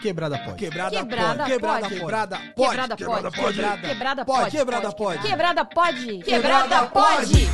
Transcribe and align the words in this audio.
Quebrada 0.00 0.38
pode. 0.38 0.56
Quebrada 0.56 0.96
Quebrada 0.96 1.44
pode. 1.44 1.48
Quebrada 1.48 1.88
pode. 1.88 1.88
Quebrada 1.90 2.38
pode. 2.56 2.96
Quebrada 2.96 3.30
pode. 3.30 3.56
Quebrada 3.80 4.24
pode. 4.24 4.50
Quebrada 4.50 4.94
pode. 4.94 5.20
Quebrada 5.20 5.64
pode. 5.64 6.18
Quebrada 6.22 6.24
Quebrada 6.24 6.86
pode. 6.86 7.50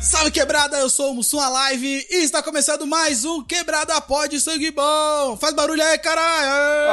Salve 0.00 0.32
quebrada, 0.32 0.76
eu 0.78 0.90
sou 0.90 1.12
o 1.12 1.14
Mussum 1.14 1.38
Live 1.38 2.06
e 2.10 2.24
está 2.24 2.42
começando 2.42 2.84
mais 2.86 3.24
um 3.24 3.44
Quebrada 3.44 4.00
Pode 4.00 4.40
Sangue 4.40 4.72
Bom. 4.72 5.36
Faz 5.36 5.54
barulho 5.54 5.82
aí, 5.82 5.98
caralho! 5.98 6.90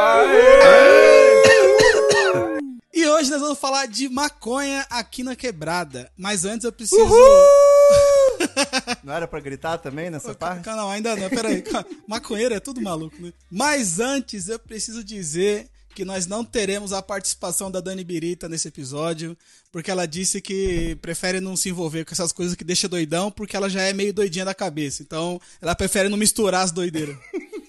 E 2.97 3.05
hoje 3.05 3.29
nós 3.29 3.41
vamos 3.41 3.59
falar 3.59 3.85
de 3.85 4.09
maconha 4.09 4.83
aqui 4.89 5.21
na 5.21 5.35
quebrada. 5.35 6.11
Mas 6.17 6.45
antes 6.45 6.65
eu 6.65 6.71
preciso. 6.71 6.99
Não 9.03 9.13
era 9.13 9.27
pra 9.27 9.39
gritar 9.39 9.77
também 9.77 10.09
nessa 10.09 10.33
parte? 10.33 10.63
Calma, 10.63 10.81
não, 10.81 10.89
ainda 10.89 11.15
não, 11.15 11.29
peraí. 11.29 11.63
Maconheiro 12.07 12.55
é 12.55 12.59
tudo 12.59 12.81
maluco, 12.81 13.15
né? 13.21 13.31
Mas 13.51 13.99
antes 13.99 14.49
eu 14.49 14.57
preciso 14.57 15.03
dizer 15.03 15.69
que 15.93 16.03
nós 16.03 16.25
não 16.25 16.43
teremos 16.43 16.91
a 16.91 17.01
participação 17.01 17.69
da 17.69 17.79
Dani 17.79 18.03
Birita 18.03 18.49
nesse 18.49 18.67
episódio, 18.67 19.37
porque 19.71 19.91
ela 19.91 20.07
disse 20.07 20.41
que 20.41 20.97
prefere 20.99 21.39
não 21.39 21.55
se 21.55 21.69
envolver 21.69 22.03
com 22.03 22.13
essas 22.13 22.31
coisas 22.31 22.55
que 22.55 22.63
deixa 22.63 22.89
doidão, 22.89 23.29
porque 23.29 23.55
ela 23.55 23.69
já 23.69 23.83
é 23.83 23.93
meio 23.93 24.13
doidinha 24.13 24.45
da 24.45 24.55
cabeça. 24.55 25.03
Então, 25.03 25.39
ela 25.61 25.75
prefere 25.75 26.09
não 26.09 26.17
misturar 26.17 26.63
as 26.63 26.71
doideiras. 26.71 27.15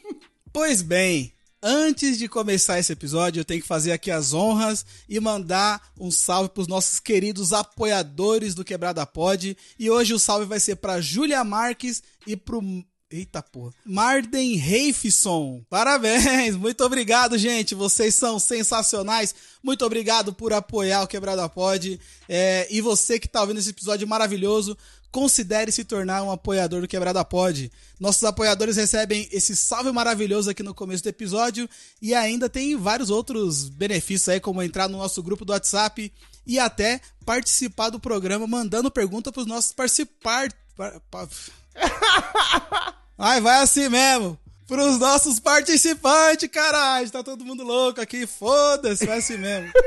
pois 0.53 0.81
bem, 0.81 1.33
antes 1.63 2.19
de 2.19 2.29
começar 2.29 2.79
esse 2.79 2.93
episódio, 2.93 3.41
eu 3.41 3.45
tenho 3.45 3.61
que 3.61 3.67
fazer 3.67 3.93
aqui 3.93 4.11
as 4.11 4.33
honras 4.33 4.85
e 5.09 5.19
mandar 5.21 5.93
um 5.99 6.11
salve 6.11 6.51
pros 6.51 6.69
nossos 6.69 7.01
queridos 7.01 7.53
apoiadores 7.53 8.55
do 8.55 8.65
Quebrada 8.65 9.05
Pod. 9.07 9.57
E 9.79 9.91
hoje 9.91 10.15
o 10.15 10.19
salve 10.19 10.47
vai 10.47 10.61
ser 10.61 10.77
pra 10.77 11.01
Júlia 11.01 11.43
Marques 11.45 12.03
e 12.27 12.37
pro 12.37 12.63
Eita 13.11 13.43
porra. 13.43 13.73
Marden 13.87 14.57
Reifson. 14.57 15.65
Parabéns. 15.71 16.55
Muito 16.57 16.85
obrigado, 16.85 17.39
gente. 17.39 17.75
Vocês 17.75 18.15
são 18.15 18.39
sensacionais. 18.39 19.35
Muito 19.63 19.83
obrigado 19.83 20.31
por 20.35 20.53
apoiar 20.53 21.03
o 21.03 21.07
Quebrada 21.07 21.49
Pod. 21.49 21.99
É, 22.29 22.67
e 22.71 22.83
você 22.83 23.19
que 23.19 23.27
tá 23.27 23.41
ouvindo 23.41 23.61
esse 23.61 23.71
episódio 23.71 24.07
maravilhoso, 24.07 24.77
considere 25.11 25.73
se 25.73 25.85
tornar 25.85 26.23
um 26.23 26.31
apoiador 26.31 26.81
do 26.83 26.89
Quebrada 26.89 27.25
Pod. 27.25 27.71
Nossos 27.99 28.23
apoiadores 28.25 28.77
recebem 28.77 29.29
esse 29.33 29.57
salve 29.57 29.91
maravilhoso 29.91 30.51
aqui 30.51 30.63
no 30.63 30.75
começo 30.75 31.03
do 31.03 31.09
episódio 31.09 31.69
e 32.01 32.15
ainda 32.15 32.49
tem 32.49 32.77
vários 32.77 33.11
outros 33.11 33.69
benefícios 33.69 34.29
aí, 34.29 34.41
como 34.41 34.63
entrar 34.63 34.89
no 34.89 34.99
nosso 34.99 35.23
grupo 35.23 35.45
do 35.45 35.53
WhatsApp 35.53 36.13
e 36.47 36.59
até 36.59 37.01
participar 37.25 37.91
do 37.91 37.99
programa 38.01 38.47
mandando 38.47 38.91
pergunta 38.91 39.33
pros 39.33 39.47
nossos 39.47 39.73
participar... 39.73 40.49
par- 40.77 41.01
pa- 41.11 41.29
Ai, 43.19 43.41
vai 43.41 43.63
assim 43.63 43.89
mesmo. 43.89 44.39
Pros 44.67 44.99
nossos 44.99 45.41
participantes, 45.41 46.49
caralho. 46.51 47.11
Tá 47.11 47.23
todo 47.23 47.45
mundo 47.45 47.65
louco 47.65 48.01
aqui. 48.01 48.27
Foda-se, 48.27 49.05
vai 49.07 49.19
assim 49.19 49.37
mesmo. 49.39 49.73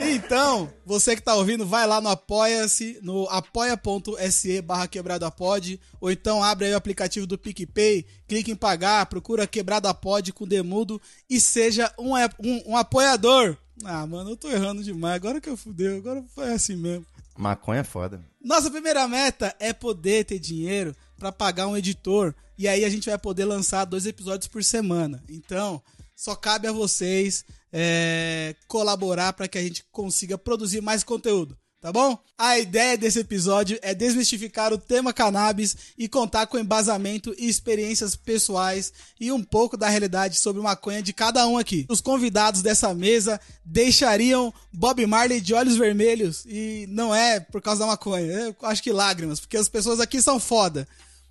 Então, 0.00 0.72
você 0.84 1.14
que 1.14 1.22
tá 1.22 1.34
ouvindo, 1.34 1.66
vai 1.66 1.86
lá 1.86 2.00
no 2.00 2.08
Apoia-se, 2.08 2.98
no 3.02 3.28
apoia.se 3.28 4.62
barra 4.62 4.88
quebrada 4.88 5.30
pod, 5.30 5.78
ou 6.00 6.10
então 6.10 6.42
abre 6.42 6.66
aí 6.66 6.72
o 6.72 6.76
aplicativo 6.76 7.26
do 7.26 7.36
PicPay, 7.36 8.06
clique 8.26 8.50
em 8.50 8.56
pagar, 8.56 9.04
procura 9.06 9.46
quebrada 9.46 9.92
pod 9.92 10.32
com 10.32 10.46
demudo 10.48 11.00
e 11.28 11.38
seja 11.38 11.92
um, 11.98 12.14
um, 12.14 12.70
um 12.72 12.76
apoiador. 12.76 13.56
Ah, 13.84 14.06
mano, 14.06 14.30
eu 14.30 14.36
tô 14.36 14.50
errando 14.50 14.82
demais. 14.82 15.16
Agora 15.16 15.40
que 15.40 15.48
eu 15.48 15.56
fudeu, 15.56 15.98
agora 15.98 16.24
foi 16.34 16.52
assim 16.52 16.76
mesmo. 16.76 17.04
Maconha 17.36 17.80
é 17.80 17.84
foda. 17.84 18.20
Nossa 18.42 18.70
primeira 18.70 19.06
meta 19.06 19.54
é 19.58 19.72
poder 19.72 20.24
ter 20.24 20.38
dinheiro 20.38 20.94
pra 21.18 21.30
pagar 21.30 21.66
um 21.66 21.76
editor 21.76 22.34
e 22.58 22.68
aí 22.68 22.84
a 22.84 22.90
gente 22.90 23.08
vai 23.08 23.18
poder 23.18 23.44
lançar 23.44 23.84
dois 23.84 24.04
episódios 24.04 24.48
por 24.48 24.62
semana. 24.62 25.22
Então, 25.28 25.80
só 26.20 26.36
cabe 26.36 26.68
a 26.68 26.72
vocês 26.72 27.46
é, 27.72 28.54
colaborar 28.68 29.32
para 29.32 29.48
que 29.48 29.56
a 29.56 29.62
gente 29.62 29.82
consiga 29.90 30.36
produzir 30.36 30.82
mais 30.82 31.02
conteúdo. 31.02 31.56
Tá 31.80 31.90
bom? 31.90 32.18
A 32.36 32.58
ideia 32.58 32.98
desse 32.98 33.20
episódio 33.20 33.78
é 33.80 33.94
desmistificar 33.94 34.70
o 34.70 34.76
tema 34.76 35.14
cannabis 35.14 35.74
e 35.96 36.06
contar 36.10 36.46
com 36.46 36.58
embasamento 36.58 37.34
e 37.38 37.48
experiências 37.48 38.14
pessoais 38.14 38.92
e 39.18 39.32
um 39.32 39.42
pouco 39.42 39.78
da 39.78 39.88
realidade 39.88 40.38
sobre 40.38 40.60
maconha 40.60 41.02
de 41.02 41.14
cada 41.14 41.46
um 41.46 41.56
aqui. 41.56 41.86
Os 41.88 42.02
convidados 42.02 42.60
dessa 42.60 42.92
mesa 42.92 43.40
deixariam 43.64 44.52
Bob 44.70 45.06
Marley 45.06 45.40
de 45.40 45.54
olhos 45.54 45.78
vermelhos 45.78 46.44
e 46.44 46.84
não 46.90 47.14
é 47.14 47.40
por 47.40 47.62
causa 47.62 47.80
da 47.80 47.86
maconha, 47.86 48.26
eu 48.26 48.56
acho 48.64 48.82
que 48.82 48.92
lágrimas, 48.92 49.40
porque 49.40 49.56
as 49.56 49.70
pessoas 49.70 50.00
aqui 50.00 50.20
são 50.20 50.38
foda. 50.38 50.86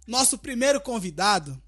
Nosso 0.07 0.35
primeiro 0.35 0.81
convidado 0.81 1.61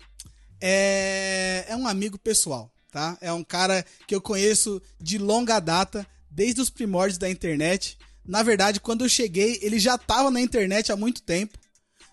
é, 0.59 1.66
é 1.68 1.76
um 1.76 1.88
amigo 1.88 2.18
pessoal, 2.18 2.72
tá? 2.91 3.18
É 3.22 3.31
um 3.31 3.44
cara 3.44 3.85
que 4.06 4.13
eu 4.13 4.22
conheço 4.22 4.81
de 5.00 5.18
longa 5.18 5.59
data, 5.59 6.06
desde 6.29 6.62
os 6.62 6.69
primórdios 6.69 7.18
da 7.18 7.29
internet. 7.29 7.97
Na 8.25 8.44
verdade, 8.44 8.79
quando 8.79 9.06
eu 9.06 9.09
cheguei, 9.09 9.57
ele 9.62 9.79
já 9.79 9.97
tava 9.97 10.29
na 10.29 10.41
internet 10.41 10.91
há 10.91 10.96
muito 10.96 11.24
tempo. 11.24 11.57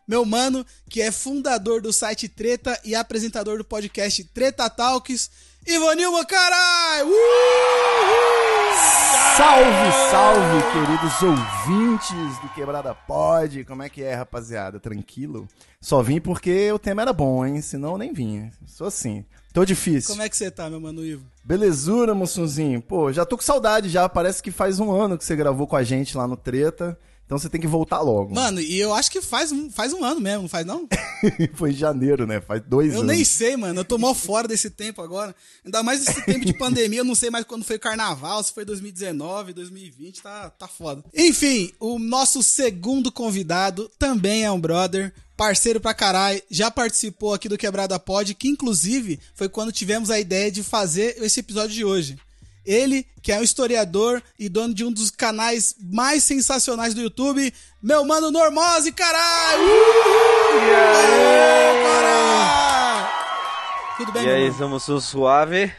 Meu 0.06 0.24
mano, 0.24 0.64
que 0.88 1.02
é 1.02 1.12
fundador 1.12 1.82
do 1.82 1.92
site 1.92 2.28
Treta 2.28 2.80
e 2.82 2.94
apresentador 2.94 3.58
do 3.58 3.64
podcast 3.64 4.24
Treta 4.24 4.70
Talks, 4.70 5.30
Ivanilma, 5.66 6.24
caralho! 6.24 7.12
Salve, 9.36 9.92
salve, 10.10 10.72
queridos 10.72 11.22
ouvintes 11.22 12.40
do 12.40 12.48
Quebrada 12.54 12.94
Pod. 12.94 13.64
Como 13.66 13.82
é 13.82 13.90
que 13.90 14.02
é, 14.02 14.14
rapaziada? 14.14 14.80
Tranquilo? 14.80 15.46
Só 15.78 16.02
vim 16.02 16.20
porque 16.20 16.72
o 16.72 16.78
tema 16.78 17.02
era 17.02 17.12
bom, 17.12 17.44
hein? 17.44 17.60
Senão 17.60 17.92
eu 17.92 17.98
nem 17.98 18.12
vinha. 18.12 18.50
Sou 18.66 18.86
assim. 18.86 19.26
Tô 19.58 19.64
difícil. 19.64 20.10
Como 20.10 20.22
é 20.22 20.28
que 20.28 20.36
você 20.36 20.52
tá, 20.52 20.70
meu 20.70 20.80
mano 20.80 21.04
Ivo? 21.04 21.26
Belezura, 21.42 22.14
Mussunzinho. 22.14 22.80
Pô, 22.80 23.12
já 23.12 23.24
tô 23.24 23.36
com 23.36 23.42
saudade 23.42 23.88
já. 23.88 24.08
Parece 24.08 24.40
que 24.40 24.52
faz 24.52 24.78
um 24.78 24.92
ano 24.92 25.18
que 25.18 25.24
você 25.24 25.34
gravou 25.34 25.66
com 25.66 25.74
a 25.74 25.82
gente 25.82 26.16
lá 26.16 26.28
no 26.28 26.36
Treta. 26.36 26.96
Então 27.28 27.36
você 27.38 27.50
tem 27.50 27.60
que 27.60 27.66
voltar 27.66 28.00
logo. 28.00 28.34
Mano, 28.34 28.58
e 28.58 28.80
eu 28.80 28.94
acho 28.94 29.10
que 29.10 29.20
faz, 29.20 29.52
um- 29.52 29.70
faz 29.70 29.92
um 29.92 30.02
ano 30.02 30.18
mesmo, 30.18 30.42
não 30.44 30.48
faz 30.48 30.64
não? 30.64 30.88
Foi 31.52 31.72
em 31.72 31.74
janeiro, 31.74 32.26
né? 32.26 32.40
Faz 32.40 32.62
dois 32.66 32.94
Eu 32.94 33.00
anos. 33.02 33.14
nem 33.14 33.22
sei, 33.22 33.54
mano. 33.54 33.80
Eu 33.80 33.84
tô 33.84 33.98
mó 33.98 34.14
fora 34.14 34.48
desse 34.48 34.70
tempo 34.70 35.02
agora. 35.02 35.36
Ainda 35.62 35.82
mais 35.82 36.08
esse 36.08 36.22
tempo 36.24 36.46
de 36.46 36.54
pandemia, 36.56 37.00
eu 37.00 37.04
não 37.04 37.14
sei 37.14 37.28
mais 37.28 37.44
quando 37.44 37.66
foi 37.66 37.78
carnaval, 37.78 38.42
se 38.42 38.54
foi 38.54 38.64
2019, 38.64 39.52
2020, 39.52 40.22
tá, 40.22 40.48
tá 40.48 40.66
foda. 40.66 41.04
Enfim, 41.14 41.70
o 41.78 41.98
nosso 41.98 42.42
segundo 42.42 43.12
convidado 43.12 43.90
também 43.98 44.44
é 44.44 44.50
um 44.50 44.58
brother, 44.58 45.12
parceiro 45.36 45.80
pra 45.80 45.92
caralho, 45.92 46.40
já 46.50 46.70
participou 46.70 47.34
aqui 47.34 47.46
do 47.46 47.58
Quebrada 47.58 47.98
Pod, 47.98 48.34
que 48.34 48.48
inclusive 48.48 49.20
foi 49.34 49.50
quando 49.50 49.70
tivemos 49.70 50.08
a 50.10 50.18
ideia 50.18 50.50
de 50.50 50.62
fazer 50.62 51.22
esse 51.22 51.40
episódio 51.40 51.74
de 51.74 51.84
hoje. 51.84 52.16
Ele, 52.70 53.06
que 53.22 53.32
é 53.32 53.38
um 53.38 53.42
historiador 53.42 54.22
e 54.38 54.46
dono 54.46 54.74
de 54.74 54.84
um 54.84 54.92
dos 54.92 55.10
canais 55.10 55.74
mais 55.90 56.22
sensacionais 56.22 56.92
do 56.92 57.00
YouTube, 57.00 57.50
meu 57.82 58.04
mano 58.04 58.30
Normose, 58.30 58.92
caralho! 58.92 59.62
Aê, 60.68 61.82
caralho! 61.82 63.08
Tudo 63.96 64.12
bem, 64.12 64.24
E 64.26 64.30
aí, 64.30 64.50
vamos 64.50 64.86
um 64.88 65.00
suave. 65.00 65.72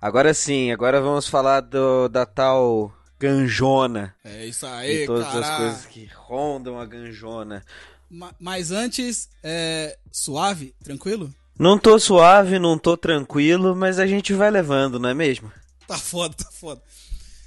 Agora 0.00 0.32
sim, 0.32 0.72
agora 0.72 1.00
vamos 1.02 1.28
falar 1.28 1.60
do, 1.60 2.08
da 2.08 2.24
tal 2.24 2.90
ganjona. 3.20 4.14
É 4.24 4.46
isso 4.46 4.64
e 4.64 4.68
aí, 4.70 5.06
todas 5.06 5.26
as 5.26 5.32
caralho. 5.32 5.56
coisas 5.64 5.86
que 5.86 6.08
rondam 6.16 6.80
a 6.80 6.86
ganjona. 6.86 7.62
Ma- 8.10 8.34
Mas 8.40 8.70
antes, 8.72 9.28
é, 9.42 9.96
suave, 10.10 10.74
tranquilo? 10.82 11.30
Não 11.58 11.78
tô 11.78 11.98
suave, 11.98 12.58
não 12.58 12.78
tô 12.78 12.96
tranquilo, 12.96 13.76
mas 13.76 13.98
a 13.98 14.06
gente 14.06 14.32
vai 14.32 14.50
levando, 14.50 14.98
não 14.98 15.10
é 15.10 15.14
mesmo? 15.14 15.52
Tá 15.86 15.98
foda, 15.98 16.34
tá 16.36 16.50
foda. 16.50 16.82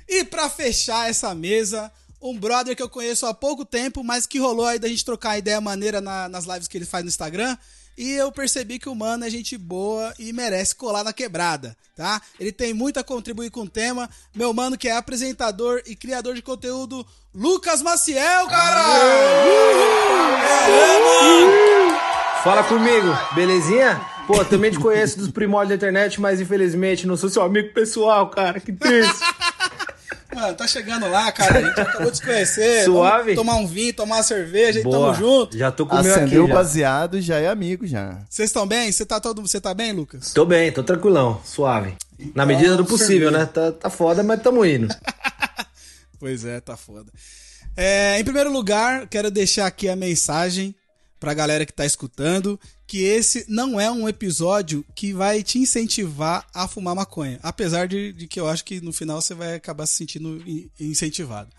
E 0.07 0.23
pra 0.23 0.49
fechar 0.49 1.09
essa 1.09 1.33
mesa, 1.33 1.91
um 2.21 2.37
brother 2.37 2.75
que 2.75 2.83
eu 2.83 2.89
conheço 2.89 3.25
há 3.25 3.33
pouco 3.33 3.65
tempo, 3.65 4.03
mas 4.03 4.25
que 4.27 4.37
rolou 4.39 4.65
aí 4.65 4.77
da 4.79 4.87
gente 4.87 5.03
trocar 5.05 5.37
ideia 5.37 5.59
maneira 5.61 5.99
na- 6.01 6.29
nas 6.29 6.45
lives 6.45 6.67
que 6.67 6.77
ele 6.77 6.85
faz 6.85 7.03
no 7.03 7.09
Instagram. 7.09 7.57
E 7.97 8.11
eu 8.11 8.29
percebi 8.29 8.77
que 8.77 8.89
o 8.89 8.93
mano 8.95 9.23
é 9.25 9.29
gente 9.29 9.57
boa 9.57 10.13
e 10.19 10.33
merece 10.33 10.75
colar 10.75 11.01
na 11.03 11.13
quebrada, 11.13 11.77
tá? 11.95 12.21
Ele 12.37 12.51
tem 12.51 12.73
muito 12.73 12.99
a 12.99 13.03
contribuir 13.05 13.49
com 13.49 13.61
o 13.61 13.69
tema. 13.69 14.09
Meu 14.35 14.53
mano 14.53 14.77
que 14.77 14.89
é 14.89 14.97
apresentador 14.97 15.81
e 15.85 15.95
criador 15.95 16.35
de 16.35 16.41
conteúdo, 16.41 17.07
Lucas 17.33 17.81
Maciel, 17.81 18.47
caralho! 18.47 19.09
É, 20.67 20.99
mano! 20.99 21.99
Fala 22.43 22.63
comigo, 22.65 23.07
belezinha? 23.33 24.05
Pô, 24.27 24.43
também 24.43 24.71
te 24.71 24.79
conheço 24.79 25.19
dos 25.19 25.29
primórdios 25.29 25.69
da 25.69 25.75
internet, 25.75 26.19
mas 26.19 26.41
infelizmente 26.41 27.05
não 27.05 27.15
sou 27.15 27.29
seu 27.29 27.43
amigo 27.43 27.73
pessoal, 27.73 28.29
cara. 28.29 28.59
Que 28.59 28.71
triste. 28.71 29.19
Mano, 30.33 30.55
tá 30.55 30.67
chegando 30.67 31.07
lá, 31.07 31.31
cara. 31.31 31.59
A 31.59 31.61
gente 31.61 31.79
acabou 31.79 32.11
de 32.11 32.17
se 32.17 32.23
conhecer. 32.23 32.83
Suave? 32.85 33.35
Vamos 33.35 33.35
tomar 33.35 33.55
um 33.55 33.67
vinho, 33.67 33.93
tomar 33.93 34.15
uma 34.17 34.23
cerveja 34.23 34.79
e 34.79 34.83
Boa. 34.83 35.13
tamo 35.13 35.13
junto. 35.13 35.57
Já 35.57 35.71
tô 35.71 35.85
com 35.85 35.95
o 35.95 36.03
meu 36.03 36.11
aqui. 36.11 36.23
Acendeu 36.23 36.45
o 36.45 36.47
já. 36.47 36.53
baseado 36.53 37.21
já 37.21 37.39
é 37.39 37.47
amigo 37.47 37.85
já. 37.85 38.19
Vocês 38.29 38.49
estão 38.49 38.67
bem? 38.67 38.91
Você 38.91 39.05
tá 39.05 39.19
todo, 39.19 39.41
você 39.41 39.61
tá 39.61 39.73
bem, 39.73 39.93
Lucas? 39.93 40.33
Tô 40.33 40.43
bem, 40.43 40.71
tô 40.71 40.83
tranquilão, 40.83 41.39
suave. 41.45 41.95
Na 42.33 42.45
medida 42.45 42.75
do 42.75 42.85
possível, 42.85 43.29
né? 43.29 43.45
Tá, 43.45 43.71
tá 43.71 43.89
foda, 43.89 44.23
mas 44.23 44.41
tamo 44.41 44.65
indo. 44.65 44.93
Pois 46.17 46.45
é, 46.45 46.61
tá 46.61 46.77
foda. 46.77 47.11
É, 47.75 48.17
em 48.19 48.23
primeiro 48.23 48.51
lugar, 48.51 49.05
quero 49.05 49.29
deixar 49.29 49.67
aqui 49.67 49.89
a 49.89 49.95
mensagem 49.95 50.73
pra 51.19 51.33
galera 51.33 51.65
que 51.65 51.73
tá 51.73 51.85
escutando 51.85 52.59
que 52.87 53.03
esse 53.03 53.45
não 53.47 53.79
é 53.79 53.89
um 53.89 54.07
episódio 54.07 54.85
que 54.95 55.13
vai 55.13 55.41
te 55.43 55.57
incentivar 55.59 56.47
a 56.53 56.67
fumar 56.67 56.95
maconha. 56.95 57.39
Apesar 57.41 57.87
de, 57.87 58.13
de 58.13 58.27
que 58.27 58.39
eu 58.39 58.47
acho 58.47 58.63
que 58.63 58.79
no 58.81 58.93
final 58.93 59.21
você 59.21 59.33
vai 59.33 59.55
acabar 59.55 59.85
se 59.87 59.95
sentindo 59.95 60.43
incentivado. 60.79 61.49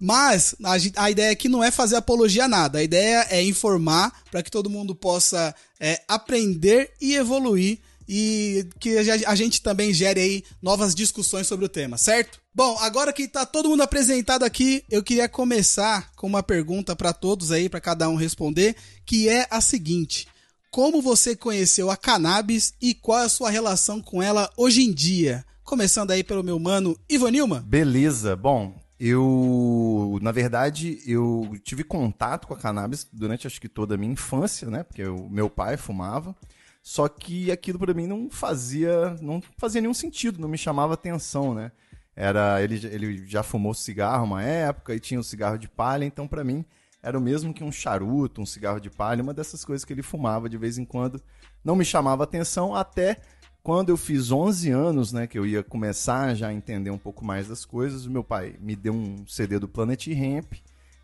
Mas 0.00 0.56
a, 0.64 1.04
a, 1.04 1.10
ideia 1.10 1.30
aqui 1.30 1.48
não 1.48 1.62
é 1.62 1.70
fazer 1.70 1.96
apologia 1.96 2.46
a 2.46 2.48
nada. 2.48 2.78
A 2.78 2.82
ideia 2.82 3.26
é 3.30 3.42
informar 3.42 4.12
para 4.30 4.42
que 4.42 4.50
todo 4.50 4.70
mundo 4.70 4.94
possa 4.94 5.54
é, 5.78 6.02
aprender 6.08 6.92
e 7.00 7.14
evoluir 7.14 7.78
e 8.08 8.66
que 8.80 8.98
a 8.98 9.34
gente 9.34 9.62
também 9.62 9.92
gere 9.92 10.20
aí 10.20 10.44
novas 10.60 10.94
discussões 10.94 11.46
sobre 11.46 11.66
o 11.66 11.68
tema, 11.68 11.96
certo? 11.96 12.40
Bom, 12.54 12.76
agora 12.80 13.12
que 13.12 13.28
tá 13.28 13.46
todo 13.46 13.68
mundo 13.68 13.82
apresentado 13.82 14.44
aqui, 14.44 14.84
eu 14.90 15.02
queria 15.02 15.28
começar 15.28 16.10
com 16.16 16.26
uma 16.26 16.42
pergunta 16.42 16.94
para 16.94 17.12
todos 17.12 17.50
aí, 17.50 17.68
para 17.68 17.80
cada 17.80 18.08
um 18.08 18.16
responder, 18.16 18.76
que 19.06 19.28
é 19.28 19.46
a 19.50 19.60
seguinte: 19.60 20.26
como 20.72 21.02
você 21.02 21.36
conheceu 21.36 21.90
a 21.90 21.96
cannabis 21.98 22.72
e 22.80 22.94
qual 22.94 23.20
é 23.20 23.24
a 23.26 23.28
sua 23.28 23.50
relação 23.50 24.00
com 24.00 24.22
ela 24.22 24.50
hoje 24.56 24.82
em 24.82 24.90
dia? 24.90 25.44
Começando 25.62 26.10
aí 26.10 26.24
pelo 26.24 26.42
meu 26.42 26.58
mano 26.58 26.98
Ivanilma. 27.10 27.60
Beleza. 27.60 28.34
Bom, 28.34 28.74
eu, 28.98 30.18
na 30.22 30.32
verdade, 30.32 30.98
eu 31.06 31.54
tive 31.62 31.84
contato 31.84 32.48
com 32.48 32.54
a 32.54 32.56
cannabis 32.56 33.06
durante 33.12 33.46
acho 33.46 33.60
que 33.60 33.68
toda 33.68 33.96
a 33.96 33.98
minha 33.98 34.14
infância, 34.14 34.70
né? 34.70 34.82
Porque 34.82 35.04
o 35.04 35.28
meu 35.28 35.50
pai 35.50 35.76
fumava. 35.76 36.34
Só 36.82 37.06
que 37.06 37.52
aquilo 37.52 37.78
para 37.78 37.92
mim 37.92 38.06
não 38.06 38.30
fazia, 38.30 39.14
não 39.20 39.42
fazia 39.58 39.82
nenhum 39.82 39.94
sentido, 39.94 40.40
não 40.40 40.48
me 40.48 40.56
chamava 40.56 40.94
atenção, 40.94 41.52
né? 41.52 41.70
Era 42.16 42.62
ele, 42.62 42.74
ele 42.86 43.26
já 43.26 43.42
fumou 43.42 43.74
cigarro 43.74 44.24
uma 44.24 44.42
época 44.42 44.94
e 44.94 45.00
tinha 45.00 45.20
o 45.20 45.24
cigarro 45.24 45.58
de 45.58 45.68
palha, 45.68 46.06
então 46.06 46.26
para 46.26 46.42
mim 46.42 46.64
era 47.02 47.18
o 47.18 47.20
mesmo 47.20 47.52
que 47.52 47.64
um 47.64 47.72
charuto, 47.72 48.40
um 48.40 48.46
cigarro 48.46 48.80
de 48.80 48.88
palha, 48.88 49.22
uma 49.22 49.34
dessas 49.34 49.64
coisas 49.64 49.84
que 49.84 49.92
ele 49.92 50.02
fumava 50.02 50.48
de 50.48 50.56
vez 50.56 50.78
em 50.78 50.84
quando. 50.84 51.20
Não 51.64 51.74
me 51.74 51.84
chamava 51.84 52.22
atenção 52.22 52.74
até 52.74 53.20
quando 53.62 53.90
eu 53.90 53.96
fiz 53.96 54.30
11 54.30 54.70
anos, 54.70 55.12
né, 55.12 55.26
que 55.26 55.38
eu 55.38 55.46
ia 55.46 55.62
começar 55.62 56.34
já 56.34 56.48
a 56.48 56.54
entender 56.54 56.90
um 56.90 56.98
pouco 56.98 57.24
mais 57.24 57.48
das 57.48 57.64
coisas, 57.64 58.06
meu 58.06 58.24
pai 58.24 58.56
me 58.60 58.74
deu 58.74 58.92
um 58.92 59.24
CD 59.26 59.58
do 59.58 59.68
Planet 59.68 60.08
Ramp 60.08 60.54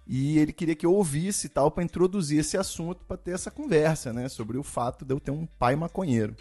e 0.07 0.39
ele 0.39 0.53
queria 0.53 0.75
que 0.75 0.85
eu 0.85 0.93
ouvisse 0.93 1.47
e 1.47 1.51
tal 1.51 1.71
para 1.71 1.85
introduzir 1.85 2.41
esse 2.41 2.57
assunto, 2.57 3.05
para 3.05 3.17
ter 3.17 3.33
essa 3.33 3.51
conversa, 3.51 4.13
né, 4.13 4.29
sobre 4.29 4.57
o 4.57 4.63
fato 4.63 5.05
de 5.05 5.15
eu 5.15 5.21
ter 5.21 5.31
um 5.31 5.47
pai 5.47 5.77
maconheiro. 5.77 6.35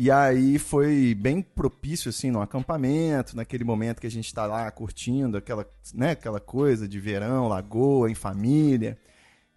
E 0.00 0.12
aí 0.12 0.60
foi 0.60 1.12
bem 1.12 1.42
propício 1.42 2.08
assim 2.08 2.30
no 2.30 2.40
acampamento, 2.40 3.34
naquele 3.34 3.64
momento 3.64 4.00
que 4.00 4.06
a 4.06 4.10
gente 4.10 4.26
está 4.26 4.46
lá 4.46 4.70
curtindo 4.70 5.36
aquela, 5.36 5.68
né, 5.92 6.12
aquela 6.12 6.38
coisa 6.38 6.86
de 6.86 7.00
verão, 7.00 7.48
lagoa, 7.48 8.08
em 8.08 8.14
família. 8.14 8.96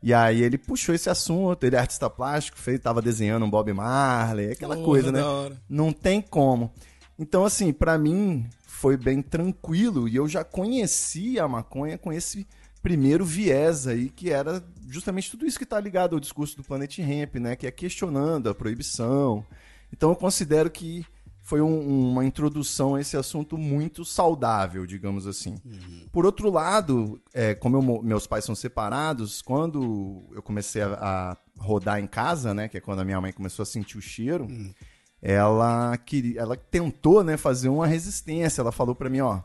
E 0.02 0.12
aí 0.12 0.42
ele 0.42 0.58
puxou 0.58 0.96
esse 0.96 1.12
assunto, 1.12 1.64
ele 1.64 1.76
é 1.76 1.80
artista 1.80 2.10
plástico, 2.10 2.58
fez, 2.58 2.80
tava 2.80 3.04
desenhando 3.04 3.46
um 3.46 3.50
Bob 3.52 3.72
Marley, 3.72 4.54
aquela 4.54 4.76
coisa, 4.78 5.12
né? 5.12 5.22
Não 5.70 5.94
tem 5.94 6.20
como. 6.20 6.74
Então, 7.20 7.46
assim, 7.46 7.72
para 7.72 7.96
mim 8.00 8.50
foi 8.66 8.98
bem 8.98 9.22
tranquilo 9.22 10.10
e 10.10 10.16
eu 10.16 10.28
já 10.28 10.44
conhecia 10.44 11.44
a 11.44 11.48
maconha 11.48 12.00
com 12.00 12.12
esse 12.12 12.48
primeiro 12.82 13.24
viés 13.24 13.86
aí, 13.86 14.10
que 14.10 14.32
era 14.32 14.64
justamente 14.90 15.30
tudo 15.30 15.46
isso 15.46 15.60
que 15.60 15.66
está 15.66 15.80
ligado 15.80 16.16
ao 16.16 16.20
discurso 16.20 16.58
do 16.58 16.64
Planet 16.64 16.98
Hemp, 16.98 17.36
né? 17.36 17.56
Que 17.56 17.68
é 17.68 17.72
questionando 17.72 18.50
a 18.50 18.56
proibição. 18.56 19.46
Então 19.92 20.10
eu 20.10 20.16
considero 20.16 20.70
que 20.70 21.06
foi 21.52 21.60
um, 21.60 22.12
uma 22.12 22.24
introdução 22.24 22.96
a 22.96 23.02
esse 23.02 23.18
assunto 23.18 23.58
muito 23.58 24.06
saudável, 24.06 24.86
digamos 24.86 25.28
assim. 25.28 25.58
Uhum. 25.66 26.08
Por 26.12 26.26
outro 26.26 26.50
lado, 26.50 27.22
é, 27.34 27.54
como 27.54 27.78
eu, 27.78 28.04
meus 28.04 28.28
pais 28.28 28.46
são 28.46 28.56
separados, 28.56 29.42
quando 29.42 30.24
eu 30.34 30.42
comecei 30.42 30.82
a, 30.82 30.94
a, 30.94 31.38
rodar 31.58 32.00
em 32.00 32.08
casa, 32.08 32.54
né, 32.54 32.68
que 32.68 32.78
é 32.78 32.82
quando 32.82 33.00
a 33.00 33.06
minha 33.06 33.20
mãe 33.20 33.34
começou 33.34 33.64
a 33.64 33.66
sentir 33.66 33.98
o 33.98 34.02
cheiro, 34.02 34.46
uhum. 34.46 34.74
ela 35.22 35.98
queria, 35.98 36.40
ela 36.40 36.56
tentou, 36.56 37.24
né, 37.24 37.36
fazer 37.38 37.70
uma 37.70 37.88
resistência. 37.88 38.62
Ela 38.62 38.72
falou 38.72 38.96
para 38.96 39.10
mim, 39.10 39.20
ó, 39.20 39.42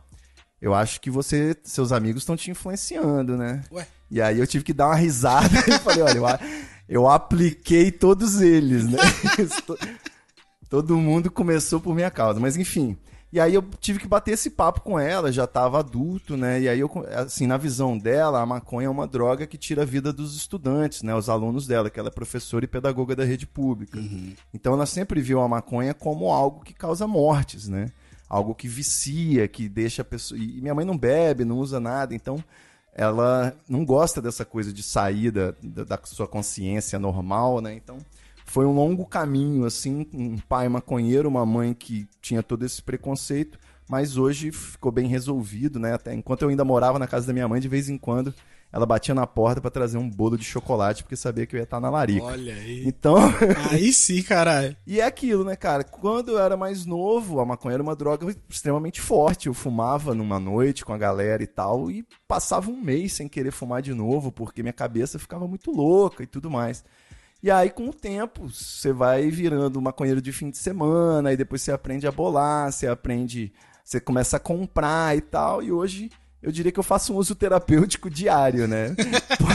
eu 0.61 0.73
acho 0.73 1.01
que 1.01 1.09
você, 1.09 1.55
seus 1.63 1.91
amigos 1.91 2.21
estão 2.21 2.37
te 2.37 2.49
influenciando, 2.51 3.35
né? 3.35 3.63
Ué? 3.71 3.87
E 4.09 4.21
aí 4.21 4.39
eu 4.39 4.47
tive 4.47 4.63
que 4.63 4.73
dar 4.73 4.87
uma 4.87 4.95
risada 4.95 5.49
e 5.67 5.79
falei, 5.79 6.03
olha, 6.03 6.17
eu, 6.17 6.25
eu 6.87 7.07
apliquei 7.09 7.91
todos 7.91 8.39
eles, 8.39 8.87
né? 8.87 8.97
Todo 10.69 10.97
mundo 10.97 11.31
começou 11.31 11.79
por 11.79 11.95
minha 11.95 12.11
causa, 12.11 12.39
mas 12.39 12.57
enfim. 12.57 12.97
E 13.31 13.41
aí 13.41 13.53
eu 13.53 13.61
tive 13.81 13.99
que 13.99 14.07
bater 14.07 14.31
esse 14.31 14.49
papo 14.49 14.81
com 14.81 14.97
ela, 14.97 15.31
já 15.31 15.43
estava 15.43 15.79
adulto, 15.79 16.37
né? 16.37 16.61
E 16.61 16.69
aí 16.69 16.79
eu, 16.79 16.89
assim, 17.13 17.45
na 17.45 17.57
visão 17.57 17.97
dela, 17.97 18.41
a 18.41 18.45
maconha 18.45 18.87
é 18.87 18.89
uma 18.89 19.05
droga 19.05 19.45
que 19.45 19.57
tira 19.57 19.81
a 19.81 19.85
vida 19.85 20.13
dos 20.13 20.35
estudantes, 20.35 21.03
né? 21.03 21.13
Os 21.13 21.27
alunos 21.27 21.67
dela, 21.67 21.89
que 21.89 21.99
ela 21.99 22.07
é 22.07 22.11
professora 22.11 22.63
e 22.63 22.69
pedagoga 22.69 23.15
da 23.15 23.25
rede 23.25 23.45
pública. 23.45 23.99
Uhum. 23.99 24.33
Então 24.53 24.73
ela 24.73 24.85
sempre 24.85 25.21
viu 25.21 25.41
a 25.41 25.47
maconha 25.47 25.93
como 25.93 26.31
algo 26.31 26.63
que 26.63 26.73
causa 26.73 27.05
mortes, 27.05 27.67
né? 27.67 27.91
Algo 28.29 28.55
que 28.55 28.67
vicia, 28.67 29.45
que 29.47 29.67
deixa 29.67 30.03
a 30.03 30.05
pessoa. 30.05 30.39
E 30.39 30.61
minha 30.61 30.73
mãe 30.73 30.85
não 30.85 30.97
bebe, 30.97 31.43
não 31.43 31.57
usa 31.57 31.81
nada, 31.81 32.15
então 32.15 32.41
ela 32.93 33.53
não 33.67 33.83
gosta 33.85 34.21
dessa 34.21 34.45
coisa 34.45 34.71
de 34.71 34.81
sair 34.81 35.31
da, 35.31 35.53
da, 35.61 35.83
da 35.83 35.99
sua 36.05 36.27
consciência 36.27 36.97
normal, 36.97 37.59
né? 37.59 37.73
Então 37.73 37.97
foi 38.47 38.65
um 38.65 38.73
longo 38.73 39.05
caminho, 39.05 39.65
assim, 39.65 40.07
um 40.13 40.37
pai 40.37 40.67
maconheiro, 40.69 41.29
uma 41.29 41.45
mãe 41.45 41.73
que 41.73 42.07
tinha 42.21 42.41
todo 42.41 42.65
esse 42.65 42.81
preconceito, 42.81 43.59
mas 43.89 44.17
hoje 44.17 44.51
ficou 44.51 44.91
bem 44.91 45.07
resolvido, 45.07 45.77
né? 45.77 45.93
Até 45.93 46.13
enquanto 46.13 46.41
eu 46.41 46.49
ainda 46.49 46.65
morava 46.65 46.97
na 46.97 47.07
casa 47.07 47.27
da 47.27 47.33
minha 47.33 47.47
mãe, 47.47 47.59
de 47.59 47.67
vez 47.67 47.89
em 47.89 47.97
quando 47.97 48.33
ela 48.71 48.85
batia 48.85 49.13
na 49.13 49.25
porta 49.25 49.61
para 49.61 49.69
trazer 49.69 49.97
um 49.97 50.09
bolo 50.09 50.37
de 50.37 50.43
chocolate, 50.43 51.03
porque 51.03 51.15
sabia 51.15 51.45
que 51.45 51.55
eu 51.55 51.59
ia 51.59 51.63
estar 51.63 51.79
na 51.79 51.89
larica. 51.89 52.25
Olha 52.25 52.53
aí. 52.53 52.83
Então. 52.85 53.15
aí 53.71 53.91
sim, 53.93 54.21
caralho. 54.21 54.75
e 54.85 54.99
é 54.99 55.05
aquilo, 55.05 55.43
né, 55.43 55.55
cara? 55.55 55.83
Quando 55.83 56.31
eu 56.31 56.39
era 56.39 56.57
mais 56.57 56.85
novo, 56.85 57.39
a 57.39 57.45
maconha 57.45 57.75
era 57.75 57.83
uma 57.83 57.95
droga 57.95 58.33
extremamente 58.49 58.99
forte. 58.99 59.47
Eu 59.47 59.53
fumava 59.53 60.13
numa 60.13 60.39
noite 60.39 60.85
com 60.85 60.93
a 60.93 60.97
galera 60.97 61.41
e 61.43 61.47
tal, 61.47 61.89
e 61.91 62.05
passava 62.27 62.69
um 62.69 62.81
mês 62.81 63.13
sem 63.13 63.27
querer 63.27 63.51
fumar 63.51 63.81
de 63.81 63.93
novo, 63.93 64.31
porque 64.31 64.61
minha 64.61 64.73
cabeça 64.73 65.19
ficava 65.19 65.47
muito 65.47 65.71
louca 65.71 66.23
e 66.23 66.27
tudo 66.27 66.49
mais. 66.49 66.83
E 67.41 67.51
aí, 67.51 67.69
com 67.69 67.89
o 67.89 67.93
tempo, 67.93 68.49
você 68.49 68.91
vai 68.91 69.29
virando 69.29 69.81
maconheiro 69.81 70.21
de 70.21 70.31
fim 70.31 70.49
de 70.49 70.57
semana, 70.57 71.31
e 71.31 71.37
depois 71.37 71.61
você 71.61 71.71
aprende 71.71 72.07
a 72.07 72.11
bolar, 72.11 72.71
você 72.71 72.87
aprende, 72.87 73.53
você 73.83 73.99
começa 73.99 74.37
a 74.37 74.39
comprar 74.39 75.15
e 75.15 75.21
tal. 75.21 75.61
E 75.61 75.71
hoje 75.71 76.09
eu 76.41 76.51
diria 76.51 76.71
que 76.71 76.79
eu 76.79 76.83
faço 76.83 77.13
um 77.13 77.17
uso 77.17 77.35
terapêutico 77.35 78.09
diário, 78.09 78.67
né? 78.67 78.95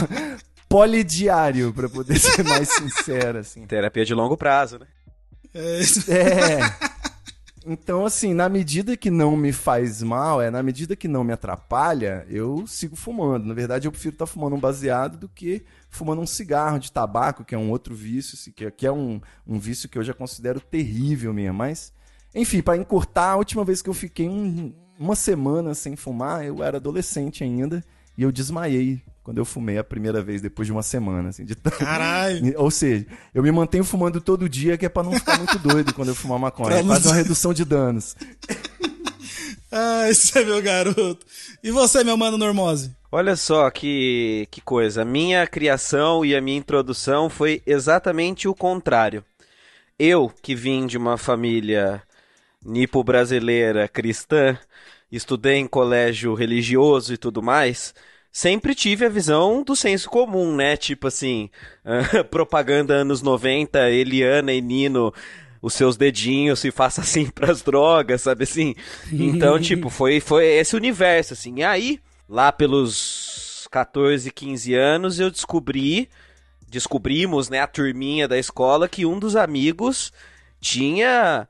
Polidiário, 0.69 1.71
para 1.73 1.87
poder 1.87 2.17
ser 2.17 2.43
mais 2.43 2.69
sincero, 2.69 3.39
assim. 3.39 3.65
Terapia 3.67 4.05
de 4.05 4.13
longo 4.13 4.37
prazo, 4.37 4.79
né? 4.79 4.87
É. 5.53 5.81
é. 6.11 6.89
Então, 7.65 8.05
assim, 8.05 8.33
na 8.33 8.49
medida 8.49 8.97
que 8.97 9.09
não 9.09 9.37
me 9.37 9.53
faz 9.53 10.03
mal, 10.03 10.41
é 10.41 10.51
na 10.51 10.61
medida 10.61 10.95
que 10.95 11.07
não 11.07 11.23
me 11.23 11.31
atrapalha, 11.31 12.25
eu 12.29 12.67
sigo 12.67 12.95
fumando. 12.95 13.45
Na 13.45 13.53
verdade, 13.53 13.87
eu 13.87 13.91
prefiro 13.91 14.15
estar 14.15 14.25
tá 14.25 14.31
fumando 14.31 14.55
um 14.55 14.59
baseado 14.59 15.17
do 15.17 15.29
que 15.29 15.63
fumando 15.89 16.21
um 16.21 16.27
cigarro 16.27 16.79
de 16.79 16.91
tabaco, 16.91 17.45
que 17.45 17.55
é 17.55 17.57
um 17.57 17.69
outro 17.69 17.95
vício, 17.95 18.37
que 18.53 18.85
é 18.85 18.91
um, 18.91 19.21
um 19.47 19.57
vício 19.59 19.87
que 19.87 19.97
eu 19.97 20.03
já 20.03 20.13
considero 20.13 20.59
terrível 20.59 21.33
mesmo. 21.33 21.57
Mas, 21.57 21.93
enfim, 22.35 22.61
para 22.61 22.77
encurtar, 22.77 23.31
a 23.31 23.37
última 23.37 23.63
vez 23.63 23.81
que 23.81 23.89
eu 23.89 23.93
fiquei 23.93 24.27
um, 24.27 24.73
uma 24.99 25.15
semana 25.15 25.73
sem 25.73 25.95
fumar, 25.95 26.45
eu 26.45 26.63
era 26.63 26.77
adolescente 26.77 27.43
ainda, 27.43 27.83
e 28.17 28.23
eu 28.23 28.31
desmaiei 28.31 29.01
quando 29.23 29.37
eu 29.37 29.45
fumei 29.45 29.77
a 29.77 29.83
primeira 29.83 30.21
vez, 30.21 30.41
depois 30.41 30.65
de 30.65 30.71
uma 30.73 30.83
semana, 30.83 31.29
assim, 31.29 31.45
de 31.45 31.55
Caralho! 31.55 32.53
Ou 32.59 32.69
seja, 32.69 33.05
eu 33.33 33.41
me 33.41 33.51
mantenho 33.51 33.85
fumando 33.85 34.19
todo 34.19 34.49
dia, 34.49 34.77
que 34.77 34.85
é 34.85 34.89
pra 34.89 35.01
não 35.01 35.13
ficar 35.13 35.37
muito 35.37 35.57
doido 35.59 35.93
quando 35.93 36.09
eu 36.09 36.15
fumar 36.15 36.37
maconha. 36.37 36.83
Faz 36.83 37.05
uma 37.05 37.15
redução 37.15 37.53
de 37.53 37.63
danos. 37.63 38.15
ah, 39.71 40.09
esse 40.09 40.37
é 40.37 40.43
meu 40.43 40.61
garoto. 40.61 41.25
E 41.63 41.71
você, 41.71 42.03
meu 42.03 42.17
mano 42.17 42.37
Normose? 42.37 42.91
Olha 43.09 43.35
só 43.37 43.69
que, 43.71 44.47
que 44.51 44.59
coisa. 44.59 45.03
A 45.03 45.05
minha 45.05 45.47
criação 45.47 46.25
e 46.25 46.35
a 46.35 46.41
minha 46.41 46.57
introdução 46.57 47.29
foi 47.29 47.61
exatamente 47.65 48.47
o 48.47 48.53
contrário. 48.53 49.23
Eu, 49.97 50.29
que 50.41 50.53
vim 50.53 50.85
de 50.85 50.97
uma 50.97 51.17
família 51.17 52.03
nipo-brasileira 52.65 53.87
cristã, 53.87 54.57
estudei 55.11 55.55
em 55.55 55.67
colégio 55.67 56.33
religioso 56.33 57.13
e 57.13 57.17
tudo 57.17 57.41
mais, 57.41 57.93
sempre 58.33 58.73
tive 58.73 59.05
a 59.05 59.09
visão 59.09 59.61
do 59.61 59.75
senso 59.75 60.09
comum, 60.09 60.55
né? 60.55 60.75
Tipo 60.75 61.07
assim, 61.07 61.51
uh, 61.85 62.23
propaganda 62.25 62.95
anos 62.95 63.21
90, 63.21 63.91
Eliana 63.91 64.51
e 64.51 64.59
Nino 64.59 65.13
os 65.61 65.75
seus 65.75 65.95
dedinhos 65.95 66.61
e 66.65 66.71
faça 66.71 66.99
assim 67.01 67.27
pras 67.31 67.61
drogas, 67.61 68.23
sabe 68.23 68.43
assim? 68.43 68.75
Então, 69.11 69.57
tipo, 69.61 69.89
foi, 69.89 70.19
foi 70.19 70.45
esse 70.45 70.75
universo, 70.75 71.33
assim. 71.33 71.59
E 71.59 71.63
aí, 71.63 71.99
lá 72.27 72.51
pelos 72.51 73.67
14, 73.71 74.29
15 74.31 74.73
anos, 74.73 75.19
eu 75.19 75.29
descobri, 75.29 76.09
descobrimos, 76.67 77.49
né, 77.49 77.59
a 77.59 77.67
turminha 77.67 78.27
da 78.27 78.37
escola, 78.37 78.89
que 78.89 79.05
um 79.05 79.19
dos 79.19 79.35
amigos 79.35 80.11
tinha 80.59 81.47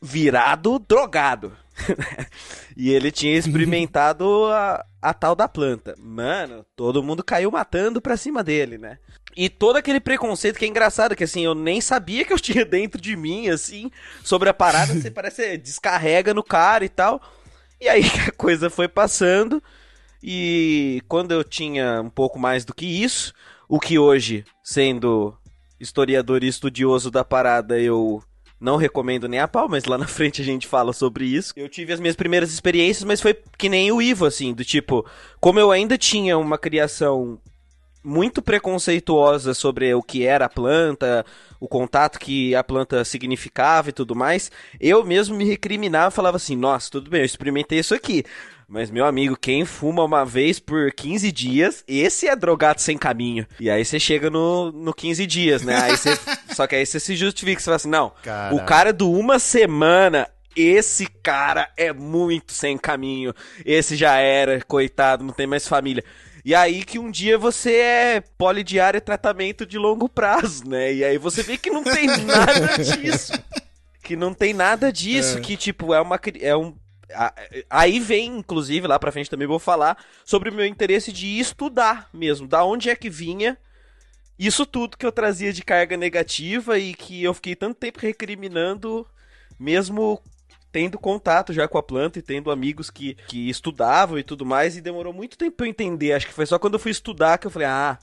virado 0.00 0.78
drogado. 0.78 1.52
e 2.76 2.90
ele 2.90 3.10
tinha 3.10 3.36
experimentado 3.36 4.46
a, 4.46 4.84
a 5.00 5.14
tal 5.14 5.34
da 5.34 5.48
planta. 5.48 5.94
Mano, 5.98 6.64
todo 6.76 7.02
mundo 7.02 7.24
caiu 7.24 7.50
matando 7.50 8.00
pra 8.00 8.16
cima 8.16 8.42
dele, 8.42 8.78
né? 8.78 8.98
E 9.36 9.48
todo 9.48 9.76
aquele 9.76 10.00
preconceito 10.00 10.58
que 10.58 10.64
é 10.64 10.68
engraçado, 10.68 11.16
que 11.16 11.24
assim, 11.24 11.44
eu 11.44 11.54
nem 11.54 11.80
sabia 11.80 12.24
que 12.24 12.32
eu 12.32 12.38
tinha 12.38 12.64
dentro 12.66 13.00
de 13.00 13.16
mim, 13.16 13.48
assim, 13.48 13.90
sobre 14.22 14.48
a 14.48 14.54
parada, 14.54 14.94
você 14.94 15.10
parece 15.10 15.56
descarrega 15.56 16.34
no 16.34 16.42
cara 16.42 16.84
e 16.84 16.88
tal. 16.88 17.20
E 17.80 17.88
aí 17.88 18.04
a 18.28 18.32
coisa 18.32 18.70
foi 18.70 18.88
passando. 18.88 19.62
E 20.22 21.02
quando 21.08 21.32
eu 21.32 21.42
tinha 21.42 22.00
um 22.00 22.10
pouco 22.10 22.38
mais 22.38 22.64
do 22.64 22.72
que 22.72 22.86
isso, 22.86 23.32
o 23.68 23.80
que 23.80 23.98
hoje, 23.98 24.44
sendo 24.62 25.36
historiador 25.80 26.44
e 26.44 26.48
estudioso 26.48 27.10
da 27.10 27.24
parada, 27.24 27.80
eu 27.80 28.22
não 28.62 28.76
recomendo 28.76 29.28
nem 29.28 29.40
a 29.40 29.48
pau, 29.48 29.68
mas 29.68 29.84
lá 29.84 29.98
na 29.98 30.06
frente 30.06 30.40
a 30.40 30.44
gente 30.44 30.68
fala 30.68 30.92
sobre 30.92 31.24
isso. 31.24 31.52
Eu 31.56 31.68
tive 31.68 31.92
as 31.92 31.98
minhas 31.98 32.14
primeiras 32.14 32.52
experiências, 32.52 33.04
mas 33.04 33.20
foi 33.20 33.36
que 33.58 33.68
nem 33.68 33.90
o 33.90 34.00
Ivo, 34.00 34.24
assim, 34.24 34.54
do 34.54 34.64
tipo, 34.64 35.04
como 35.40 35.58
eu 35.58 35.72
ainda 35.72 35.98
tinha 35.98 36.38
uma 36.38 36.56
criação 36.56 37.40
muito 38.04 38.40
preconceituosa 38.40 39.52
sobre 39.54 39.92
o 39.94 40.02
que 40.02 40.24
era 40.24 40.46
a 40.46 40.48
planta, 40.48 41.24
o 41.60 41.68
contato 41.68 42.18
que 42.18 42.54
a 42.54 42.64
planta 42.64 43.04
significava 43.04 43.90
e 43.90 43.92
tudo 43.92 44.14
mais, 44.14 44.50
eu 44.80 45.04
mesmo 45.04 45.36
me 45.36 45.44
recriminava 45.44 46.12
e 46.12 46.16
falava 46.16 46.36
assim: 46.36 46.56
nossa, 46.56 46.90
tudo 46.90 47.10
bem, 47.10 47.20
eu 47.20 47.26
experimentei 47.26 47.80
isso 47.80 47.94
aqui. 47.94 48.24
Mas, 48.72 48.90
meu 48.90 49.04
amigo, 49.04 49.36
quem 49.36 49.66
fuma 49.66 50.02
uma 50.02 50.24
vez 50.24 50.58
por 50.58 50.90
15 50.92 51.30
dias, 51.30 51.84
esse 51.86 52.26
é 52.26 52.34
drogado 52.34 52.80
sem 52.80 52.96
caminho. 52.96 53.46
E 53.60 53.68
aí 53.68 53.84
você 53.84 54.00
chega 54.00 54.30
no, 54.30 54.72
no 54.72 54.94
15 54.94 55.26
dias, 55.26 55.60
né? 55.60 55.76
Aí 55.76 55.94
você, 55.94 56.18
só 56.56 56.66
que 56.66 56.76
aí 56.76 56.86
você 56.86 56.98
se 56.98 57.14
justifica, 57.14 57.60
você 57.60 57.66
fala 57.66 57.76
assim, 57.76 57.90
não, 57.90 58.14
o 58.50 58.64
cara 58.64 58.90
do 58.90 59.12
uma 59.12 59.38
semana, 59.38 60.26
esse 60.56 61.06
cara 61.22 61.68
é 61.76 61.92
muito 61.92 62.54
sem 62.54 62.78
caminho. 62.78 63.34
Esse 63.62 63.94
já 63.94 64.16
era, 64.16 64.58
coitado, 64.62 65.22
não 65.22 65.34
tem 65.34 65.46
mais 65.46 65.68
família. 65.68 66.02
E 66.42 66.54
aí 66.54 66.82
que 66.82 66.98
um 66.98 67.10
dia 67.10 67.36
você 67.36 67.74
é 67.76 68.24
polidiário 68.38 69.02
tratamento 69.02 69.66
de 69.66 69.76
longo 69.76 70.08
prazo, 70.08 70.66
né? 70.66 70.94
E 70.94 71.04
aí 71.04 71.18
você 71.18 71.42
vê 71.42 71.58
que 71.58 71.68
não 71.68 71.84
tem 71.84 72.06
nada 72.24 72.78
disso. 72.78 73.34
Que 74.02 74.16
não 74.16 74.32
tem 74.32 74.54
nada 74.54 74.90
disso, 74.90 75.36
é. 75.36 75.40
que 75.42 75.58
tipo, 75.58 75.92
é 75.92 76.00
uma 76.00 76.18
é 76.40 76.56
um 76.56 76.74
Aí 77.68 78.00
vem, 78.00 78.38
inclusive, 78.38 78.86
lá 78.86 78.98
pra 78.98 79.12
frente 79.12 79.30
também 79.30 79.46
vou 79.46 79.58
falar 79.58 79.96
sobre 80.24 80.50
o 80.50 80.52
meu 80.52 80.66
interesse 80.66 81.12
de 81.12 81.38
estudar 81.38 82.08
mesmo, 82.12 82.46
da 82.46 82.64
onde 82.64 82.90
é 82.90 82.96
que 82.96 83.10
vinha 83.10 83.58
isso 84.38 84.66
tudo 84.66 84.96
que 84.96 85.06
eu 85.06 85.12
trazia 85.12 85.52
de 85.52 85.62
carga 85.62 85.96
negativa 85.96 86.78
e 86.78 86.94
que 86.94 87.22
eu 87.22 87.32
fiquei 87.34 87.54
tanto 87.54 87.76
tempo 87.78 88.00
recriminando, 88.00 89.06
mesmo 89.58 90.20
tendo 90.72 90.98
contato 90.98 91.52
já 91.52 91.68
com 91.68 91.78
a 91.78 91.82
planta 91.82 92.18
e 92.18 92.22
tendo 92.22 92.50
amigos 92.50 92.90
que, 92.90 93.14
que 93.28 93.48
estudavam 93.48 94.18
e 94.18 94.22
tudo 94.24 94.44
mais, 94.44 94.76
e 94.76 94.80
demorou 94.80 95.12
muito 95.12 95.36
tempo 95.36 95.58
pra 95.58 95.66
eu 95.66 95.70
entender. 95.70 96.12
Acho 96.12 96.26
que 96.26 96.32
foi 96.32 96.46
só 96.46 96.58
quando 96.58 96.74
eu 96.74 96.80
fui 96.80 96.90
estudar 96.90 97.38
que 97.38 97.46
eu 97.46 97.50
falei, 97.50 97.68
ah, 97.68 97.98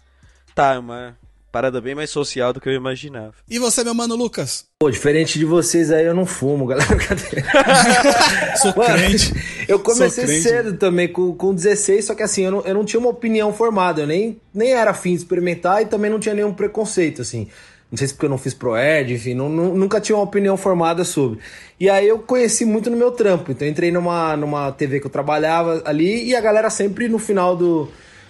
tá, 0.53 0.75
é 0.75 0.79
uma 0.79 1.17
parada 1.51 1.81
bem 1.81 1.95
mais 1.95 2.09
social 2.09 2.53
do 2.53 2.61
que 2.61 2.69
eu 2.69 2.73
imaginava. 2.73 3.33
E 3.49 3.59
você, 3.59 3.83
meu 3.83 3.93
mano 3.93 4.15
Lucas? 4.15 4.65
Pô, 4.79 4.89
diferente 4.89 5.37
de 5.37 5.45
vocês 5.45 5.91
aí, 5.91 6.05
eu 6.05 6.13
não 6.13 6.25
fumo, 6.25 6.65
galera. 6.65 6.89
Sou 8.57 8.73
mano, 8.75 8.93
crente. 8.93 9.33
Eu 9.67 9.79
comecei 9.79 10.25
crente. 10.25 10.41
cedo 10.41 10.77
também, 10.77 11.07
com, 11.07 11.33
com 11.33 11.53
16, 11.53 12.05
só 12.05 12.15
que 12.15 12.23
assim, 12.23 12.43
eu 12.43 12.51
não, 12.51 12.61
eu 12.61 12.73
não 12.73 12.85
tinha 12.85 12.99
uma 12.99 13.09
opinião 13.09 13.51
formada, 13.51 14.01
eu 14.01 14.07
nem, 14.07 14.39
nem 14.53 14.73
era 14.73 14.91
afim 14.91 15.11
de 15.11 15.17
experimentar 15.17 15.81
e 15.81 15.85
também 15.85 16.09
não 16.09 16.19
tinha 16.19 16.35
nenhum 16.35 16.53
preconceito, 16.53 17.21
assim. 17.21 17.47
Não 17.91 17.97
sei 17.97 18.07
se 18.07 18.13
porque 18.13 18.27
eu 18.27 18.29
não 18.29 18.37
fiz 18.37 18.53
ProEd, 18.53 19.13
enfim, 19.13 19.33
não, 19.33 19.49
não, 19.49 19.73
nunca 19.73 19.99
tinha 19.99 20.15
uma 20.15 20.23
opinião 20.23 20.55
formada 20.55 21.03
sobre. 21.03 21.39
E 21.79 21.89
aí 21.89 22.07
eu 22.07 22.19
conheci 22.19 22.63
muito 22.63 22.87
no 22.87 22.95
meu 22.95 23.11
trampo. 23.11 23.51
Então 23.51 23.67
eu 23.67 23.71
entrei 23.71 23.91
numa, 23.91 24.37
numa 24.37 24.71
TV 24.71 24.99
que 24.99 25.07
eu 25.07 25.11
trabalhava 25.11 25.81
ali 25.85 26.25
e 26.25 26.35
a 26.35 26.41
galera 26.41 26.69
sempre 26.69 27.07
no 27.07 27.17
final 27.17 27.55
do, 27.55 27.89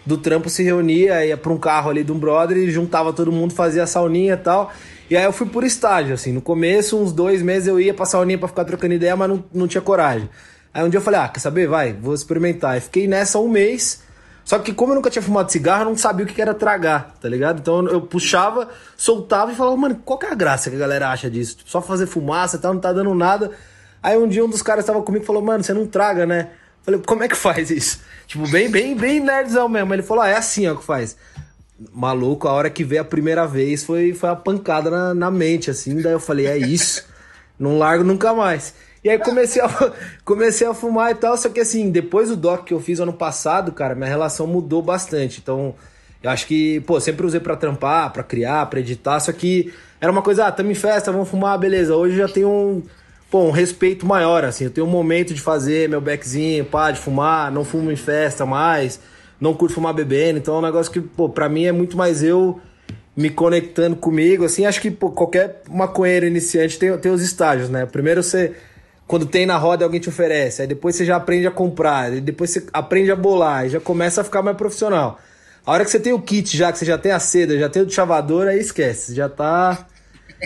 do 0.09 0.17
trampo 0.17 0.49
se 0.49 0.63
reunia, 0.63 1.23
ia 1.23 1.37
pra 1.37 1.53
um 1.53 1.57
carro 1.59 1.91
ali 1.91 2.03
de 2.03 2.11
um 2.11 2.17
brother 2.17 2.57
e 2.57 2.71
juntava 2.71 3.13
todo 3.13 3.31
mundo, 3.31 3.53
fazia 3.53 3.85
sauninha 3.85 4.33
e 4.33 4.37
tal. 4.37 4.71
E 5.07 5.15
aí 5.15 5.23
eu 5.23 5.31
fui 5.31 5.45
por 5.45 5.63
estágio, 5.63 6.15
assim. 6.15 6.33
No 6.33 6.41
começo, 6.41 6.97
uns 6.97 7.13
dois 7.13 7.43
meses 7.43 7.67
eu 7.67 7.79
ia 7.79 7.93
pra 7.93 8.07
sauninha 8.07 8.37
pra 8.37 8.47
ficar 8.47 8.65
trocando 8.65 8.95
ideia, 8.95 9.15
mas 9.15 9.29
não, 9.29 9.43
não 9.53 9.67
tinha 9.67 9.81
coragem. 9.81 10.27
Aí 10.73 10.83
um 10.83 10.89
dia 10.89 10.97
eu 10.97 11.03
falei, 11.03 11.19
ah, 11.19 11.27
quer 11.27 11.39
saber? 11.39 11.67
Vai, 11.67 11.93
vou 11.93 12.15
experimentar. 12.15 12.75
E 12.75 12.81
fiquei 12.81 13.07
nessa 13.07 13.37
um 13.37 13.47
mês. 13.47 14.01
Só 14.43 14.57
que 14.57 14.73
como 14.73 14.93
eu 14.93 14.95
nunca 14.95 15.11
tinha 15.11 15.21
fumado 15.21 15.51
cigarro, 15.51 15.83
eu 15.83 15.89
não 15.89 15.95
sabia 15.95 16.25
o 16.25 16.27
que 16.27 16.41
era 16.41 16.55
tragar, 16.55 17.15
tá 17.21 17.29
ligado? 17.29 17.59
Então 17.59 17.87
eu 17.87 18.01
puxava, 18.01 18.67
soltava 18.97 19.51
e 19.51 19.55
falava, 19.55 19.77
mano, 19.77 20.01
qual 20.03 20.17
que 20.17 20.25
é 20.25 20.31
a 20.31 20.35
graça 20.35 20.71
que 20.71 20.75
a 20.75 20.79
galera 20.79 21.11
acha 21.11 21.29
disso? 21.29 21.57
Tipo, 21.57 21.69
só 21.69 21.83
fazer 21.83 22.07
fumaça 22.07 22.57
e 22.57 22.59
tal, 22.59 22.73
não 22.73 22.81
tá 22.81 22.91
dando 22.91 23.13
nada. 23.13 23.51
Aí 24.01 24.17
um 24.17 24.27
dia 24.27 24.43
um 24.43 24.49
dos 24.49 24.63
caras 24.63 24.85
estava 24.85 25.03
comigo 25.03 25.23
e 25.23 25.27
falou, 25.27 25.43
mano, 25.43 25.63
você 25.63 25.71
não 25.71 25.85
traga, 25.85 26.25
né? 26.25 26.49
Falei, 26.83 27.01
como 27.05 27.24
é 27.24 27.27
que 27.27 27.36
faz 27.36 27.69
isso? 27.69 28.01
Tipo, 28.27 28.48
bem, 28.50 28.69
bem, 28.69 28.95
bem 28.95 29.19
nerdzão 29.19 29.67
mesmo. 29.67 29.93
Ele 29.93 30.03
falou, 30.03 30.24
ah, 30.24 30.29
é 30.29 30.36
assim 30.36 30.67
ó 30.67 30.75
que 30.75 30.83
faz. 30.83 31.15
Maluco, 31.93 32.48
a 32.48 32.53
hora 32.53 32.69
que 32.69 32.83
veio 32.83 33.01
a 33.01 33.05
primeira 33.05 33.45
vez 33.48 33.83
foi, 33.83 34.13
foi 34.13 34.29
a 34.29 34.36
pancada 34.36 34.89
na, 34.89 35.13
na 35.13 35.31
mente, 35.31 35.69
assim. 35.69 36.01
Daí 36.01 36.13
eu 36.13 36.19
falei, 36.19 36.48
é 36.48 36.57
isso. 36.57 37.05
Não 37.57 37.77
largo 37.77 38.03
nunca 38.03 38.33
mais. 38.33 38.74
E 39.03 39.09
aí 39.09 39.17
comecei 39.17 39.62
a, 39.62 39.69
comecei 40.25 40.67
a 40.67 40.74
fumar 40.74 41.12
e 41.12 41.15
tal, 41.15 41.38
só 41.38 41.50
que 41.50 41.59
assim, 41.59 41.89
depois 41.89 42.29
do 42.29 42.36
doc 42.36 42.65
que 42.65 42.74
eu 42.74 42.79
fiz 42.79 43.00
ano 43.00 43.13
passado, 43.13 43.71
cara, 43.71 43.95
minha 43.95 44.09
relação 44.09 44.45
mudou 44.45 44.81
bastante. 44.81 45.39
Então, 45.41 45.74
eu 46.21 46.29
acho 46.29 46.45
que, 46.45 46.81
pô, 46.81 47.00
sempre 47.00 47.25
usei 47.25 47.39
para 47.39 47.55
trampar, 47.55 48.12
para 48.12 48.24
criar, 48.24 48.65
para 48.65 48.79
editar, 48.79 49.19
só 49.19 49.31
que 49.31 49.74
era 50.01 50.12
uma 50.12 50.21
coisa, 50.21 50.48
ah, 50.48 50.51
tamo 50.51 50.71
em 50.71 50.75
festa, 50.75 51.12
vamos 51.12 51.29
fumar, 51.29 51.57
beleza. 51.57 51.95
Hoje 51.95 52.17
já 52.17 52.27
tenho 52.27 52.50
um, 52.50 52.83
pô, 53.29 53.43
um 53.43 53.51
respeito 53.51 54.05
maior, 54.05 54.43
assim. 54.43 54.65
Eu 54.65 54.71
tenho 54.71 54.88
um 54.88 54.89
momento 54.89 55.33
de 55.33 55.41
fazer 55.41 55.88
meu 55.89 56.01
beckzinho, 56.01 56.65
pá, 56.65 56.91
de 56.91 57.00
fumar, 57.00 57.51
não 57.51 57.63
fumo 57.63 57.91
em 57.91 57.95
festa 57.95 58.45
mais, 58.45 59.00
não 59.39 59.53
curto 59.53 59.75
fumar 59.75 59.93
bebendo. 59.93 60.39
Então 60.39 60.55
é 60.55 60.57
um 60.59 60.62
negócio 60.62 60.91
que, 60.91 61.00
pô, 61.00 61.29
pra 61.29 61.48
mim 61.48 61.65
é 61.65 61.71
muito 61.71 61.95
mais 61.95 62.24
eu 62.24 62.59
me 63.15 63.29
conectando 63.29 63.95
comigo, 63.95 64.45
assim. 64.45 64.65
Acho 64.65 64.81
que, 64.81 64.89
pô, 64.89 65.12
qualquer 65.12 65.62
maconheiro 65.69 66.25
iniciante 66.25 66.79
tem, 66.79 66.98
tem 66.98 67.12
os 67.12 67.21
estágios, 67.21 67.69
né? 67.69 67.86
Primeiro 67.86 68.24
você 68.24 68.55
quando 69.05 69.25
tem 69.25 69.43
na 69.43 69.57
roda 69.57 69.83
alguém 69.83 70.00
te 70.00 70.07
oferece, 70.07 70.62
aí 70.62 70.67
depois 70.67 70.95
você 70.95 71.03
já 71.03 71.15
aprende 71.15 71.48
a 71.48 71.51
comprar, 71.51 72.12
depois 72.21 72.51
você 72.51 72.67
aprende 72.71 73.09
a 73.09 73.15
bolar, 73.15 73.65
e 73.65 73.69
já 73.69 73.79
começa 73.79 74.21
a 74.21 74.24
ficar 74.24 74.43
mais 74.43 74.55
profissional. 74.55 75.19
A 75.65 75.71
hora 75.71 75.83
que 75.83 75.89
você 75.89 76.00
tem 76.00 76.13
o 76.13 76.21
kit 76.21 76.55
já, 76.55 76.71
que 76.71 76.77
você 76.77 76.86
já 76.86 76.95
tem 76.95 77.12
a 77.12 77.17
seda, 77.17 77.57
já 77.57 77.67
tem 77.67 77.81
o 77.81 77.89
chavador, 77.89 78.48
aí 78.48 78.59
esquece, 78.59 79.15
já 79.15 79.27
tá 79.27 79.88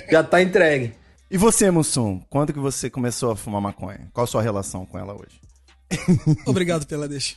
já 0.10 0.24
tá 0.24 0.42
entregue. 0.42 0.94
E 1.34 1.38
você, 1.38 1.72
Mussum, 1.72 2.22
quando 2.30 2.54
que 2.54 2.60
você 2.60 2.92
começou 2.92 3.32
a 3.32 3.36
fumar 3.36 3.60
maconha? 3.60 4.08
Qual 4.14 4.24
a 4.24 4.28
sua 4.28 4.44
relação 4.44 4.86
com 4.86 5.00
ela 5.00 5.16
hoje? 5.16 5.42
Obrigado 6.46 6.86
pela 6.86 7.08
deixa. 7.08 7.34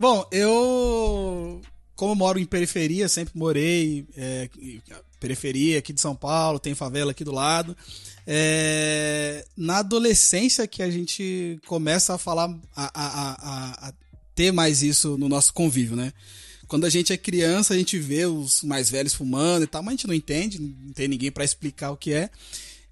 Bom, 0.00 0.26
eu 0.32 1.60
como 1.94 2.14
moro 2.14 2.38
em 2.38 2.46
periferia, 2.46 3.06
sempre 3.06 3.38
morei 3.38 4.06
é, 4.16 4.48
periferia 5.20 5.78
aqui 5.78 5.92
de 5.92 6.00
São 6.00 6.16
Paulo, 6.16 6.58
tem 6.58 6.74
favela 6.74 7.10
aqui 7.10 7.22
do 7.22 7.30
lado. 7.30 7.76
É, 8.26 9.44
na 9.54 9.80
adolescência 9.80 10.66
que 10.66 10.82
a 10.82 10.88
gente 10.88 11.60
começa 11.66 12.14
a 12.14 12.18
falar, 12.18 12.48
a, 12.74 12.90
a, 12.94 13.32
a, 13.32 13.88
a, 13.88 13.94
ter 14.34 14.52
mais 14.52 14.82
isso 14.82 15.18
no 15.18 15.28
nosso 15.28 15.52
convívio, 15.52 15.96
né? 15.96 16.14
Quando 16.66 16.86
a 16.86 16.90
gente 16.90 17.12
é 17.12 17.16
criança, 17.18 17.74
a 17.74 17.76
gente 17.76 17.98
vê 17.98 18.24
os 18.24 18.62
mais 18.62 18.88
velhos 18.88 19.12
fumando 19.12 19.64
e 19.64 19.66
tal, 19.66 19.82
mas 19.82 19.92
a 19.92 19.96
gente 19.96 20.06
não 20.06 20.14
entende, 20.14 20.58
não 20.58 20.94
tem 20.94 21.08
ninguém 21.08 21.30
para 21.30 21.44
explicar 21.44 21.90
o 21.90 21.96
que 21.96 22.14
é. 22.14 22.30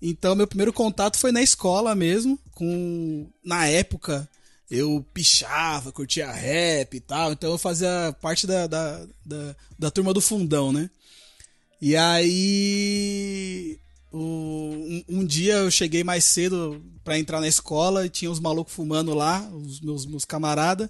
Então, 0.01 0.35
meu 0.35 0.47
primeiro 0.47 0.73
contato 0.73 1.19
foi 1.19 1.33
na 1.33 1.43
escola 1.43 1.95
mesmo, 1.95 2.39
com 2.53 3.27
na 3.45 3.67
época 3.67 4.29
eu 4.71 5.05
pichava, 5.15 5.93
curtia 5.93 6.31
rap 6.31 6.95
e 6.95 7.01
tal, 7.01 7.33
então 7.33 7.53
eu 7.53 7.59
fazia 7.59 8.15
parte 8.21 8.47
da, 8.47 8.67
da, 8.67 9.07
da, 9.25 9.57
da 9.79 9.91
turma 9.91 10.13
do 10.13 10.21
fundão, 10.21 10.73
né? 10.73 10.91
E 11.81 11.95
aí 11.95 13.79
um, 14.13 15.05
um, 15.09 15.25
dia 15.25 15.55
eu 15.55 15.71
cheguei 15.71 16.03
mais 16.03 16.25
cedo 16.25 16.83
para 17.05 17.19
entrar 17.19 17.41
na 17.41 17.49
escola 17.49 18.07
e 18.07 18.11
tinha 18.11 18.31
uns 18.31 18.41
malucos 18.41 18.73
fumando 18.73 19.15
lá, 19.15 19.49
os 19.53 19.81
meus, 19.81 20.07
meus 20.07 20.25
camaradas. 20.25 20.89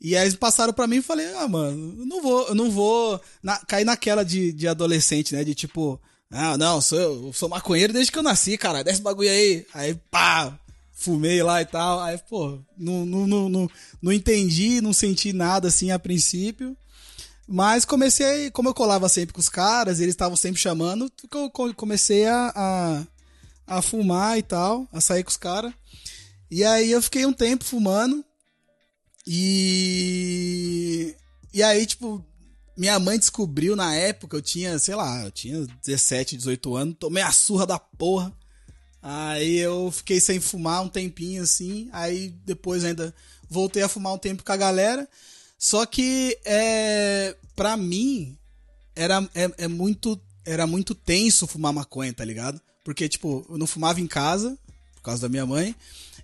E 0.00 0.16
aí 0.16 0.22
eles 0.22 0.36
passaram 0.36 0.72
para 0.72 0.86
mim 0.86 0.96
e 0.96 1.02
falei, 1.02 1.26
ah, 1.34 1.48
mano, 1.48 1.96
eu 1.98 2.06
não 2.06 2.22
vou, 2.22 2.48
eu 2.48 2.54
não 2.54 2.70
vou 2.70 3.20
na, 3.42 3.56
cair 3.58 3.84
naquela 3.84 4.24
de, 4.24 4.52
de 4.52 4.68
adolescente, 4.68 5.34
né? 5.34 5.42
De 5.42 5.54
tipo, 5.54 6.00
ah, 6.30 6.58
não, 6.58 6.80
sou, 6.80 6.98
eu 6.98 7.32
sou 7.32 7.48
maconheiro 7.48 7.92
desde 7.92 8.12
que 8.12 8.18
eu 8.18 8.22
nasci, 8.22 8.58
cara, 8.58 8.84
desce 8.84 9.00
bagulho 9.00 9.30
aí. 9.30 9.66
Aí, 9.72 9.94
pá, 10.10 10.58
fumei 10.92 11.42
lá 11.42 11.62
e 11.62 11.64
tal. 11.64 12.00
Aí, 12.00 12.18
pô, 12.28 12.58
não, 12.76 13.06
não, 13.06 13.48
não, 13.48 13.70
não, 14.02 14.12
entendi, 14.12 14.80
não 14.80 14.92
senti 14.92 15.32
nada 15.32 15.68
assim 15.68 15.90
a 15.90 15.98
princípio. 15.98 16.76
Mas 17.46 17.86
comecei, 17.86 18.50
como 18.50 18.68
eu 18.68 18.74
colava 18.74 19.08
sempre 19.08 19.32
com 19.32 19.40
os 19.40 19.48
caras, 19.48 20.00
eles 20.00 20.12
estavam 20.12 20.36
sempre 20.36 20.60
chamando, 20.60 21.10
eu 21.32 21.50
comecei 21.74 22.26
a, 22.26 22.52
a, 22.54 23.06
a, 23.78 23.82
fumar 23.82 24.36
e 24.36 24.42
tal, 24.42 24.86
a 24.92 25.00
sair 25.00 25.24
com 25.24 25.30
os 25.30 25.36
caras. 25.38 25.72
E 26.50 26.62
aí 26.62 26.90
eu 26.90 27.00
fiquei 27.00 27.24
um 27.24 27.32
tempo 27.32 27.64
fumando. 27.64 28.22
E. 29.26 31.14
E 31.54 31.62
aí, 31.62 31.86
tipo, 31.86 32.22
minha 32.78 32.96
mãe 33.00 33.18
descobriu 33.18 33.74
na 33.74 33.92
época, 33.94 34.36
eu 34.36 34.42
tinha, 34.42 34.78
sei 34.78 34.94
lá, 34.94 35.24
eu 35.24 35.32
tinha 35.32 35.66
17, 35.84 36.36
18 36.36 36.76
anos, 36.76 36.96
tomei 36.98 37.24
a 37.24 37.32
surra 37.32 37.66
da 37.66 37.78
porra. 37.78 38.32
Aí 39.02 39.56
eu 39.58 39.90
fiquei 39.90 40.20
sem 40.20 40.38
fumar 40.38 40.82
um 40.82 40.88
tempinho 40.88 41.42
assim. 41.42 41.88
Aí 41.92 42.28
depois 42.46 42.84
ainda 42.84 43.12
voltei 43.50 43.82
a 43.82 43.88
fumar 43.88 44.12
um 44.14 44.18
tempo 44.18 44.44
com 44.44 44.52
a 44.52 44.56
galera. 44.56 45.08
Só 45.58 45.84
que 45.84 46.38
é, 46.44 47.34
pra 47.56 47.76
mim 47.76 48.38
era, 48.94 49.28
é, 49.34 49.64
é 49.64 49.68
muito, 49.68 50.20
era 50.44 50.64
muito 50.64 50.94
tenso 50.94 51.48
fumar 51.48 51.72
maconha, 51.72 52.12
tá 52.12 52.24
ligado? 52.24 52.60
Porque, 52.84 53.08
tipo, 53.08 53.44
eu 53.50 53.58
não 53.58 53.66
fumava 53.66 54.00
em 54.00 54.06
casa, 54.06 54.56
por 54.94 55.02
causa 55.02 55.22
da 55.22 55.28
minha 55.28 55.44
mãe. 55.44 55.74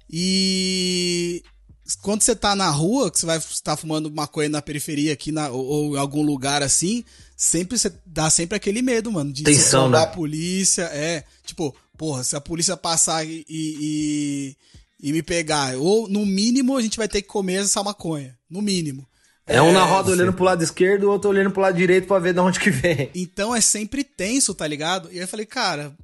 E 0.09 1.43
quando 2.01 2.23
você 2.23 2.35
tá 2.35 2.57
na 2.57 2.71
rua, 2.71 3.11
que 3.11 3.19
você 3.19 3.27
vai 3.27 3.37
estar 3.37 3.73
tá 3.73 3.77
fumando 3.77 4.11
maconha 4.11 4.49
na 4.49 4.63
periferia 4.63 5.13
aqui 5.13 5.31
na, 5.31 5.49
ou, 5.51 5.65
ou, 5.65 5.97
em 5.97 5.99
algum 5.99 6.23
lugar 6.23 6.63
assim, 6.63 7.05
sempre 7.37 7.79
você 7.79 7.93
dá 8.07 8.31
sempre 8.31 8.57
aquele 8.57 8.81
medo, 8.81 9.13
mano, 9.13 9.33
de 9.33 9.43
Tensão, 9.43 9.91
né? 9.91 9.99
a 9.99 10.07
polícia, 10.07 10.85
é, 10.85 11.25
tipo, 11.45 11.75
porra, 11.97 12.25
se 12.25 12.35
a 12.35 12.41
polícia 12.41 12.77
passar 12.77 13.27
e, 13.27 13.45
e, 13.49 14.57
e, 14.99 15.13
me 15.13 15.23
pegar, 15.23 15.77
ou 15.77 16.09
no 16.09 16.25
mínimo 16.25 16.77
a 16.77 16.83
gente 16.83 16.97
vai 16.97 17.09
ter 17.09 17.21
que 17.21 17.29
comer 17.29 17.63
essa 17.63 17.83
maconha, 17.83 18.37
no 18.49 18.63
mínimo. 18.63 19.07
É 19.47 19.61
um 19.61 19.73
na 19.73 19.81
é, 19.81 19.89
roda 19.89 20.11
olhando 20.11 20.33
pro 20.33 20.45
lado 20.45 20.65
esquerdo, 20.65 21.05
o 21.05 21.11
outro 21.11 21.29
olhando 21.29 21.51
pro 21.51 21.61
lado 21.61 21.77
direito 21.77 22.07
para 22.07 22.19
ver 22.19 22.33
de 22.33 22.41
onde 22.41 22.59
que 22.59 22.71
vem. 22.71 23.11
Então 23.15 23.55
é 23.55 23.61
sempre 23.61 24.03
tenso, 24.03 24.55
tá 24.55 24.67
ligado? 24.67 25.09
E 25.13 25.17
aí 25.17 25.19
eu 25.19 25.29
falei, 25.29 25.45
cara, 25.45 25.95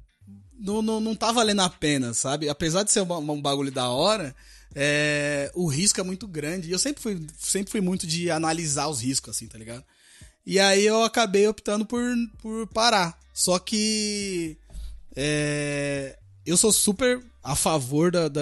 não, 0.59 0.83
não, 0.83 0.99
não 0.99 1.15
tá 1.15 1.31
valendo 1.31 1.61
a 1.61 1.69
pena, 1.69 2.13
sabe? 2.13 2.47
Apesar 2.49 2.83
de 2.83 2.91
ser 2.91 3.01
um, 3.01 3.31
um 3.31 3.41
bagulho 3.41 3.71
da 3.71 3.89
hora, 3.89 4.35
é, 4.75 5.51
o 5.53 5.67
risco 5.67 5.99
é 5.99 6.03
muito 6.03 6.27
grande. 6.27 6.69
E 6.69 6.71
eu 6.71 6.79
sempre 6.79 7.01
fui, 7.01 7.25
sempre 7.37 7.71
fui 7.71 7.81
muito 7.81 8.07
de 8.07 8.29
analisar 8.31 8.87
os 8.87 9.01
riscos, 9.01 9.35
assim, 9.35 9.47
tá 9.47 9.57
ligado? 9.57 9.83
E 10.45 10.59
aí 10.59 10.85
eu 10.85 11.03
acabei 11.03 11.47
optando 11.47 11.85
por, 11.85 12.03
por 12.41 12.67
parar. 12.67 13.19
Só 13.33 13.59
que 13.59 14.57
é, 15.15 16.17
eu 16.45 16.57
sou 16.57 16.71
super 16.71 17.21
a 17.43 17.55
favor 17.55 18.11
da, 18.11 18.27
da, 18.27 18.41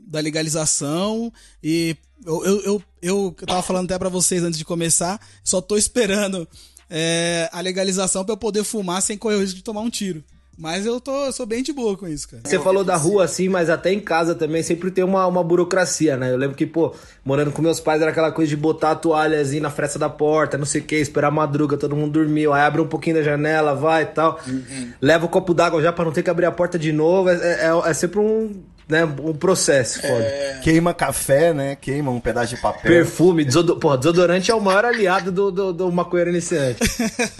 da 0.00 0.20
legalização 0.20 1.32
e 1.62 1.96
eu, 2.24 2.44
eu, 2.44 2.62
eu, 2.62 2.82
eu, 3.02 3.36
tava 3.46 3.62
falando 3.62 3.84
até 3.86 3.98
para 3.98 4.08
vocês 4.08 4.42
antes 4.42 4.58
de 4.58 4.64
começar, 4.64 5.20
só 5.44 5.60
tô 5.60 5.76
esperando 5.76 6.48
é, 6.88 7.48
a 7.52 7.60
legalização 7.60 8.24
para 8.24 8.32
eu 8.32 8.38
poder 8.38 8.64
fumar 8.64 9.02
sem 9.02 9.18
correr 9.18 9.36
o 9.36 9.40
risco 9.40 9.56
de 9.56 9.62
tomar 9.62 9.82
um 9.82 9.90
tiro. 9.90 10.24
Mas 10.58 10.84
eu 10.84 11.00
tô, 11.00 11.26
eu 11.26 11.32
sou 11.32 11.46
bem 11.46 11.62
de 11.62 11.72
boa 11.72 11.96
com 11.96 12.08
isso, 12.08 12.28
cara. 12.28 12.42
Você 12.44 12.58
falou 12.58 12.82
da 12.82 12.96
rua 12.96 13.24
assim, 13.24 13.48
mas 13.48 13.70
até 13.70 13.92
em 13.92 14.00
casa 14.00 14.34
também 14.34 14.60
sempre 14.60 14.90
tem 14.90 15.04
uma, 15.04 15.24
uma 15.24 15.44
burocracia, 15.44 16.16
né? 16.16 16.32
Eu 16.32 16.36
lembro 16.36 16.56
que, 16.56 16.66
pô, 16.66 16.92
morando 17.24 17.52
com 17.52 17.62
meus 17.62 17.78
pais 17.78 18.02
era 18.02 18.10
aquela 18.10 18.32
coisa 18.32 18.48
de 18.50 18.56
botar 18.56 18.90
a 18.90 18.96
toalhazinha 18.96 19.62
na 19.62 19.70
fresta 19.70 20.00
da 20.00 20.08
porta, 20.08 20.58
não 20.58 20.66
sei 20.66 20.80
o 20.80 20.84
que, 20.84 20.96
esperar 20.96 21.28
a 21.28 21.30
madruga, 21.30 21.76
todo 21.76 21.94
mundo 21.94 22.14
dormiu, 22.14 22.52
aí 22.52 22.62
abre 22.62 22.80
um 22.80 22.88
pouquinho 22.88 23.16
da 23.16 23.22
janela, 23.22 23.72
vai 23.72 24.02
e 24.02 24.06
tal. 24.06 24.40
Uhum. 24.48 24.92
Leva 25.00 25.26
o 25.26 25.28
copo 25.28 25.54
d'água 25.54 25.80
já 25.80 25.92
pra 25.92 26.04
não 26.04 26.10
ter 26.10 26.24
que 26.24 26.30
abrir 26.30 26.46
a 26.46 26.50
porta 26.50 26.76
de 26.76 26.90
novo. 26.92 27.30
É, 27.30 27.36
é, 27.36 27.90
é 27.90 27.94
sempre 27.94 28.18
um, 28.18 28.60
né, 28.88 29.04
um 29.04 29.34
processo, 29.34 30.00
foda. 30.00 30.24
É... 30.24 30.60
Queima 30.64 30.92
café, 30.92 31.54
né? 31.54 31.76
Queima 31.76 32.10
um 32.10 32.18
pedaço 32.18 32.56
de 32.56 32.60
papel. 32.60 32.82
Perfume, 32.82 33.44
desodor... 33.44 33.78
Porra, 33.78 33.96
desodorante 33.96 34.50
é 34.50 34.54
o 34.56 34.60
maior 34.60 34.84
aliado 34.84 35.30
do, 35.30 35.52
do, 35.52 35.72
do 35.72 35.92
maconheiro 35.92 36.30
iniciante. 36.30 36.80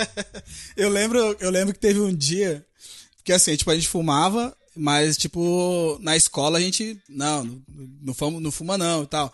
eu, 0.77 0.89
lembro, 0.89 1.37
eu 1.41 1.51
lembro 1.51 1.75
que 1.75 1.81
teve 1.81 1.99
um 1.99 2.15
dia 2.15 2.65
que 3.29 3.33
assim, 3.35 3.55
tipo, 3.57 3.71
a 3.71 3.75
gente 3.75 3.87
fumava, 3.87 4.57
mas, 4.75 5.19
tipo, 5.19 5.99
na 6.01 6.17
escola 6.17 6.57
a 6.57 6.61
gente, 6.63 6.99
não, 7.07 7.45
não, 7.45 7.63
não, 8.01 8.15
fuma, 8.15 8.41
não 8.41 8.51
fuma 8.51 8.79
não 8.79 9.03
e 9.03 9.07
tal. 9.07 9.31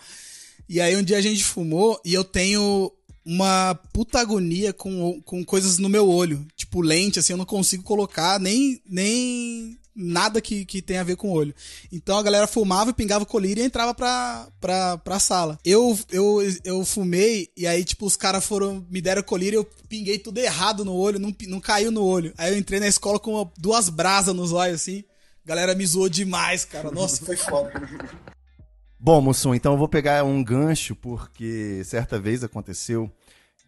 E 0.68 0.80
aí 0.80 0.96
um 0.96 1.02
dia 1.02 1.16
a 1.16 1.20
gente 1.20 1.44
fumou 1.44 2.00
e 2.04 2.12
eu 2.12 2.24
tenho 2.24 2.90
uma 3.24 3.78
puta 3.92 4.18
agonia 4.18 4.72
com, 4.72 5.22
com 5.22 5.44
coisas 5.44 5.78
no 5.78 5.88
meu 5.88 6.08
olho. 6.08 6.44
Tipo, 6.74 6.80
lente, 6.80 7.20
assim, 7.20 7.32
eu 7.32 7.36
não 7.36 7.44
consigo 7.44 7.84
colocar 7.84 8.40
nem, 8.40 8.82
nem 8.84 9.78
nada 9.94 10.40
que, 10.40 10.64
que 10.64 10.82
tenha 10.82 11.02
a 11.02 11.04
ver 11.04 11.14
com 11.14 11.28
o 11.28 11.32
olho. 11.32 11.54
Então 11.92 12.18
a 12.18 12.22
galera 12.22 12.48
fumava 12.48 12.92
pingava 12.92 13.24
colírio 13.24 13.62
e 13.62 13.66
entrava 13.66 13.94
pra, 13.94 14.48
pra, 14.60 14.98
pra 14.98 15.20
sala. 15.20 15.56
Eu, 15.64 15.96
eu, 16.10 16.40
eu 16.64 16.84
fumei 16.84 17.48
e 17.56 17.64
aí, 17.64 17.84
tipo, 17.84 18.04
os 18.04 18.16
caras 18.16 18.44
foram, 18.44 18.84
me 18.90 19.00
deram 19.00 19.22
colírio 19.22 19.58
eu 19.58 19.64
pinguei 19.88 20.18
tudo 20.18 20.38
errado 20.38 20.84
no 20.84 20.96
olho, 20.96 21.20
não, 21.20 21.32
não 21.46 21.60
caiu 21.60 21.92
no 21.92 22.04
olho. 22.04 22.34
Aí 22.36 22.52
eu 22.52 22.58
entrei 22.58 22.80
na 22.80 22.88
escola 22.88 23.20
com 23.20 23.48
duas 23.56 23.88
brasas 23.88 24.34
nos 24.34 24.50
olhos, 24.50 24.80
assim. 24.80 25.04
A 25.44 25.48
galera 25.48 25.76
me 25.76 25.86
zoou 25.86 26.08
demais, 26.08 26.64
cara. 26.64 26.90
Nossa, 26.90 27.24
foi 27.24 27.36
foda. 27.36 27.70
Bom, 28.98 29.20
Mussum, 29.20 29.54
então 29.54 29.74
eu 29.74 29.78
vou 29.78 29.88
pegar 29.88 30.24
um 30.24 30.42
gancho, 30.42 30.96
porque 30.96 31.82
certa 31.84 32.18
vez 32.18 32.42
aconteceu 32.42 33.08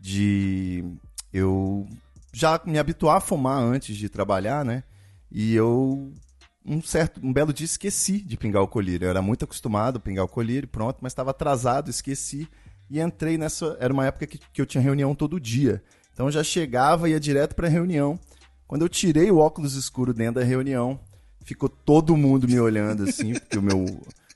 de 0.01 0.83
eu 1.33 1.87
já 2.37 2.61
me 2.67 2.79
habituar 2.79 3.17
a 3.17 3.21
fumar 3.21 3.63
antes 3.63 3.97
de 3.97 4.11
trabalhar, 4.11 4.63
né? 4.63 4.83
E 5.33 5.55
eu, 5.55 6.13
um 6.67 6.83
certo, 6.83 7.19
um 7.25 7.33
belo 7.33 7.51
dia, 7.51 7.65
esqueci 7.65 8.21
de 8.21 8.37
pingar 8.37 8.63
o 8.63 8.69
colírio. 8.69 9.07
Eu 9.07 9.11
era 9.11 9.23
muito 9.23 9.47
acostumado 9.47 9.97
a 9.97 10.01
pingar 10.01 10.27
o 10.27 10.29
colírio, 10.29 10.69
pronto, 10.69 10.99
mas 11.01 11.13
estava 11.13 11.31
atrasado, 11.31 11.89
esqueci. 11.89 12.47
E 12.91 13.01
entrei 13.01 13.39
nessa. 13.39 13.79
Era 13.81 13.91
uma 13.91 14.05
época 14.05 14.27
que, 14.27 14.39
que 14.53 14.61
eu 14.61 14.67
tinha 14.67 14.83
reunião 14.83 15.15
todo 15.15 15.41
dia. 15.41 15.83
Então 16.13 16.27
eu 16.27 16.33
já 16.33 16.45
chegava 16.45 17.09
e 17.09 17.13
ia 17.13 17.21
direto 17.21 17.55
para 17.55 17.69
a 17.69 17.71
reunião. 17.71 18.21
Quando 18.67 18.83
eu 18.83 18.89
tirei 18.89 19.31
o 19.31 19.39
óculos 19.39 19.75
escuro 19.75 20.13
dentro 20.13 20.35
da 20.35 20.45
reunião, 20.45 21.01
ficou 21.43 21.71
todo 21.71 22.15
mundo 22.19 22.47
me 22.47 22.61
olhando 22.61 23.05
assim, 23.05 23.33
porque 23.33 23.57
o 23.57 23.63
meu. 23.63 23.87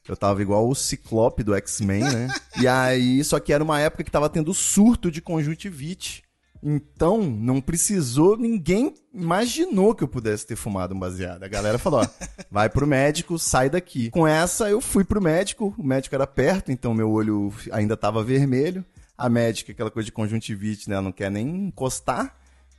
Eu 0.08 0.16
tava 0.16 0.40
igual 0.40 0.66
o 0.66 0.74
Ciclope 0.74 1.44
do 1.44 1.54
X-Men, 1.54 2.04
né? 2.04 2.28
E 2.58 2.66
aí, 2.66 3.22
só 3.22 3.38
que 3.38 3.52
era 3.52 3.62
uma 3.62 3.78
época 3.78 4.02
que 4.02 4.10
tava 4.10 4.30
tendo 4.30 4.54
surto 4.54 5.10
de 5.10 5.20
conjuntivite. 5.20 6.24
Então, 6.62 7.22
não 7.22 7.60
precisou, 7.60 8.36
ninguém 8.36 8.94
imaginou 9.14 9.94
que 9.94 10.04
eu 10.04 10.08
pudesse 10.08 10.46
ter 10.46 10.56
fumado 10.56 10.94
um 10.94 10.98
baseado. 10.98 11.42
A 11.42 11.48
galera 11.48 11.78
falou: 11.78 12.00
ó, 12.02 12.06
vai 12.50 12.68
pro 12.68 12.86
médico, 12.86 13.38
sai 13.38 13.70
daqui. 13.70 14.10
Com 14.10 14.26
essa, 14.26 14.68
eu 14.68 14.80
fui 14.80 15.02
pro 15.02 15.22
médico, 15.22 15.74
o 15.78 15.82
médico 15.82 16.14
era 16.14 16.26
perto, 16.26 16.70
então 16.70 16.92
meu 16.92 17.10
olho 17.10 17.52
ainda 17.72 17.94
estava 17.94 18.22
vermelho. 18.22 18.84
A 19.16 19.28
médica, 19.28 19.72
aquela 19.72 19.90
coisa 19.90 20.06
de 20.06 20.12
conjuntivite, 20.12 20.88
né, 20.88 20.94
ela 20.94 21.02
não 21.02 21.12
quer 21.12 21.30
nem 21.30 21.66
encostar. 21.66 22.34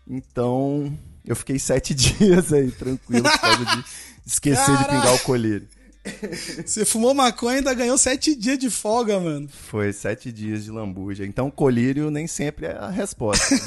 Então, 0.07 0.95
eu 1.25 1.35
fiquei 1.35 1.57
sete 1.57 1.93
dias 1.95 2.51
aí, 2.53 2.71
tranquilo, 2.71 3.23
por 3.23 3.39
causa 3.39 3.65
de 3.65 3.83
esquecer 4.25 4.65
Caraca. 4.65 4.83
de 4.83 4.89
pingar 4.89 5.15
o 5.15 5.19
colírio. 5.19 5.67
Você 6.65 6.85
fumou 6.85 7.13
maconha 7.13 7.55
e 7.55 7.57
ainda 7.57 7.73
ganhou 7.73 7.97
sete 7.97 8.35
dias 8.35 8.57
de 8.57 8.69
folga, 8.69 9.19
mano. 9.19 9.47
Foi 9.69 9.93
sete 9.93 10.31
dias 10.31 10.63
de 10.63 10.71
lambuja. 10.71 11.25
Então, 11.25 11.51
colírio 11.51 12.09
nem 12.09 12.27
sempre 12.27 12.65
é 12.67 12.77
a 12.77 12.89
resposta. 12.89 13.55
Né? 13.55 13.61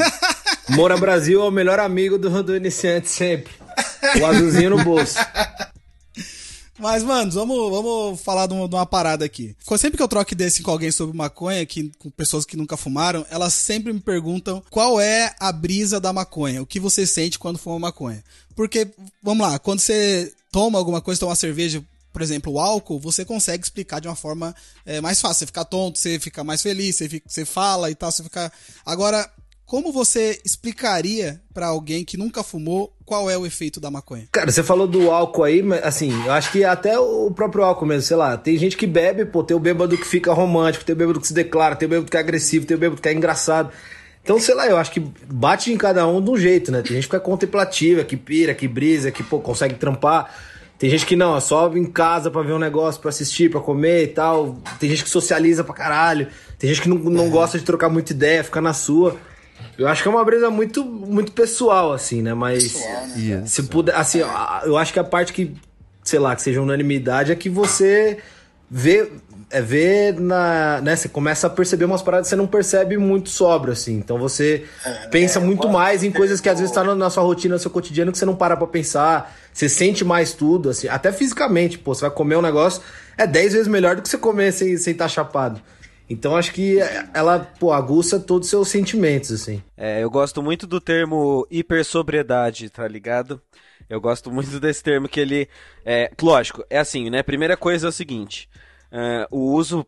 Moura 0.77 0.97
Brasil 0.97 1.43
é 1.43 1.45
o 1.45 1.51
melhor 1.51 1.79
amigo 1.79 2.19
do, 2.19 2.43
do 2.43 2.57
iniciante 2.57 3.09
sempre. 3.09 3.53
O 4.21 4.27
azulzinho 4.27 4.71
no 4.71 4.85
bolso. 4.85 5.17
Mas, 6.79 7.05
mano, 7.05 7.31
vamos, 7.31 7.71
vamos 7.71 8.21
falar 8.21 8.47
de 8.47 8.55
uma, 8.55 8.69
de 8.69 8.75
uma, 8.75 8.85
parada 8.85 9.25
aqui. 9.25 9.55
Sempre 9.79 9.97
que 9.97 10.03
eu 10.03 10.09
troco 10.09 10.35
desse 10.35 10.61
com 10.63 10.73
alguém 10.73 10.91
sobre 10.91 11.17
maconha, 11.17 11.65
que, 11.65 11.93
com 11.99 12.11
pessoas 12.11 12.45
que 12.45 12.57
nunca 12.57 12.77
fumaram, 12.77 13.25
elas 13.31 13.55
sempre 13.55 13.93
me 13.93 14.01
perguntam 14.01 14.63
qual 14.71 15.01
é 15.01 15.35
a 15.39 15.53
brisa 15.53 16.01
da 16.01 16.13
maconha, 16.13 16.61
o 16.61 16.67
que 16.67 16.81
você 16.81 17.07
sente 17.07 17.39
quando 17.39 17.59
fuma 17.59 17.79
maconha. 17.79 18.25
Porque, 18.57 18.89
vamos 19.23 19.47
lá, 19.47 19.59
quando 19.59 19.81
você 19.81 20.33
toma 20.51 20.79
alguma 20.79 21.01
coisa, 21.01 21.21
toma 21.21 21.31
uma 21.31 21.37
cerveja, 21.37 21.83
por 22.15 22.23
exemplo, 22.23 22.53
o 22.53 22.61
álcool, 22.61 23.01
você 23.01 23.25
consegue 23.25 23.65
explicar 23.65 24.01
de 24.01 24.07
uma 24.07 24.15
forma 24.15 24.55
é, 24.87 25.01
mais 25.01 25.21
fácil. 25.21 25.41
Você 25.41 25.47
fica 25.47 25.65
tonto, 25.65 25.99
você 25.99 26.21
fica 26.21 26.45
mais 26.45 26.63
feliz, 26.63 26.95
você, 26.95 27.09
fica, 27.09 27.29
você 27.29 27.45
fala 27.45 27.91
e 27.91 27.95
tal, 27.97 28.13
você 28.13 28.23
fica. 28.23 28.53
Agora, 28.87 29.29
como 29.67 29.91
você 29.93 30.41
explicaria 30.45 31.43
para 31.53 31.67
alguém 31.67 32.05
que 32.05 32.17
nunca 32.17 32.45
fumou 32.45 32.97
qual 33.05 33.29
é 33.29 33.37
o 33.37 33.45
efeito 33.45 33.81
da 33.81 33.91
maconha? 33.91 34.29
Cara, 34.31 34.53
você 34.53 34.63
falou 34.63 34.87
do 34.87 35.11
álcool 35.11 35.43
aí, 35.43 35.61
mas 35.61 35.83
assim, 35.83 36.13
eu 36.25 36.31
acho 36.31 36.53
que 36.53 36.63
até 36.63 36.97
o 36.97 37.33
próprio 37.33 37.65
álcool 37.65 37.87
mesmo, 37.87 38.03
sei 38.03 38.17
lá, 38.17 38.37
tem 38.37 38.57
gente 38.57 38.77
que 38.77 38.87
bebe, 38.87 39.25
pô, 39.25 39.43
tem 39.43 39.57
o 39.57 39.61
bêbado 39.61 39.99
que 39.99 40.07
fica 40.07 40.33
romântico, 40.33 40.85
tem 40.85 40.95
o 40.95 40.99
bêbado 40.99 41.21
que 41.21 41.27
se 41.27 41.35
declara, 41.35 41.75
tem 41.75 41.87
o 41.87 41.91
bêbado 41.91 42.09
que 42.09 42.17
é 42.17 42.21
agressivo, 42.21 42.65
tem 42.65 42.77
o 42.77 42.81
bêbado 42.81 43.03
que 43.03 43.09
é 43.09 43.13
engraçado. 43.13 43.73
Então, 44.23 44.39
sei 44.39 44.55
lá, 44.55 44.69
eu 44.69 44.77
acho 44.77 44.93
que 44.93 45.01
bate 45.01 45.73
em 45.73 45.77
cada 45.77 46.07
um 46.07 46.23
de 46.23 46.31
um 46.31 46.37
jeito, 46.37 46.71
né? 46.71 46.81
Tem 46.81 46.93
gente 46.93 47.03
que 47.03 47.15
fica 47.15 47.21
contemplativa, 47.21 48.05
que 48.05 48.17
pira, 48.17 48.55
que 48.55 48.69
brisa, 48.69 49.11
que, 49.11 49.23
pô, 49.23 49.41
consegue 49.41 49.75
trampar. 49.75 50.35
Tem 50.79 50.91
gente 50.91 51.07
que 51.07 51.15
não, 51.15 51.41
só 51.41 51.73
em 51.75 51.85
casa 51.85 52.31
para 52.31 52.43
ver 52.43 52.53
um 52.53 52.59
negócio, 52.59 53.01
para 53.01 53.11
assistir, 53.11 53.51
para 53.51 53.61
comer 53.61 54.05
e 54.05 54.09
tal. 54.09 54.59
Tem 54.79 54.91
gente 54.91 55.05
que 55.05 55.11
socializa 55.11 55.63
pra 55.63 55.75
caralho. 55.75 56.29
Tem 56.59 56.69
gente 56.69 56.83
que 56.83 56.89
não, 56.89 56.99
não 56.99 57.27
é. 57.27 57.29
gosta 57.29 57.59
de 57.59 57.65
trocar 57.65 57.89
muita 57.89 58.13
ideia, 58.13 58.43
fica 58.43 58.61
na 58.61 58.73
sua. 58.73 59.17
Eu 59.79 59.89
acho 59.89 60.03
que 60.03 60.09
é 60.09 60.11
uma 60.11 60.25
brisa 60.25 60.51
muito, 60.51 60.85
muito 60.85 61.33
pessoal, 61.33 61.93
assim, 61.93 62.23
né? 62.23 62.35
Mas 62.35 62.75
né? 63.17 63.45
se 63.47 63.63
puder, 63.65 63.95
assim, 63.95 64.21
eu 64.65 64.77
acho 64.77 64.93
que 64.93 64.99
a 64.99 65.05
parte 65.05 65.33
que, 65.33 65.55
sei 66.03 66.19
lá, 66.19 66.35
que 66.35 66.43
seja 66.43 66.61
unanimidade 66.61 67.33
é 67.33 67.35
que 67.37 67.49
você 67.49 68.19
vê, 68.71 69.11
é 69.55 69.61
ver 69.61 70.19
na, 70.19 70.81
né, 70.81 70.97
você 70.97 71.09
começa 71.09 71.47
a 71.47 71.51
perceber 71.51 71.85
umas 71.85 72.03
paradas 72.03 72.27
que 72.27 72.31
você 72.31 72.37
não 72.37 72.47
percebe 72.47 72.99
muito 72.99 73.31
sobra, 73.31 73.71
assim. 73.73 73.95
Então 73.95 74.19
você 74.19 74.65
é, 74.85 74.91
pensa 75.07 75.39
é, 75.39 75.43
muito 75.43 75.69
mais 75.69 76.03
em 76.03 76.11
coisas 76.11 76.41
que 76.41 76.49
às 76.49 76.59
vezes 76.59 76.75
tá 76.75 76.83
na, 76.83 76.93
na, 76.93 77.09
sua 77.09 77.23
rotina, 77.23 77.55
no 77.55 77.61
seu 77.61 77.71
cotidiano, 77.71 78.11
que 78.11 78.19
você 78.19 78.27
não 78.27 78.35
para 78.35 78.57
pra 78.57 78.67
pensar. 78.67 79.33
Você 79.53 79.69
sente 79.69 80.05
mais 80.05 80.33
tudo, 80.33 80.71
assim, 80.71 80.89
até 80.89 81.13
fisicamente, 81.13 81.79
pô, 81.79 81.95
você 81.95 82.01
vai 82.01 82.11
comer 82.11 82.35
um 82.35 82.43
negócio, 82.43 82.83
é 83.17 83.29
10 83.29 83.53
vezes 83.53 83.69
melhor 83.69 83.95
do 83.95 84.03
que 84.03 84.09
você 84.09 84.19
comer 84.19 84.51
sem 84.51 84.73
estar 84.73 84.83
sem 84.83 84.95
tá 84.95 85.07
chapado. 85.07 85.63
Então 86.11 86.37
acho 86.37 86.53
que 86.53 86.79
ela, 87.15 87.39
pô, 87.39 87.73
aguça 87.73 88.19
todos 88.19 88.49
os 88.49 88.51
seus 88.51 88.69
sentimentos, 88.69 89.31
assim. 89.31 89.63
É, 89.77 90.03
eu 90.03 90.11
gosto 90.11 90.43
muito 90.43 90.67
do 90.67 90.81
termo 90.81 91.47
hipersobriedade, 91.49 92.69
tá 92.71 92.89
ligado? 92.89 93.41
Eu 93.89 94.01
gosto 94.01 94.33
muito 94.33 94.59
desse 94.59 94.83
termo 94.83 95.09
que 95.09 95.21
ele. 95.21 95.49
É, 95.87 96.11
lógico, 96.21 96.65
é 96.69 96.81
assim, 96.81 97.09
né? 97.09 97.23
Primeira 97.23 97.57
coisa 97.57 97.87
é 97.87 97.91
o 97.91 97.93
seguinte: 97.93 98.49
uh, 98.95 99.27
o 99.31 99.53
uso, 99.53 99.85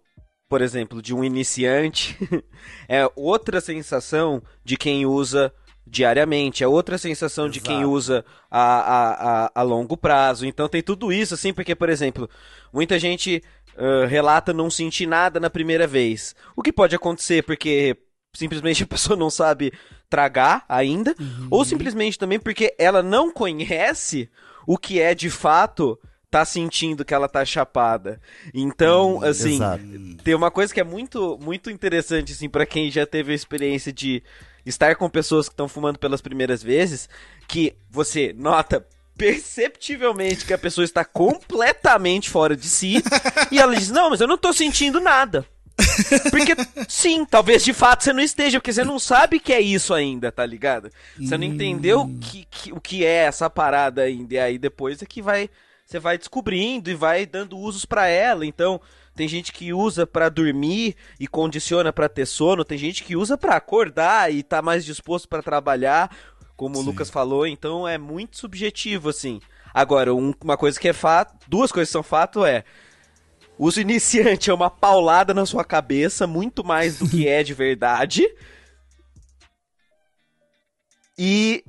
por 0.49 0.61
exemplo, 0.61 1.01
de 1.01 1.15
um 1.15 1.23
iniciante 1.23 2.19
é 2.89 3.09
outra 3.15 3.61
sensação 3.61 4.43
de 4.65 4.77
quem 4.77 5.07
usa 5.07 5.53
diariamente, 5.87 6.65
é 6.65 6.69
outra 6.69 6.99
sensação 6.99 7.45
Exato. 7.45 7.53
de 7.55 7.61
quem 7.61 7.85
usa 7.85 8.25
a, 8.51 8.61
a, 8.61 9.45
a, 9.45 9.51
a, 9.55 9.63
longo 9.63 9.97
prazo. 9.97 10.45
Então 10.45 10.69
tem 10.69 10.83
tudo 10.83 11.13
isso, 11.13 11.35
assim, 11.35 11.53
porque, 11.53 11.77
por 11.77 11.89
exemplo, 11.89 12.29
muita 12.73 12.99
gente 12.99 13.41
uh, 13.77 14.07
relata 14.07 14.53
não 14.53 14.69
sentir 14.69 15.07
nada 15.07 15.39
na 15.39 15.49
primeira 15.49 15.87
vez. 15.87 16.35
O 16.57 16.63
que 16.63 16.73
pode 16.73 16.97
acontecer 16.97 17.45
porque 17.45 17.97
simplesmente 18.35 18.83
a 18.85 18.87
pessoa 18.87 19.17
não 19.17 19.31
sabe 19.31 19.73
tragar 20.11 20.65
ainda, 20.69 21.15
uhum. 21.19 21.49
ou 21.51 21.65
simplesmente 21.65 22.19
também 22.19 22.39
porque 22.39 22.75
ela 22.79 23.03
não 23.03 23.33
conhece 23.33 24.29
o 24.67 24.77
que 24.77 25.01
é 25.01 25.15
de 25.15 25.31
fato 25.31 25.99
tá 26.31 26.45
sentindo 26.45 27.05
que 27.05 27.15
ela 27.15 27.29
tá 27.29 27.45
chapada. 27.45 28.21
Então, 28.53 29.19
hum, 29.19 29.25
assim, 29.25 29.55
exato. 29.55 29.83
tem 30.23 30.35
uma 30.35 30.51
coisa 30.51 30.73
que 30.73 30.81
é 30.81 30.85
muito 30.85 31.39
muito 31.41 31.71
interessante 31.71 32.33
assim 32.33 32.49
para 32.49 32.67
quem 32.67 32.91
já 32.91 33.07
teve 33.07 33.33
a 33.33 33.35
experiência 33.35 33.93
de 33.93 34.23
estar 34.65 34.97
com 34.97 35.09
pessoas 35.09 35.49
que 35.49 35.53
estão 35.53 35.69
fumando 35.69 35.99
pelas 35.99 36.21
primeiras 36.21 36.63
vezes, 36.63 37.09
que 37.47 37.77
você 37.89 38.35
nota 38.37 38.87
perceptivelmente 39.17 40.45
que 40.45 40.53
a 40.53 40.59
pessoa 40.59 40.85
está 40.85 41.05
completamente 41.05 42.29
fora 42.29 42.55
de 42.55 42.69
si 42.69 43.03
e 43.51 43.59
ela 43.59 43.75
diz: 43.75 43.91
"Não, 43.91 44.11
mas 44.11 44.21
eu 44.21 44.27
não 44.27 44.39
tô 44.39 44.53
sentindo 44.53 45.01
nada". 45.01 45.47
Porque, 46.31 46.55
sim, 46.89 47.25
talvez 47.25 47.63
de 47.63 47.73
fato 47.73 48.03
você 48.03 48.13
não 48.13 48.23
esteja, 48.23 48.59
porque 48.59 48.73
você 48.73 48.85
não 48.85 48.99
sabe 48.99 49.39
que 49.39 49.53
é 49.53 49.61
isso 49.61 49.93
ainda, 49.93 50.33
tá 50.33 50.45
ligado? 50.45 50.91
Você 51.19 51.37
não 51.37 51.45
entendeu 51.45 52.03
hum. 52.03 52.19
que, 52.19 52.47
que, 52.51 52.73
o 52.73 52.81
que 52.81 53.05
é 53.05 53.25
essa 53.25 53.51
parada 53.51 54.03
ainda. 54.03 54.35
E 54.35 54.39
aí 54.39 54.59
depois 54.59 55.03
é 55.03 55.07
que 55.07 55.21
vai. 55.21 55.51
Você 55.87 56.01
vai 56.01 56.19
descobrindo 56.19 56.91
e 56.91 56.95
vai 56.95 57.25
dando 57.25 57.57
usos 57.57 57.85
para 57.85 58.09
ela. 58.09 58.45
Então, 58.45 58.81
tem 59.15 59.29
gente 59.29 59.53
que 59.53 59.73
usa 59.73 60.07
para 60.07 60.29
dormir 60.29 60.97
e 61.19 61.29
condiciona 61.29 61.93
para 61.93 62.09
ter 62.09 62.27
sono, 62.27 62.65
tem 62.65 62.77
gente 62.77 63.05
que 63.05 63.17
usa 63.17 63.39
para 63.39 63.57
acordar 63.57 64.33
e 64.33 64.43
tá 64.43 64.61
mais 64.61 64.85
disposto 64.85 65.29
para 65.29 65.43
trabalhar, 65.43 66.15
como 66.57 66.75
Sim. 66.75 66.83
o 66.83 66.85
Lucas 66.85 67.09
falou, 67.09 67.47
então 67.47 67.87
é 67.87 67.97
muito 67.97 68.37
subjetivo 68.37 69.09
assim. 69.09 69.41
Agora, 69.73 70.13
um, 70.13 70.35
uma 70.43 70.57
coisa 70.57 70.79
que 70.79 70.89
é 70.89 70.93
fato, 70.93 71.35
duas 71.49 71.71
coisas 71.71 71.89
que 71.89 71.93
são 71.93 72.03
fato 72.03 72.45
é 72.45 72.65
Uso 73.59 73.81
iniciante 73.81 74.51
é 74.51 74.55
uma 74.55 74.69
paulada 74.69 75.33
na 75.33 75.47
sua 75.47 75.65
cabeça, 75.65 76.27
muito 76.27 76.63
mais 76.63 76.99
do 76.99 77.09
que 77.09 77.27
é 77.27 77.43
de 77.43 77.55
verdade. 77.55 78.29
E. 81.19 81.65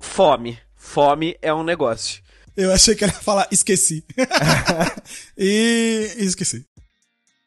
Fome. 0.00 0.58
Fome 0.82 1.36
é 1.40 1.54
um 1.54 1.62
negócio. 1.62 2.20
Eu 2.56 2.72
achei 2.72 2.96
que 2.96 3.04
ele 3.04 3.12
ia 3.12 3.18
falar 3.18 3.46
esqueci. 3.52 4.04
e 5.38 6.12
esqueci. 6.18 6.66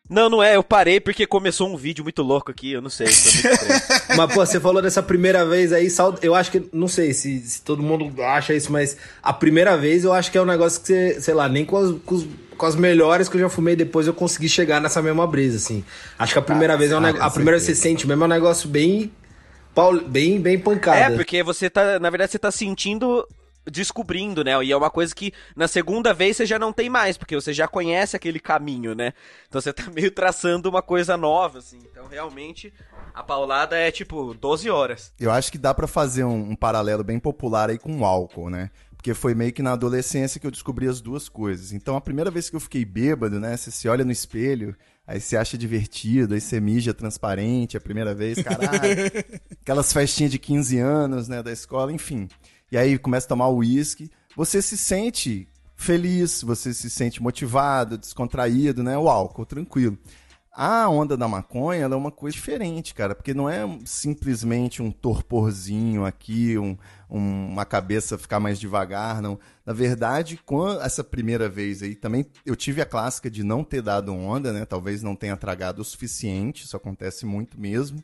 Não, 0.10 0.30
não 0.30 0.42
é, 0.42 0.56
eu 0.56 0.64
parei 0.64 1.02
porque 1.02 1.28
começou 1.28 1.68
um 1.68 1.76
vídeo 1.76 2.04
muito 2.04 2.24
louco 2.24 2.50
aqui, 2.50 2.72
eu 2.72 2.82
não 2.82 2.90
sei. 2.90 3.08
mas, 4.16 4.34
pô, 4.34 4.46
você 4.46 4.60
falou 4.60 4.82
dessa 4.82 5.04
primeira 5.04 5.46
vez 5.46 5.74
aí, 5.74 5.90
eu 6.22 6.34
acho 6.34 6.50
que, 6.50 6.64
não 6.72 6.88
sei 6.88 7.14
se, 7.14 7.40
se, 7.42 7.62
todo 7.62 7.84
mundo 7.84 8.24
acha 8.24 8.54
isso, 8.54 8.72
mas 8.72 8.98
a 9.22 9.34
primeira 9.34 9.76
vez 9.78 10.06
eu 10.06 10.14
acho 10.14 10.32
que 10.32 10.38
é 10.38 10.42
um 10.42 10.46
negócio 10.46 10.80
que 10.80 10.88
você, 10.88 11.22
sei 11.22 11.34
lá, 11.34 11.50
nem 11.50 11.66
com 11.66 11.78
as, 11.78 11.92
com, 12.06 12.16
os, 12.16 12.28
com 12.58 12.66
as 12.66 12.76
melhores 12.76 13.28
que 13.28 13.36
eu 13.36 13.42
já 13.42 13.50
fumei 13.50 13.76
depois 13.76 14.08
eu 14.08 14.14
consegui 14.14 14.48
chegar 14.48 14.80
nessa 14.80 15.02
mesma 15.02 15.28
brisa, 15.28 15.58
assim. 15.58 15.84
Acho 16.18 16.34
que 16.34 16.40
a 16.40 16.44
primeira 16.44 16.74
ah, 16.74 16.78
vez 16.78 16.92
é 16.92 16.96
um 16.96 17.00
ah, 17.00 17.02
negócio, 17.02 17.28
a 17.28 17.30
primeira 17.30 17.60
vez 17.60 17.64
você 17.64 17.76
sente 17.76 18.08
mesmo 18.08 18.24
é 18.24 18.26
um 18.26 18.30
negócio 18.30 18.70
bem, 18.70 19.12
bem, 20.08 20.40
bem 20.40 20.58
pancada. 20.58 20.98
É, 20.98 21.16
porque 21.16 21.44
você 21.44 21.70
tá, 21.70 22.00
na 22.00 22.10
verdade 22.10 22.32
você 22.32 22.40
tá 22.40 22.52
sentindo 22.52 23.28
descobrindo, 23.70 24.44
né? 24.44 24.52
E 24.64 24.72
é 24.72 24.78
uma 24.78 24.90
coisa 24.90 25.14
que 25.14 25.34
na 25.56 25.68
segunda 25.68 26.14
vez 26.14 26.38
você 26.38 26.46
já 26.46 26.60
não 26.60 26.72
tem 26.72 26.90
mais, 26.90 27.18
porque 27.18 27.36
você 27.36 27.54
já 27.54 27.68
conhece 27.68 28.16
aquele 28.16 28.40
caminho, 28.40 28.94
né? 28.94 29.14
Então 29.48 29.60
você 29.60 29.74
tá 29.74 29.90
meio 29.94 30.12
traçando 30.12 30.70
uma 30.70 30.82
coisa 30.82 31.18
nova, 31.18 31.60
assim. 31.60 31.80
Então 31.92 32.08
realmente 32.08 32.74
a 33.14 33.24
paulada 33.24 33.76
é 33.76 33.92
tipo 33.92 34.34
12 34.34 34.70
horas. 34.70 35.12
Eu 35.20 35.32
acho 35.32 35.52
que 35.52 35.58
dá 35.58 35.74
para 35.74 35.88
fazer 35.88 36.24
um, 36.24 36.52
um, 36.52 36.56
paralelo 36.56 37.04
bem 37.04 37.20
popular 37.20 37.70
aí 37.70 37.78
com 37.78 38.00
o 38.00 38.06
álcool, 38.06 38.50
né? 38.50 38.70
Porque 38.96 39.14
foi 39.14 39.36
meio 39.36 39.54
que 39.54 39.62
na 39.62 39.74
adolescência 39.74 40.40
que 40.40 40.48
eu 40.48 40.52
descobri 40.52 40.88
as 40.88 41.00
duas 41.00 41.30
coisas. 41.30 41.72
Então 41.72 41.96
a 41.96 42.02
primeira 42.02 42.32
vez 42.32 42.50
que 42.50 42.56
eu 42.56 42.60
fiquei 42.60 42.84
bêbado, 42.84 43.40
né? 43.40 43.56
Você 43.56 43.72
se 43.72 43.88
olha 43.88 44.04
no 44.04 44.12
espelho, 44.12 44.76
aí 45.08 45.20
você 45.20 45.38
acha 45.38 45.58
divertido, 45.58 46.34
aí 46.34 46.42
você 46.42 46.60
mija 46.60 46.94
transparente 46.94 47.78
a 47.78 47.82
primeira 47.82 48.14
vez, 48.14 48.42
caralho. 48.42 48.72
Aquelas 49.62 49.92
festinhas 49.92 50.32
de 50.32 50.40
15 50.40 50.78
anos, 50.80 51.28
né, 51.28 51.44
da 51.44 51.52
escola, 51.52 51.92
enfim 51.92 52.28
e 52.72 52.78
aí 52.78 52.98
começa 52.98 53.26
a 53.26 53.30
tomar 53.30 53.50
uísque, 53.50 54.12
você 54.36 54.62
se 54.62 54.78
sente 54.78 55.48
feliz, 55.76 56.42
você 56.42 56.74
se 56.74 56.90
sente 56.90 57.22
motivado, 57.22 57.98
descontraído, 57.98 58.84
né? 58.84 58.98
O 58.98 59.10
álcool, 59.10 59.46
tranquilo. 59.46 59.98
A 60.58 60.88
onda 60.88 61.18
da 61.18 61.28
maconha 61.28 61.84
é 61.84 61.88
uma 61.88 62.12
coisa 62.12 62.34
diferente, 62.34 62.94
cara, 62.94 63.14
porque 63.14 63.34
não 63.34 63.50
é 63.50 63.68
simplesmente 63.84 64.82
um 64.82 64.90
torporzinho 64.90 66.06
aqui, 66.06 66.58
um, 66.58 66.78
um, 67.10 67.50
uma 67.50 67.66
cabeça 67.66 68.18
ficar 68.18 68.40
mais 68.40 68.58
devagar, 68.58 69.22
não. 69.22 69.38
Na 69.66 69.74
verdade, 69.74 70.40
quando 70.46 70.80
essa 70.82 71.04
primeira 71.04 71.50
vez 71.50 71.84
aí, 71.84 71.94
também 71.94 72.26
eu 72.46 72.56
tive 72.56 72.82
a 72.82 72.86
clássica 72.86 73.30
de 73.30 73.44
não 73.44 73.66
ter 73.66 73.82
dado 73.82 74.14
onda, 74.14 74.54
né? 74.54 74.64
Talvez 74.64 75.04
não 75.04 75.14
tenha 75.14 75.36
tragado 75.36 75.82
o 75.82 75.86
suficiente, 75.86 76.64
isso 76.64 76.78
acontece 76.78 77.26
muito 77.26 77.60
mesmo. 77.60 78.02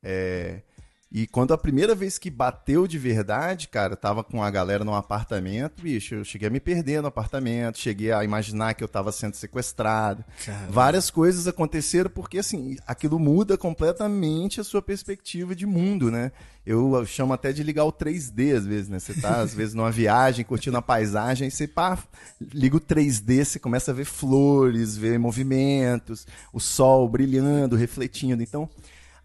É, 0.00 0.62
e 1.10 1.26
quando 1.26 1.54
a 1.54 1.58
primeira 1.58 1.94
vez 1.94 2.18
que 2.18 2.28
bateu 2.28 2.86
de 2.86 2.98
verdade, 2.98 3.68
cara, 3.68 3.96
tava 3.96 4.22
com 4.22 4.42
a 4.42 4.50
galera 4.50 4.84
num 4.84 4.94
apartamento, 4.94 5.80
bicho, 5.82 6.16
eu 6.16 6.24
cheguei 6.24 6.48
a 6.48 6.50
me 6.50 6.60
perder 6.60 7.00
no 7.00 7.08
apartamento, 7.08 7.78
cheguei 7.78 8.12
a 8.12 8.22
imaginar 8.22 8.74
que 8.74 8.84
eu 8.84 8.88
tava 8.88 9.10
sendo 9.10 9.34
sequestrado. 9.34 10.22
Caramba. 10.44 10.70
Várias 10.70 11.10
coisas 11.10 11.48
aconteceram 11.48 12.10
porque, 12.10 12.38
assim, 12.38 12.76
aquilo 12.86 13.18
muda 13.18 13.56
completamente 13.56 14.60
a 14.60 14.64
sua 14.64 14.82
perspectiva 14.82 15.56
de 15.56 15.64
mundo, 15.64 16.10
né? 16.10 16.30
Eu 16.66 17.06
chamo 17.06 17.32
até 17.32 17.50
de 17.50 17.62
ligar 17.62 17.86
o 17.86 17.92
3D 17.92 18.54
às 18.54 18.66
vezes, 18.66 18.90
né? 18.90 18.98
Você 18.98 19.14
tá, 19.14 19.40
às 19.40 19.54
vezes, 19.56 19.72
numa 19.72 19.90
viagem, 19.90 20.44
curtindo 20.44 20.76
a 20.76 20.82
paisagem, 20.82 21.48
você 21.48 21.66
pá, 21.66 21.98
liga 22.38 22.76
o 22.76 22.80
3D, 22.80 23.46
você 23.46 23.58
começa 23.58 23.92
a 23.92 23.94
ver 23.94 24.04
flores, 24.04 24.94
ver 24.94 25.18
movimentos, 25.18 26.26
o 26.52 26.60
sol 26.60 27.08
brilhando, 27.08 27.76
refletindo. 27.76 28.42
Então, 28.42 28.68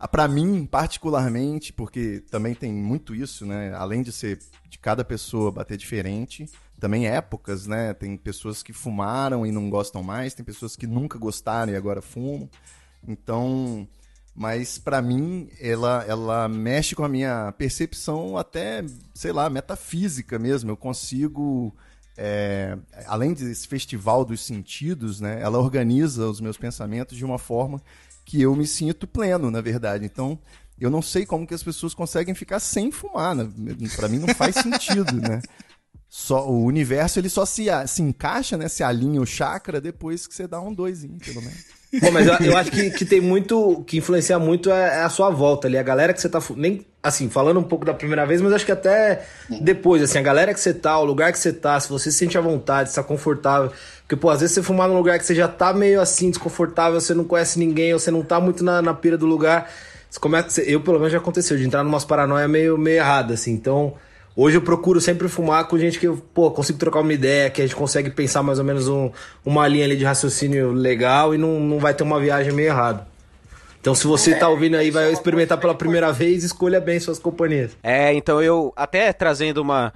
para 0.08 0.28
mim, 0.28 0.66
particularmente, 0.66 1.72
porque 1.72 2.24
também 2.30 2.54
tem 2.54 2.74
muito 2.74 3.16
isso, 3.16 3.46
né? 3.46 3.74
Além 3.74 4.02
de 4.02 4.12
ser 4.12 4.40
de 4.70 4.78
cada 4.78 5.04
pessoa 5.04 5.52
bater 5.52 5.78
diferente, 5.78 6.50
também 6.80 7.08
épocas, 7.08 7.68
né? 7.68 7.94
Tem 7.94 8.18
pessoas 8.18 8.62
que 8.62 8.74
fumaram 8.74 9.46
e 9.46 9.52
não 9.52 9.70
gostam 9.70 10.04
mais, 10.04 10.34
tem 10.34 10.44
pessoas 10.44 10.76
que 10.76 10.86
nunca 10.86 11.18
gostaram 11.18 11.72
e 11.72 11.76
agora 11.76 12.02
fumam. 12.02 12.50
Então, 13.08 13.88
mas 14.36 14.78
para 14.78 15.02
mim 15.02 15.48
ela 15.62 16.04
ela 16.08 16.50
mexe 16.50 16.96
com 16.96 17.04
a 17.04 17.10
minha 17.10 17.54
percepção 17.54 18.38
até, 18.38 18.84
sei 19.14 19.32
lá, 19.32 19.50
metafísica 19.50 20.38
mesmo. 20.38 20.72
Eu 20.72 20.78
consigo 20.78 21.74
é, 22.18 22.78
além 23.08 23.34
desse 23.34 23.68
festival 23.68 24.26
dos 24.26 24.42
sentidos, 24.42 25.20
né, 25.20 25.42
ela 25.42 25.60
organiza 25.60 26.28
os 26.28 26.40
meus 26.42 26.58
pensamentos 26.58 27.18
de 27.18 27.26
uma 27.26 27.40
forma 27.40 27.82
que 28.26 28.42
eu 28.42 28.56
me 28.56 28.66
sinto 28.66 29.08
pleno, 29.08 29.52
na 29.52 29.62
verdade. 29.62 30.06
Então, 30.06 30.40
eu 30.80 30.90
não 30.90 31.02
sei 31.02 31.26
como 31.26 31.48
que 31.48 31.54
as 31.54 31.64
pessoas 31.64 31.94
conseguem 31.94 32.34
ficar 32.34 32.60
sem 32.60 32.92
fumar. 32.92 33.36
Né? 33.36 33.50
Para 33.96 34.08
mim 34.10 34.20
não 34.20 34.34
faz 34.34 34.56
sentido, 34.62 35.14
né? 35.16 35.42
Só, 36.10 36.48
o 36.48 36.64
universo 36.66 37.20
ele 37.20 37.30
só 37.30 37.44
se, 37.44 37.66
se 37.88 38.02
encaixa, 38.04 38.56
né? 38.56 38.68
Se 38.68 38.84
alinha 38.84 39.20
o 39.20 39.26
chakra 39.26 39.82
depois 39.82 40.28
que 40.28 40.36
você 40.36 40.48
dá 40.48 40.62
um 40.62 40.72
doisinho, 40.72 41.18
pelo 41.18 41.42
menos. 41.42 41.66
Pô, 42.00 42.12
mas 42.12 42.28
eu, 42.28 42.34
eu, 42.36 42.58
acho 42.58 42.72
que, 42.72 42.92
que 42.92 43.06
tem 43.06 43.22
muito. 43.22 43.84
que 43.86 43.98
influencia 43.98 44.40
muito 44.40 44.72
é, 44.72 45.00
é, 45.00 45.02
a 45.02 45.10
sua 45.10 45.30
volta 45.30 45.68
ali. 45.68 45.78
A 45.78 45.84
galera 45.84 46.14
que 46.14 46.22
você 46.22 46.30
tá. 46.30 46.40
Nem, 46.56 46.86
assim, 47.02 47.30
falando 47.30 47.60
um 47.60 47.64
pouco 47.64 47.86
da 47.86 47.94
primeira 47.94 48.26
vez, 48.26 48.42
mas 48.42 48.54
acho 48.54 48.66
que 48.66 48.72
até 48.72 49.26
depois, 49.62 50.02
assim, 50.02 50.18
a 50.18 50.22
galera 50.22 50.54
que 50.54 50.60
você 50.60 50.74
tá, 50.74 50.98
o 51.00 51.06
lugar 51.06 51.32
que 51.32 51.38
você 51.38 51.54
tá, 51.54 51.80
se 51.80 51.90
você 51.90 52.12
se 52.12 52.18
sente 52.18 52.38
à 52.38 52.42
vontade, 52.42 52.90
se 52.90 52.96
tá 52.96 53.04
confortável. 53.04 53.72
Porque, 54.04 54.16
pô, 54.16 54.30
às 54.30 54.42
vezes 54.42 54.54
você 54.54 54.62
fumar 54.62 54.88
num 54.88 54.98
lugar 54.98 55.18
que 55.18 55.26
você 55.26 55.34
já 55.34 55.48
tá 55.48 55.74
meio 55.74 56.00
assim, 56.02 56.30
desconfortável, 56.30 57.00
você 57.00 57.14
não 57.14 57.24
conhece 57.24 57.58
ninguém, 57.58 57.94
ou 57.94 58.00
você 58.00 58.12
não 58.12 58.22
tá 58.22 58.40
muito 58.40 58.64
na, 58.64 58.82
na 58.82 58.94
pira 58.94 59.18
do 59.18 59.26
lugar. 59.26 59.72
Você 60.10 60.20
começa. 60.20 60.62
Eu, 60.62 60.82
pelo 60.82 60.98
menos, 60.98 61.12
já 61.12 61.18
aconteceu, 61.18 61.58
de 61.58 61.64
entrar 61.64 61.84
numas 61.84 62.06
paranoia 62.06 62.48
meio, 62.48 62.78
meio 62.78 62.98
errada, 62.98 63.34
assim. 63.34 63.52
Então. 63.52 63.94
Hoje 64.36 64.58
eu 64.58 64.64
procuro 64.64 65.00
sempre 65.00 65.28
fumar 65.28 65.68
com 65.68 65.78
gente 65.78 66.00
que 66.00 66.08
eu, 66.08 66.18
pô, 66.34 66.50
consigo 66.50 66.80
trocar 66.80 67.02
uma 67.02 67.14
ideia, 67.14 67.52
que 67.52 67.62
a 67.62 67.66
gente 67.68 67.76
consegue 67.76 68.10
pensar 68.10 68.42
mais 68.42 68.58
ou 68.58 68.66
menos 68.66 68.88
um, 68.88 69.12
uma 69.46 69.68
linha 69.68 69.86
ali 69.86 69.96
de 69.96 70.04
raciocínio 70.04 70.72
legal 70.72 71.36
e 71.36 71.38
não, 71.38 71.60
não 71.60 71.78
vai 71.78 71.94
ter 71.94 72.02
uma 72.02 72.20
viagem 72.20 72.52
meio 72.52 72.70
errada. 72.70 73.06
Então, 73.80 73.94
se 73.94 74.08
você 74.08 74.34
tá 74.34 74.48
ouvindo 74.48 74.76
aí, 74.76 74.90
vai 74.90 75.12
experimentar 75.12 75.60
pela 75.60 75.76
primeira 75.76 76.12
vez, 76.12 76.44
escolha 76.44 76.80
bem 76.80 77.00
suas 77.00 77.20
companhias. 77.20 77.78
É, 77.84 78.14
então 78.14 78.42
eu, 78.42 78.74
até 78.78 79.12
trazendo 79.12 79.62
uma 79.62 79.94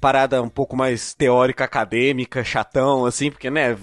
parada 0.00 0.42
um 0.42 0.48
pouco 0.48 0.76
mais 0.76 1.14
teórica, 1.14 1.64
acadêmica, 1.64 2.42
chatão, 2.42 3.04
assim, 3.04 3.30
porque, 3.30 3.50
né, 3.50 3.76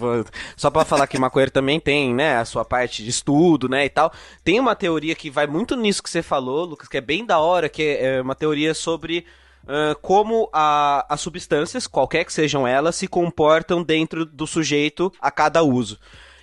só 0.55 0.69
para 0.69 0.83
falar 0.83 1.07
que 1.07 1.19
maconheiro 1.19 1.51
também 1.51 1.79
tem, 1.79 2.13
né, 2.13 2.37
a 2.37 2.45
sua 2.45 2.65
parte 2.65 3.03
de 3.03 3.09
estudo, 3.09 3.69
né, 3.69 3.85
e 3.85 3.89
tal. 3.89 4.11
Tem 4.43 4.59
uma 4.59 4.75
teoria 4.75 5.15
que 5.15 5.29
vai 5.29 5.45
muito 5.47 5.75
nisso 5.75 6.01
que 6.01 6.09
você 6.09 6.21
falou, 6.21 6.65
Lucas, 6.65 6.87
que 6.87 6.97
é 6.97 7.01
bem 7.01 7.25
da 7.25 7.39
hora, 7.39 7.69
que 7.69 7.83
é 7.83 8.21
uma 8.21 8.35
teoria 8.35 8.73
sobre 8.73 9.25
uh, 9.63 9.97
como 10.01 10.49
a, 10.51 11.05
as 11.07 11.21
substâncias, 11.21 11.85
qualquer 11.85 12.25
que 12.25 12.33
sejam 12.33 12.67
elas, 12.67 12.95
se 12.95 13.07
comportam 13.07 13.83
dentro 13.83 14.25
do 14.25 14.47
sujeito 14.47 15.11
a 15.21 15.29
cada 15.29 15.61
uso 15.61 15.99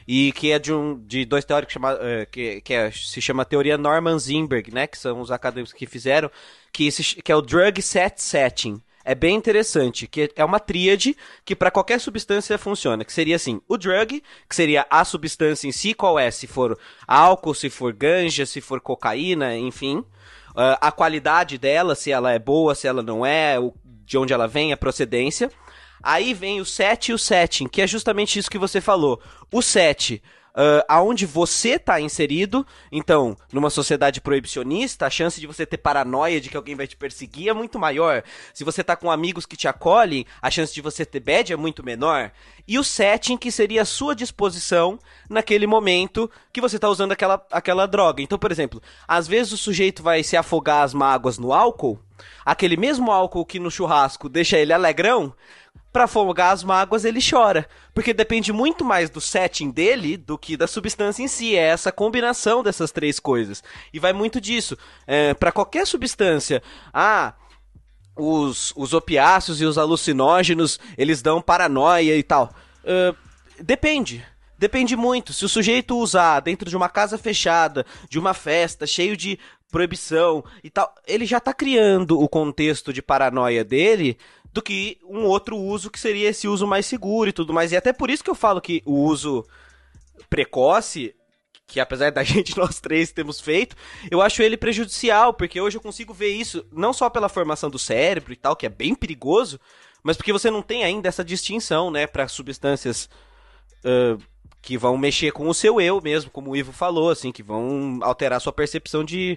e 0.07 0.33
que 0.33 0.53
é 0.53 0.59
de, 0.59 0.73
um, 0.73 0.99
de 0.99 1.25
dois 1.25 1.45
teóricos 1.45 1.73
chama, 1.73 1.95
uh, 1.95 2.27
que, 2.31 2.61
que 2.61 2.75
é, 2.75 2.91
se 2.91 3.21
chama 3.21 3.45
teoria 3.45 3.79
Norman 3.79 4.19
Zinberg, 4.19 4.73
né, 4.73 4.87
que 4.87 4.99
são 4.99 5.21
os 5.21 5.31
acadêmicos 5.31 5.73
que 5.73 5.87
fizeram, 5.87 6.31
que, 6.73 6.91
se, 6.91 7.23
que 7.23 7.33
é 7.33 7.37
o 7.37 7.43
drug 7.43 7.81
set 7.81 8.23
setting. 8.23 8.83
É 9.05 9.14
bem 9.14 9.37
interessante, 9.37 10.07
que 10.07 10.33
é 10.35 10.45
uma 10.45 10.59
tríade 10.59 11.14
que 11.45 11.55
para 11.55 11.71
qualquer 11.71 12.01
substância 12.01 12.57
funciona, 12.57 13.05
que 13.05 13.12
seria 13.12 13.37
assim, 13.37 13.61
o 13.69 13.77
drug, 13.77 14.23
que 14.49 14.55
seria 14.55 14.87
a 14.88 15.05
substância 15.05 15.69
em 15.69 15.73
si, 15.73 15.93
qual 15.93 16.19
é, 16.19 16.31
se 16.31 16.47
for 16.47 16.79
álcool, 17.07 17.55
se 17.55 17.69
for 17.69 17.93
ganja, 17.93 18.47
se 18.47 18.62
for 18.62 18.81
cocaína, 18.81 19.57
enfim, 19.57 19.99
uh, 19.99 20.79
a 20.81 20.90
qualidade 20.90 21.59
dela, 21.59 21.95
se 21.95 22.11
ela 22.11 22.33
é 22.33 22.38
boa, 22.38 22.75
se 22.75 22.87
ela 22.87 23.03
não 23.03 23.27
é, 23.27 23.61
o, 23.61 23.75
de 23.85 24.17
onde 24.17 24.33
ela 24.33 24.49
vem, 24.49 24.73
a 24.73 24.77
procedência. 24.77 25.51
Aí 26.03 26.33
vem 26.33 26.61
o 26.61 26.64
set 26.64 27.09
e 27.09 27.12
o 27.12 27.19
setting, 27.19 27.67
que 27.67 27.83
é 27.83 27.87
justamente 27.87 28.38
isso 28.38 28.51
que 28.51 28.59
você 28.59 28.81
falou. 28.81 29.21
O 29.53 29.61
set, 29.61 30.23
uh, 30.55 30.85
aonde 30.88 31.27
você 31.27 31.71
está 31.71 32.01
inserido. 32.01 32.67
Então, 32.90 33.37
numa 33.53 33.71
sociedade 33.71 34.21
proibicionista, 34.21 35.07
a 35.07 35.11
chance 35.11 35.40
de 35.40 35.47
você 35.47 35.67
ter 35.67 35.79
paranoia 35.79 36.40
de 36.40 36.49
que 36.49 36.57
alguém 36.57 36.75
vai 36.75 36.87
te 36.87 36.97
perseguir 36.97 37.49
é 37.49 37.53
muito 37.53 37.79
maior. 37.79 38.23
Se 38.53 38.64
você 38.64 38.81
está 38.81 38.97
com 38.97 39.11
amigos 39.11 39.47
que 39.47 39.57
te 39.57 39.69
acolhem, 39.69 40.25
a 40.40 40.51
chance 40.51 40.73
de 40.73 40.81
você 40.81 41.05
ter 41.05 41.21
bad 41.21 41.53
é 41.53 41.57
muito 41.57 41.85
menor. 41.85 42.31
E 42.67 42.79
o 42.79 42.85
setting, 42.85 43.37
que 43.37 43.51
seria 43.51 43.83
a 43.83 43.87
sua 43.87 44.14
disposição 44.14 44.99
naquele 45.29 45.67
momento 45.67 46.31
que 46.53 46.61
você 46.61 46.77
está 46.77 46.88
usando 46.88 47.12
aquela, 47.12 47.45
aquela 47.51 47.87
droga. 47.87 48.23
Então, 48.23 48.38
por 48.38 48.51
exemplo, 48.51 48.81
às 49.07 49.27
vezes 49.27 49.53
o 49.53 49.59
sujeito 49.59 50.03
vai 50.03 50.23
se 50.23 50.37
afogar 50.37 50.83
as 50.83 50.95
mágoas 50.95 51.37
no 51.37 51.53
álcool, 51.53 51.99
aquele 52.45 52.77
mesmo 52.77 53.11
álcool 53.11 53.45
que 53.45 53.59
no 53.59 53.71
churrasco 53.71 54.29
deixa 54.29 54.57
ele 54.57 54.73
alegrão 54.73 55.35
para 55.94 56.04
afogar 56.04 56.52
as 56.52 56.64
mágoas 56.64 57.04
ele 57.04 57.20
chora. 57.22 57.68
Porque 57.94 58.12
depende 58.12 58.52
muito 58.52 58.85
mais 58.85 59.09
do 59.09 59.20
setting 59.20 59.70
dele 59.70 60.16
do 60.16 60.37
que 60.37 60.57
da 60.57 60.66
substância 60.66 61.22
em 61.22 61.28
si. 61.28 61.54
É 61.54 61.68
essa 61.68 61.92
combinação 61.92 62.64
dessas 62.64 62.90
três 62.90 63.20
coisas. 63.20 63.62
E 63.92 64.00
vai 64.00 64.12
muito 64.12 64.40
disso. 64.40 64.76
É, 65.07 65.35
para 65.35 65.52
qualquer 65.52 65.87
substância. 65.87 66.61
Ah. 66.92 67.35
Os, 68.16 68.72
os 68.76 68.92
opiáceos 68.92 69.61
e 69.61 69.64
os 69.64 69.76
alucinógenos, 69.76 70.78
eles 70.96 71.20
dão 71.20 71.42
paranoia 71.42 72.16
e 72.16 72.22
tal. 72.22 72.54
Uh, 72.85 73.16
depende. 73.61 74.24
Depende 74.57 74.94
muito. 74.94 75.33
Se 75.33 75.44
o 75.44 75.48
sujeito 75.48 75.98
usar 75.98 76.38
dentro 76.38 76.70
de 76.70 76.76
uma 76.76 76.88
casa 76.88 77.18
fechada, 77.18 77.85
de 78.09 78.16
uma 78.16 78.33
festa, 78.33 78.87
cheio 78.87 79.16
de 79.16 79.37
proibição 79.68 80.44
e 80.62 80.70
tal, 80.70 80.94
ele 81.04 81.26
já 81.26 81.40
tá 81.40 81.52
criando 81.52 82.20
o 82.20 82.28
contexto 82.28 82.92
de 82.92 83.02
paranoia 83.02 83.64
dele 83.64 84.16
do 84.55 84.62
que 84.62 84.99
um 85.03 85.25
outro 85.25 85.59
uso 85.59 85.90
que 85.90 85.99
seria 85.99 86.29
esse 86.29 86.47
uso 86.47 86.64
mais 86.64 86.87
seguro 86.87 87.29
e 87.29 87.33
tudo 87.33 87.53
mais. 87.53 87.73
E 87.73 87.77
até 87.77 87.93
por 87.93 88.09
isso 88.09 88.23
que 88.23 88.31
eu 88.31 88.37
falo 88.37 88.61
que 88.61 88.81
o 88.87 89.01
uso 89.01 89.45
precoce, 90.31 91.12
que 91.67 91.81
apesar 91.81 92.12
da 92.12 92.23
gente 92.25 92.57
nós 92.57 92.79
três 92.79 93.11
temos 93.11 93.40
feito, 93.40 93.75
eu 94.09 94.23
acho 94.23 94.40
ele 94.43 94.57
prejudicial, 94.57 95.35
porque 95.35 95.61
hoje 95.61 95.77
eu 95.77 95.81
consigo 95.81 96.14
ver 96.14 96.29
isso 96.29 96.64
não 96.71 96.93
só 96.93 97.11
pela 97.11 97.29
formação 97.29 97.69
do 97.69 97.81
cérebro 97.81 98.33
e 98.33 98.37
tal, 98.37 98.55
que 98.55 98.64
é 98.64 98.69
bem 98.69 98.95
perigoso, 98.95 99.59
mas 100.05 100.17
porque 100.17 100.33
você 100.33 100.53
não 100.53 100.62
tem 100.62 100.85
ainda 100.85 101.09
essa 101.09 101.25
distinção, 101.25 101.90
né, 101.90 102.07
para 102.07 102.29
substâncias 102.29 103.09
uh, 103.85 104.23
que 104.62 104.79
vão 104.79 104.97
mexer 104.97 105.33
com 105.33 105.49
o 105.49 105.55
seu 105.55 105.81
eu 105.81 106.01
mesmo, 106.01 106.31
como 106.31 106.53
o 106.53 106.57
Ivo 106.57 106.71
falou, 106.71 107.11
assim, 107.11 107.33
que 107.33 107.43
vão 107.43 107.99
alterar 108.03 108.40
sua 108.40 108.53
percepção 108.53 109.03
de, 109.03 109.37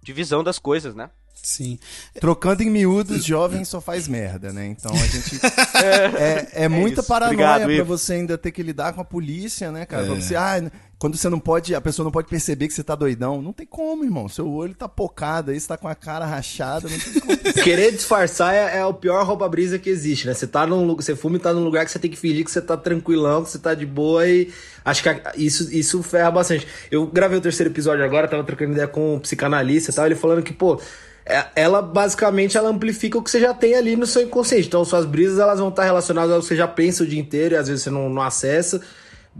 de 0.00 0.12
visão 0.12 0.44
das 0.44 0.60
coisas, 0.60 0.94
né? 0.94 1.10
Sim. 1.42 1.78
Trocando 2.20 2.62
em 2.62 2.70
miúdos, 2.70 3.24
jovem 3.24 3.64
só 3.64 3.80
faz 3.80 4.06
merda, 4.06 4.52
né? 4.52 4.66
Então 4.66 4.92
a 4.92 5.06
gente. 5.06 5.40
é, 5.74 6.58
é, 6.58 6.64
é 6.64 6.68
muita 6.68 7.00
é 7.00 7.04
paranoia 7.04 7.66
para 7.66 7.84
você 7.84 8.14
ainda 8.14 8.38
ter 8.38 8.52
que 8.52 8.62
lidar 8.62 8.92
com 8.92 9.00
a 9.00 9.04
polícia, 9.04 9.72
né, 9.72 9.84
cara? 9.84 10.04
É. 10.04 10.06
Pra 10.06 10.14
você, 10.14 10.36
ah, 10.36 10.70
quando 11.02 11.16
você 11.16 11.28
não 11.28 11.40
pode, 11.40 11.74
a 11.74 11.80
pessoa 11.80 12.04
não 12.04 12.12
pode 12.12 12.28
perceber 12.28 12.68
que 12.68 12.74
você 12.74 12.84
tá 12.84 12.94
doidão. 12.94 13.42
Não 13.42 13.52
tem 13.52 13.66
como, 13.66 14.04
irmão. 14.04 14.28
Seu 14.28 14.48
olho 14.48 14.72
tá 14.72 14.88
pocado 14.88 15.50
aí, 15.50 15.58
você 15.58 15.66
tá 15.66 15.76
com 15.76 15.88
a 15.88 15.96
cara 15.96 16.24
rachada, 16.24 16.88
não 16.88 16.96
tem 16.96 17.20
como. 17.20 17.36
Querer 17.64 17.90
disfarçar 17.90 18.54
é, 18.54 18.78
é 18.78 18.86
o 18.86 18.94
pior 18.94 19.26
roupa-brisa 19.26 19.80
que 19.80 19.90
existe, 19.90 20.28
né? 20.28 20.32
Você 20.32 20.46
tá 20.46 20.64
num 20.64 20.94
você 20.94 21.16
fuma 21.16 21.34
e 21.34 21.40
tá 21.40 21.52
num 21.52 21.64
lugar 21.64 21.84
que 21.84 21.90
você 21.90 21.98
tem 21.98 22.08
que 22.08 22.16
fingir 22.16 22.44
que 22.44 22.52
você 22.52 22.62
tá 22.62 22.76
tranquilão, 22.76 23.42
que 23.42 23.50
você 23.50 23.58
tá 23.58 23.74
de 23.74 23.84
boa 23.84 24.28
e 24.28 24.52
acho 24.84 25.02
que 25.02 25.08
isso, 25.42 25.74
isso 25.74 26.04
ferra 26.04 26.30
bastante. 26.30 26.68
Eu 26.88 27.04
gravei 27.04 27.36
o 27.36 27.40
terceiro 27.40 27.72
episódio 27.72 28.04
agora, 28.04 28.28
tava 28.28 28.44
trocando 28.44 28.70
ideia 28.70 28.86
com 28.86 29.16
um 29.16 29.18
psicanalista 29.18 29.90
e 29.90 29.94
tal, 29.94 30.06
ele 30.06 30.14
falando 30.14 30.40
que, 30.40 30.52
pô, 30.52 30.80
é, 31.26 31.46
ela 31.56 31.82
basicamente 31.82 32.56
ela 32.56 32.68
amplifica 32.68 33.18
o 33.18 33.22
que 33.24 33.30
você 33.30 33.40
já 33.40 33.52
tem 33.52 33.74
ali 33.74 33.96
no 33.96 34.06
seu 34.06 34.22
inconsciente. 34.22 34.68
Então 34.68 34.84
suas 34.84 35.04
brisas 35.04 35.40
elas 35.40 35.58
vão 35.58 35.70
estar 35.70 35.82
relacionadas 35.82 36.30
ao 36.30 36.38
que 36.38 36.46
você 36.46 36.54
já 36.54 36.68
pensa 36.68 37.02
o 37.02 37.06
dia 37.08 37.18
inteiro 37.18 37.56
e 37.56 37.58
às 37.58 37.66
vezes 37.66 37.82
você 37.82 37.90
não, 37.90 38.08
não 38.08 38.22
acessa. 38.22 38.80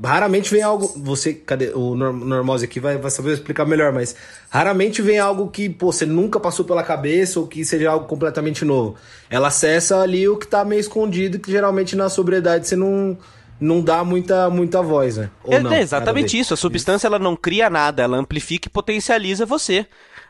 Raramente 0.01 0.51
vem 0.51 0.63
algo. 0.63 0.93
Você, 0.97 1.35
cadê? 1.35 1.71
O 1.75 1.95
Normose 1.95 2.65
aqui 2.65 2.81
vai, 2.81 2.97
vai 2.97 3.11
saber 3.11 3.33
explicar 3.33 3.65
melhor, 3.67 3.93
mas 3.93 4.17
raramente 4.49 5.03
vem 5.03 5.19
algo 5.19 5.49
que 5.49 5.69
pô, 5.69 5.93
você 5.93 6.07
nunca 6.07 6.41
passou 6.41 6.65
pela 6.65 6.83
cabeça 6.83 7.41
ou 7.41 7.47
que 7.47 7.65
seja 7.65 7.91
algo 7.91 8.07
completamente 8.07 8.65
novo. 8.65 8.97
Ela 9.29 9.49
acessa 9.49 10.01
ali 10.01 10.27
o 10.29 10.37
que 10.37 10.47
tá 10.47 10.65
meio 10.65 10.81
escondido, 10.81 11.39
que 11.39 11.51
geralmente 11.51 11.95
na 11.95 12.09
sobriedade 12.09 12.67
você 12.67 12.77
não 12.77 13.17
não 13.61 13.81
dá 13.81 14.03
muita, 14.03 14.51
muita 14.51 14.83
voz, 14.83 15.19
né? 15.19 15.31
Ou 15.45 15.55
é, 15.55 15.61
não, 15.61 15.73
é 15.73 15.81
exatamente 15.81 16.37
isso. 16.37 16.53
A 16.53 16.57
substância 16.57 17.07
ela 17.07 17.19
não 17.19 17.37
cria 17.37 17.71
nada, 17.71 18.03
ela 18.03 18.17
amplifica 18.17 18.67
e 18.67 18.71
potencializa 18.71 19.47
você 19.47 19.87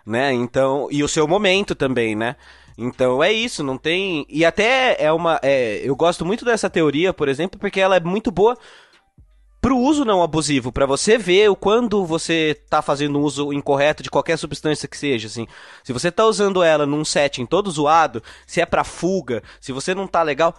né? 0.07 0.33
Então, 0.33 0.89
e 0.91 1.03
o 1.03 1.09
seu 1.09 1.27
momento 1.27 1.75
também, 1.75 2.15
né? 2.15 2.37
Então 2.77 3.23
é 3.23 3.33
isso, 3.33 3.63
não 3.63 3.77
tem. 3.77 4.27
E 4.29 4.45
até 4.45 4.97
é 4.99 5.13
uma. 5.13 5.39
É, 5.43 5.81
eu 5.85 5.95
gosto 5.95 6.25
muito 6.25 6.45
dessa 6.45 6.71
teoria, 6.71 7.13
por 7.13 7.29
exemplo, 7.29 7.59
porque 7.59 7.81
ela 7.81 7.97
é 7.97 8.01
muito 8.01 8.31
boa 8.31 8.57
pro 9.63 9.79
uso 9.79 10.05
não 10.05 10.25
abusivo, 10.25 10.73
para 10.73 10.85
você 10.85 11.17
ver 11.17 11.49
o 11.49 11.55
quando 11.55 12.05
você 12.05 12.61
tá 12.69 12.83
fazendo 12.83 13.17
um 13.17 13.23
uso 13.23 13.53
incorreto 13.53 14.03
de 14.03 14.11
qualquer 14.11 14.37
substância 14.37 14.89
que 14.89 14.99
seja, 14.99 15.29
assim. 15.29 15.47
Se 15.85 15.93
você 15.93 16.11
tá 16.11 16.27
usando 16.27 16.65
ela 16.65 16.85
num 16.85 17.05
setting 17.05 17.47
todo 17.47 17.71
zoado, 17.71 18.21
se 18.45 18.61
é 18.61 18.67
para 18.67 18.83
fuga, 18.83 19.41
se 19.61 19.71
você 19.71 19.95
não 19.95 20.09
tá 20.09 20.21
legal, 20.21 20.53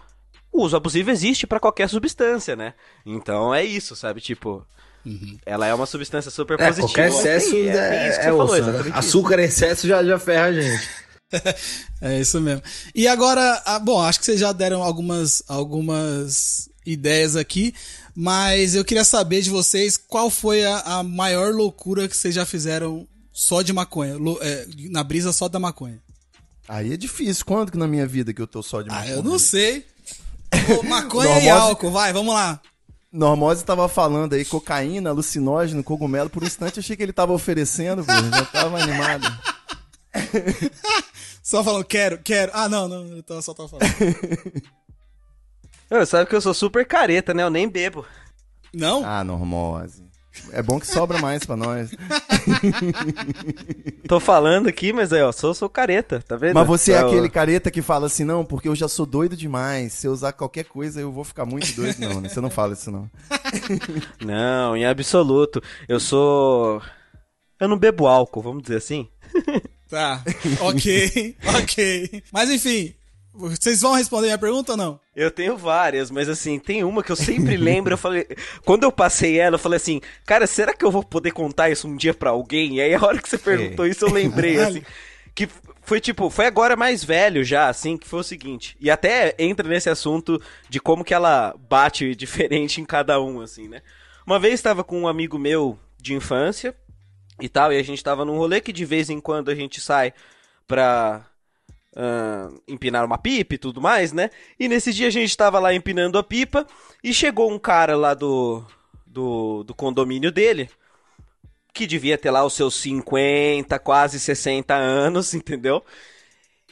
o 0.53 0.63
uso 0.63 0.77
abusivo 0.77 1.11
existe 1.11 1.45
para 1.45 1.59
qualquer 1.59 1.89
substância, 1.89 2.55
né? 2.55 2.73
Então 3.05 3.53
é 3.53 3.63
isso, 3.63 3.95
sabe? 3.95 4.21
Tipo, 4.21 4.65
Uhum. 5.05 5.37
Ela 5.45 5.67
é 5.67 5.73
uma 5.73 5.85
substância 5.85 6.31
super 6.31 6.57
é, 6.57 6.65
positiva. 6.65 6.87
Qualquer 6.87 7.09
excesso 7.09 7.53
é, 7.53 7.59
é, 7.59 8.05
é, 8.05 8.09
isso 8.09 8.19
que 8.21 8.25
é 8.25 8.31
você 8.31 8.61
falou, 8.61 8.83
né? 8.85 8.91
Açúcar 8.93 9.39
em 9.41 9.43
excesso 9.43 9.85
já, 9.85 10.01
já 10.01 10.17
ferra 10.17 10.45
a 10.45 10.53
gente. 10.53 10.89
é 12.01 12.21
isso 12.21 12.39
mesmo. 12.39 12.61
E 12.95 13.05
agora, 13.05 13.61
ah, 13.65 13.79
bom, 13.79 14.01
acho 14.01 14.19
que 14.19 14.25
vocês 14.25 14.39
já 14.39 14.53
deram 14.53 14.81
algumas, 14.81 15.43
algumas 15.49 16.69
ideias 16.85 17.35
aqui, 17.35 17.73
mas 18.15 18.75
eu 18.75 18.85
queria 18.85 19.03
saber 19.03 19.41
de 19.41 19.49
vocês 19.49 19.97
qual 19.97 20.29
foi 20.29 20.63
a, 20.63 20.79
a 20.79 21.03
maior 21.03 21.53
loucura 21.53 22.07
que 22.07 22.15
vocês 22.15 22.35
já 22.35 22.45
fizeram 22.45 23.07
só 23.31 23.61
de 23.61 23.73
maconha, 23.73 24.15
é, 24.41 24.67
na 24.89 25.03
brisa 25.03 25.31
só 25.31 25.49
da 25.49 25.59
maconha. 25.59 25.99
Aí 26.67 26.93
é 26.93 26.97
difícil. 26.97 27.43
Quando 27.45 27.71
que 27.71 27.77
na 27.77 27.87
minha 27.87 28.05
vida 28.05 28.33
que 28.33 28.41
eu 28.41 28.47
tô 28.47 28.61
só 28.61 28.81
de 28.81 28.89
maconha? 28.89 29.11
Ah, 29.11 29.15
eu 29.15 29.23
não 29.23 29.39
sei. 29.39 29.85
maconha 30.87 31.39
e 31.39 31.49
álcool, 31.49 31.91
vai, 31.91 32.13
vamos 32.13 32.33
lá. 32.33 32.61
Normose 33.11 33.61
estava 33.61 33.87
falando 33.89 34.33
aí 34.33 34.45
cocaína, 34.45 35.09
alucinógeno, 35.09 35.83
cogumelo. 35.83 36.29
Por 36.29 36.43
um 36.43 36.47
instante 36.47 36.77
eu 36.77 36.81
achei 36.81 36.95
que 36.95 37.03
ele 37.03 37.11
estava 37.11 37.33
oferecendo, 37.33 38.03
pô. 38.03 38.11
Já 38.11 38.45
tava 38.45 38.81
animado. 38.81 39.27
só 41.43 41.63
falando, 41.63 41.85
quero, 41.85 42.17
quero. 42.19 42.51
Ah, 42.55 42.69
não, 42.69 42.87
não, 42.87 43.23
eu 43.27 43.41
só 43.41 43.53
tava 43.53 43.69
falando. 43.69 43.87
sabe 46.05 46.29
que 46.29 46.35
eu 46.35 46.41
sou 46.41 46.53
super 46.53 46.85
careta, 46.85 47.33
né? 47.33 47.43
Eu 47.43 47.49
nem 47.49 47.67
bebo. 47.67 48.05
Não? 48.73 49.03
Ah, 49.05 49.23
Normose. 49.23 50.03
É 50.51 50.63
bom 50.63 50.79
que 50.79 50.87
sobra 50.87 51.19
mais 51.19 51.45
pra 51.45 51.55
nós. 51.55 51.91
Tô 54.07 54.19
falando 54.19 54.67
aqui, 54.67 54.91
mas 54.91 55.13
aí, 55.13 55.21
ó, 55.21 55.31
sou, 55.31 55.53
sou 55.53 55.69
careta, 55.69 56.23
tá 56.27 56.35
vendo? 56.35 56.55
Mas 56.55 56.67
você 56.67 56.93
é 56.93 56.97
aquele 56.97 57.29
careta 57.29 57.69
que 57.69 57.83
fala 57.83 58.07
assim, 58.07 58.23
não, 58.23 58.43
porque 58.43 58.67
eu 58.67 58.75
já 58.75 58.87
sou 58.87 59.05
doido 59.05 59.37
demais. 59.37 59.93
Se 59.93 60.07
eu 60.07 60.11
usar 60.11 60.33
qualquer 60.33 60.65
coisa, 60.65 60.99
eu 60.99 61.11
vou 61.11 61.23
ficar 61.23 61.45
muito 61.45 61.71
doido. 61.75 61.99
Não, 61.99 62.19
né? 62.19 62.29
Você 62.29 62.41
não 62.41 62.49
fala 62.49 62.73
isso, 62.73 62.89
não. 62.91 63.09
não, 64.25 64.75
em 64.75 64.85
absoluto. 64.85 65.61
Eu 65.87 65.99
sou. 65.99 66.81
Eu 67.59 67.67
não 67.67 67.77
bebo 67.77 68.07
álcool, 68.07 68.41
vamos 68.41 68.63
dizer 68.63 68.77
assim. 68.77 69.07
Tá, 69.87 70.23
ok, 70.61 71.37
ok. 71.61 72.23
Mas 72.31 72.49
enfim, 72.49 72.95
vocês 73.33 73.81
vão 73.81 73.93
responder 73.93 74.31
a 74.31 74.37
pergunta 74.37 74.73
ou 74.73 74.77
não? 74.77 74.99
Eu 75.15 75.31
tenho 75.31 75.57
várias, 75.57 76.11
mas 76.11 76.29
assim, 76.29 76.59
tem 76.59 76.83
uma 76.83 77.01
que 77.01 77.11
eu 77.11 77.15
sempre 77.15 77.57
lembro, 77.57 77.93
eu 77.93 77.97
falei, 77.97 78.27
quando 78.63 78.83
eu 78.83 78.91
passei 78.91 79.39
ela, 79.39 79.55
eu 79.55 79.59
falei 79.59 79.77
assim, 79.77 79.99
cara, 80.25 80.45
será 80.45 80.73
que 80.73 80.85
eu 80.85 80.91
vou 80.91 81.03
poder 81.03 81.31
contar 81.31 81.69
isso 81.69 81.87
um 81.87 81.95
dia 81.95 82.13
para 82.13 82.29
alguém? 82.29 82.75
E 82.75 82.81
aí 82.81 82.93
a 82.93 83.03
hora 83.03 83.19
que 83.19 83.27
você 83.27 83.37
perguntou 83.37 83.85
é. 83.85 83.89
isso, 83.89 84.05
eu 84.05 84.11
lembrei, 84.13 84.59
assim, 84.59 84.83
que 85.33 85.49
foi 85.81 85.99
tipo, 85.99 86.29
foi 86.29 86.45
agora 86.45 86.75
mais 86.75 87.03
velho 87.03 87.43
já, 87.43 87.69
assim, 87.69 87.97
que 87.97 88.07
foi 88.07 88.19
o 88.19 88.23
seguinte, 88.23 88.77
e 88.79 88.91
até 88.91 89.33
entra 89.39 89.67
nesse 89.67 89.89
assunto 89.89 90.39
de 90.69 90.79
como 90.79 91.03
que 91.03 91.13
ela 91.13 91.55
bate 91.67 92.13
diferente 92.15 92.79
em 92.79 92.85
cada 92.85 93.19
um, 93.19 93.41
assim, 93.41 93.67
né? 93.67 93.81
Uma 94.25 94.39
vez 94.39 94.53
estava 94.53 94.83
com 94.83 95.01
um 95.01 95.07
amigo 95.07 95.39
meu 95.39 95.77
de 95.99 96.13
infância 96.13 96.75
e 97.41 97.49
tal, 97.49 97.73
e 97.73 97.79
a 97.79 97.83
gente 97.83 98.03
tava 98.03 98.23
num 98.23 98.37
rolê 98.37 98.61
que 98.61 98.71
de 98.71 98.85
vez 98.85 99.09
em 99.09 99.19
quando 99.19 99.49
a 99.49 99.55
gente 99.55 99.81
sai 99.81 100.13
pra 100.67 101.25
uh, 101.93 102.61
empinar 102.67 103.05
uma 103.05 103.17
pipa 103.17 103.55
e 103.55 103.57
tudo 103.57 103.81
mais, 103.81 104.11
né? 104.11 104.29
E 104.59 104.67
nesse 104.67 104.93
dia 104.93 105.07
a 105.07 105.11
gente 105.11 105.35
tava 105.35 105.59
lá 105.59 105.73
empinando 105.73 106.17
a 106.17 106.23
pipa 106.23 106.65
e 107.03 107.13
chegou 107.13 107.51
um 107.51 107.59
cara 107.59 107.95
lá 107.95 108.13
do, 108.13 108.63
do, 109.05 109.63
do 109.63 109.73
condomínio 109.73 110.31
dele, 110.31 110.69
que 111.73 111.87
devia 111.87 112.17
ter 112.17 112.31
lá 112.31 112.45
os 112.45 112.53
seus 112.53 112.75
50, 112.75 113.77
quase 113.79 114.19
60 114.19 114.73
anos, 114.73 115.33
entendeu? 115.35 115.83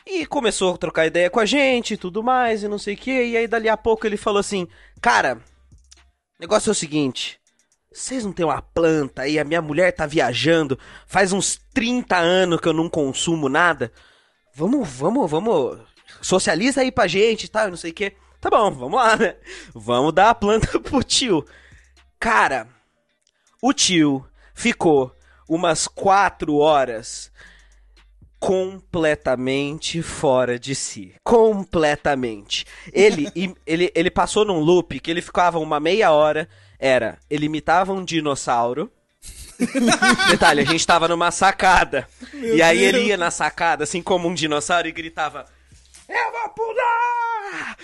E 0.05 0.25
começou 0.25 0.73
a 0.73 0.77
trocar 0.77 1.05
ideia 1.05 1.29
com 1.29 1.39
a 1.39 1.45
gente 1.45 1.93
e 1.93 1.97
tudo 1.97 2.23
mais, 2.23 2.63
e 2.63 2.67
não 2.67 2.79
sei 2.79 2.95
o 2.95 2.97
que. 2.97 3.12
E 3.12 3.38
aí, 3.38 3.47
dali 3.47 3.69
a 3.69 3.77
pouco, 3.77 4.05
ele 4.05 4.17
falou 4.17 4.39
assim: 4.39 4.67
Cara, 4.99 5.36
o 5.36 6.41
negócio 6.41 6.69
é 6.69 6.71
o 6.71 6.75
seguinte. 6.75 7.39
Vocês 7.93 8.23
não 8.25 8.31
tem 8.31 8.45
uma 8.45 8.62
planta 8.62 9.23
aí? 9.23 9.38
A 9.38 9.43
minha 9.43 9.62
mulher 9.62 9.91
tá 9.91 10.05
viajando. 10.07 10.79
Faz 11.05 11.34
uns 11.34 11.60
30 11.73 12.17
anos 12.17 12.60
que 12.60 12.67
eu 12.67 12.73
não 12.73 12.89
consumo 12.89 13.49
nada. 13.49 13.91
Vamos, 14.53 14.89
vamos, 14.89 15.29
vamos. 15.29 15.79
Socializa 16.21 16.81
aí 16.81 16.91
pra 16.91 17.07
gente 17.07 17.45
e 17.45 17.47
tá, 17.47 17.61
tal, 17.61 17.69
não 17.69 17.77
sei 17.77 17.91
o 17.91 17.93
que. 17.93 18.13
Tá 18.39 18.49
bom, 18.49 18.71
vamos 18.71 18.99
lá, 18.99 19.15
né? 19.15 19.35
Vamos 19.73 20.13
dar 20.13 20.31
a 20.31 20.35
planta 20.35 20.79
pro 20.81 21.03
tio. 21.03 21.45
Cara, 22.19 22.67
o 23.61 23.73
tio 23.73 24.25
ficou 24.53 25.15
umas 25.47 25.87
4 25.87 26.55
horas 26.55 27.31
completamente 28.39 30.01
fora 30.01 30.57
de 30.57 30.73
si. 30.73 31.13
Completamente. 31.23 32.65
Ele, 32.91 33.31
ele, 33.65 33.91
ele 33.93 34.09
passou 34.09 34.43
num 34.43 34.59
loop 34.59 34.99
que 34.99 35.11
ele 35.11 35.21
ficava 35.21 35.59
uma 35.59 35.79
meia 35.79 36.11
hora. 36.11 36.49
Era, 36.79 37.19
ele 37.29 37.45
imitava 37.45 37.93
um 37.93 38.03
dinossauro. 38.03 38.91
Detalhe, 40.30 40.62
a 40.62 40.65
gente 40.65 40.86
tava 40.86 41.08
numa 41.08 41.32
sacada. 41.32 42.08
Meu 42.34 42.56
e 42.56 42.62
aí 42.62 42.80
Deus. 42.80 42.93
ele 42.93 43.08
ia 43.08 43.17
na 43.17 43.32
sacada, 43.32 43.84
assim 43.84 44.02
como 44.02 44.28
um 44.28 44.34
dinossauro, 44.34 44.88
e 44.88 44.91
gritava: 44.91 45.45
Eu 46.10 46.32
vou 46.32 46.50
pular! 46.50 47.78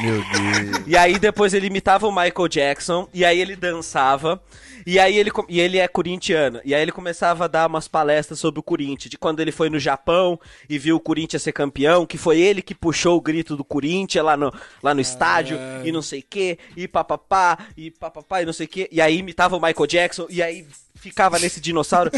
Meu 0.00 0.22
Deus. 0.22 0.84
E 0.86 0.96
aí 0.96 1.18
depois 1.18 1.54
ele 1.54 1.66
imitava 1.66 2.06
o 2.06 2.12
Michael 2.12 2.48
Jackson, 2.48 3.08
e 3.12 3.24
aí 3.24 3.40
ele 3.40 3.56
dançava. 3.56 4.42
E 4.90 4.98
aí 4.98 5.18
ele, 5.18 5.30
e 5.50 5.60
ele 5.60 5.76
é 5.76 5.86
corintiano. 5.86 6.62
E 6.64 6.74
aí 6.74 6.80
ele 6.80 6.92
começava 6.92 7.44
a 7.44 7.46
dar 7.46 7.66
umas 7.66 7.86
palestras 7.86 8.38
sobre 8.38 8.58
o 8.58 8.62
Corinthians, 8.62 9.10
de 9.10 9.18
quando 9.18 9.38
ele 9.38 9.52
foi 9.52 9.68
no 9.68 9.78
Japão 9.78 10.40
e 10.66 10.78
viu 10.78 10.96
o 10.96 11.00
Corinthians 11.00 11.42
ser 11.42 11.52
campeão, 11.52 12.06
que 12.06 12.16
foi 12.16 12.40
ele 12.40 12.62
que 12.62 12.74
puxou 12.74 13.18
o 13.18 13.20
grito 13.20 13.54
do 13.54 13.62
Corinthians 13.62 14.24
lá 14.24 14.34
no, 14.34 14.50
lá 14.82 14.94
no 14.94 15.00
estádio, 15.02 15.58
e 15.84 15.92
não 15.92 16.00
sei 16.00 16.20
o 16.20 16.24
que, 16.30 16.58
e 16.74 16.88
papapá, 16.88 17.58
e 17.76 17.90
papapá, 17.90 18.40
e 18.40 18.46
não 18.46 18.52
sei 18.54 18.64
o 18.64 18.68
que. 18.70 18.88
E 18.90 18.98
aí 18.98 19.18
imitava 19.18 19.58
o 19.58 19.60
Michael 19.60 19.86
Jackson, 19.86 20.26
e 20.30 20.42
aí 20.42 20.66
ficava 20.94 21.38
nesse 21.38 21.60
dinossauro. 21.60 22.10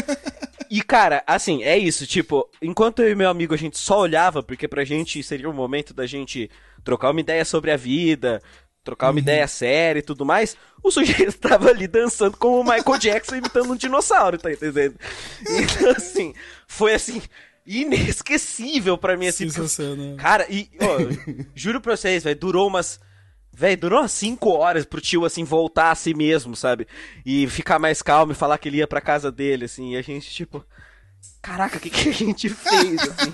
E, 0.69 0.81
cara, 0.81 1.21
assim, 1.27 1.63
é 1.63 1.77
isso, 1.77 2.07
tipo, 2.07 2.49
enquanto 2.61 3.01
eu 3.01 3.11
e 3.11 3.15
meu 3.15 3.29
amigo 3.29 3.53
a 3.53 3.57
gente 3.57 3.77
só 3.77 3.99
olhava, 3.99 4.41
porque 4.41 4.65
pra 4.65 4.85
gente 4.85 5.21
seria 5.21 5.49
o 5.49 5.53
momento 5.53 5.93
da 5.93 6.05
gente 6.05 6.49
trocar 6.85 7.11
uma 7.11 7.19
ideia 7.19 7.43
sobre 7.43 7.71
a 7.71 7.75
vida, 7.75 8.41
trocar 8.83 9.07
uma 9.07 9.13
uhum. 9.13 9.19
ideia 9.19 9.47
séria 9.47 9.99
e 9.99 10.03
tudo 10.03 10.25
mais, 10.25 10.57
o 10.83 10.91
sujeito 10.91 11.37
tava 11.39 11.69
ali 11.69 11.87
dançando 11.87 12.37
como 12.37 12.59
o 12.59 12.63
Michael 12.63 12.97
Jackson 12.97 13.35
imitando 13.35 13.71
um 13.71 13.75
dinossauro, 13.75 14.37
tá 14.37 14.51
entendendo? 14.51 14.95
Então, 15.41 15.91
assim, 15.95 16.33
foi 16.67 16.93
assim, 16.93 17.21
inesquecível 17.65 18.97
para 18.97 19.15
mim, 19.15 19.27
assim. 19.27 19.49
Sensacional. 19.49 20.15
Cara, 20.17 20.45
e, 20.49 20.69
ó, 20.79 20.97
juro 21.53 21.79
pra 21.79 21.95
vocês, 21.95 22.23
velho, 22.23 22.39
durou 22.39 22.67
umas. 22.67 22.99
Velho, 23.53 23.81
durou 23.81 23.99
umas 23.99 24.13
5 24.13 24.49
horas 24.49 24.85
pro 24.85 25.01
tio, 25.01 25.25
assim, 25.25 25.43
voltar 25.43 25.91
a 25.91 25.95
si 25.95 26.13
mesmo, 26.13 26.55
sabe? 26.55 26.87
E 27.25 27.47
ficar 27.47 27.79
mais 27.79 28.01
calmo 28.01 28.31
e 28.31 28.35
falar 28.35 28.57
que 28.57 28.69
ele 28.69 28.77
ia 28.77 28.87
pra 28.87 29.01
casa 29.01 29.29
dele, 29.29 29.65
assim. 29.65 29.93
E 29.93 29.97
a 29.97 30.01
gente, 30.01 30.29
tipo. 30.29 30.65
Caraca, 31.41 31.77
o 31.77 31.79
que, 31.79 31.89
que 31.89 32.09
a 32.09 32.13
gente 32.13 32.49
fez, 32.49 33.01
assim? 33.01 33.33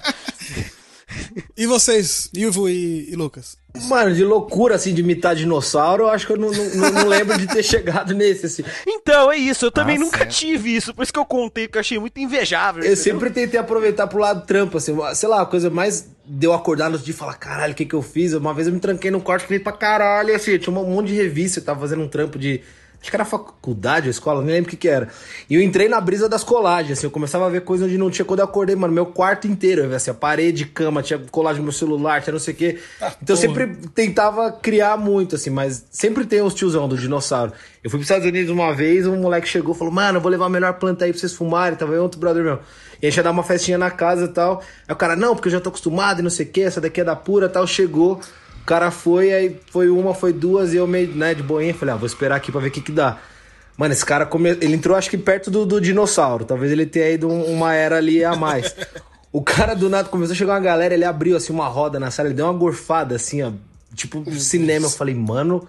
E 1.55 1.65
vocês, 1.65 2.29
Ivo 2.33 2.67
e, 2.67 3.09
e, 3.11 3.15
Lucas? 3.15 3.57
Mano, 3.87 4.13
de 4.13 4.23
loucura, 4.23 4.75
assim, 4.75 4.93
de 4.93 5.01
imitar 5.01 5.35
dinossauro, 5.35 6.03
eu 6.03 6.09
acho 6.09 6.27
que 6.27 6.33
eu 6.33 6.37
não, 6.37 6.51
não, 6.51 6.91
não 6.91 7.07
lembro 7.07 7.37
de 7.37 7.47
ter 7.47 7.63
chegado 7.63 8.13
nesse, 8.13 8.45
assim. 8.47 8.63
Então, 8.85 9.31
é 9.31 9.37
isso, 9.37 9.65
eu 9.65 9.71
também 9.71 9.95
ah, 9.95 9.99
nunca 9.99 10.19
certo. 10.19 10.31
tive 10.31 10.75
isso, 10.75 10.93
por 10.93 11.03
isso 11.03 11.13
que 11.13 11.19
eu 11.19 11.25
contei, 11.25 11.67
porque 11.67 11.77
eu 11.77 11.81
achei 11.81 11.99
muito 11.99 12.19
invejável. 12.19 12.83
Eu 12.83 12.91
entendeu? 12.91 13.03
sempre 13.03 13.29
tentei 13.29 13.59
aproveitar 13.59 14.07
pro 14.07 14.19
lado 14.19 14.45
trampo, 14.45 14.77
assim, 14.77 14.95
sei 15.15 15.29
lá, 15.29 15.41
a 15.41 15.45
coisa 15.45 15.69
mais 15.69 16.09
deu 16.25 16.53
acordar 16.53 16.89
no 16.89 16.97
dia 16.97 17.13
e 17.13 17.17
falar, 17.17 17.35
caralho, 17.35 17.73
o 17.73 17.75
que 17.75 17.85
que 17.85 17.95
eu 17.95 18.01
fiz? 18.01 18.33
Uma 18.33 18.53
vez 18.53 18.67
eu 18.67 18.73
me 18.73 18.79
tranquei 18.79 19.09
no 19.09 19.21
quarto, 19.21 19.43
falei 19.43 19.59
pra 19.59 19.71
caralho, 19.71 20.35
assim, 20.35 20.57
tinha 20.57 20.75
um 20.75 20.89
monte 20.89 21.07
de 21.07 21.15
revista, 21.15 21.59
eu 21.59 21.63
tava 21.63 21.79
fazendo 21.79 22.01
um 22.01 22.07
trampo 22.07 22.37
de 22.37 22.61
Acho 22.99 23.11
que 23.11 23.15
era 23.15 23.25
faculdade, 23.25 24.07
a 24.07 24.11
escola, 24.11 24.41
não 24.41 24.47
lembro 24.47 24.67
o 24.67 24.71
que 24.71 24.75
que 24.75 24.89
era. 24.89 25.07
E 25.49 25.55
eu 25.55 25.61
entrei 25.61 25.87
na 25.87 26.01
brisa 26.01 26.27
das 26.27 26.43
colagens, 26.43 26.97
assim, 26.97 27.07
eu 27.07 27.11
começava 27.11 27.45
a 27.45 27.49
ver 27.49 27.61
coisa 27.61 27.85
onde 27.85 27.97
não 27.97 28.09
tinha. 28.09 28.25
Quando 28.25 28.39
eu 28.39 28.45
acordei, 28.45 28.75
mano, 28.75 28.93
meu 28.93 29.05
quarto 29.05 29.47
inteiro, 29.47 29.93
assim, 29.95 30.09
a 30.09 30.13
parede, 30.13 30.65
cama, 30.65 31.03
tinha 31.03 31.19
colagem 31.31 31.59
no 31.59 31.65
meu 31.65 31.71
celular, 31.71 32.21
tinha 32.21 32.31
não 32.31 32.39
sei 32.39 32.53
o 32.53 32.57
quê. 32.57 32.79
Ah, 32.99 33.13
então 33.21 33.35
eu 33.35 33.39
sempre 33.39 33.67
tentava 33.93 34.51
criar 34.51 34.97
muito, 34.97 35.35
assim, 35.35 35.51
mas 35.51 35.85
sempre 35.91 36.25
tem 36.25 36.41
os 36.41 36.53
tiozão 36.53 36.87
do 36.87 36.97
dinossauro. 36.97 37.53
Eu 37.83 37.89
fui 37.89 37.99
pros 37.99 38.09
Estados 38.09 38.27
Unidos 38.27 38.51
uma 38.51 38.73
vez, 38.73 39.05
um 39.05 39.15
moleque 39.15 39.47
chegou 39.47 39.75
e 39.75 39.77
falou, 39.77 39.93
mano, 39.93 40.17
eu 40.17 40.21
vou 40.21 40.31
levar 40.31 40.47
a 40.47 40.49
melhor 40.49 40.73
planta 40.73 41.05
aí 41.05 41.11
pra 41.11 41.19
vocês 41.19 41.33
fumarem, 41.33 41.77
tava 41.77 41.93
aí 41.93 41.99
outro 41.99 42.19
brother 42.19 42.43
meu. 42.43 42.59
E 43.01 43.05
a 43.05 43.09
gente 43.09 43.17
ia 43.17 43.23
dar 43.23 43.31
uma 43.31 43.43
festinha 43.43 43.77
na 43.77 43.91
casa 43.91 44.25
e 44.25 44.29
tal. 44.29 44.63
Aí 44.87 44.93
o 44.93 44.97
cara, 44.97 45.15
não, 45.15 45.35
porque 45.35 45.47
eu 45.47 45.51
já 45.51 45.61
tô 45.61 45.69
acostumado 45.69 46.19
e 46.19 46.23
não 46.23 46.29
sei 46.29 46.45
o 46.45 46.49
quê, 46.49 46.61
essa 46.61 46.81
daqui 46.81 47.01
é 47.01 47.03
da 47.03 47.15
pura 47.15 47.45
e 47.45 47.49
tal, 47.49 47.65
chegou. 47.67 48.19
O 48.67 48.75
cara 48.75 48.91
foi, 48.91 49.33
aí 49.33 49.57
foi 49.71 49.89
uma, 49.89 50.13
foi 50.13 50.33
duas, 50.33 50.73
e 50.73 50.75
eu 50.75 50.85
meio, 50.85 51.07
né, 51.15 51.33
de 51.33 51.41
boinha, 51.41 51.73
falei, 51.73 51.95
ah, 51.95 51.97
vou 51.97 52.05
esperar 52.05 52.35
aqui 52.35 52.51
pra 52.51 52.59
ver 52.59 52.67
o 52.67 52.71
que 52.71 52.81
que 52.81 52.91
dá. 52.91 53.17
Mano, 53.77 53.93
esse 53.93 54.05
cara 54.05 54.25
come... 54.25 54.49
ele 54.49 54.73
entrou 54.73 54.97
acho 54.97 55.09
que 55.09 55.17
perto 55.17 55.49
do, 55.49 55.65
do 55.65 55.79
dinossauro. 55.79 56.43
Talvez 56.43 56.69
ele 56.69 56.85
tenha 56.85 57.09
ido 57.11 57.29
uma 57.29 57.73
era 57.73 57.95
ali 57.95 58.25
a 58.25 58.35
mais. 58.35 58.75
o 59.31 59.41
cara 59.41 59.73
do 59.73 59.89
nada 59.89 60.09
começou 60.09 60.33
a 60.33 60.35
chegar 60.35 60.51
uma 60.55 60.59
galera, 60.59 60.93
ele 60.93 61.05
abriu 61.05 61.37
assim 61.37 61.53
uma 61.53 61.65
roda 61.69 61.97
na 61.97 62.11
sala, 62.11 62.27
ele 62.27 62.35
deu 62.35 62.45
uma 62.45 62.53
gorfada 62.53 63.15
assim, 63.15 63.41
ó. 63.41 63.53
Tipo 63.95 64.29
cinema. 64.37 64.87
Eu 64.87 64.89
falei, 64.89 65.15
mano. 65.15 65.65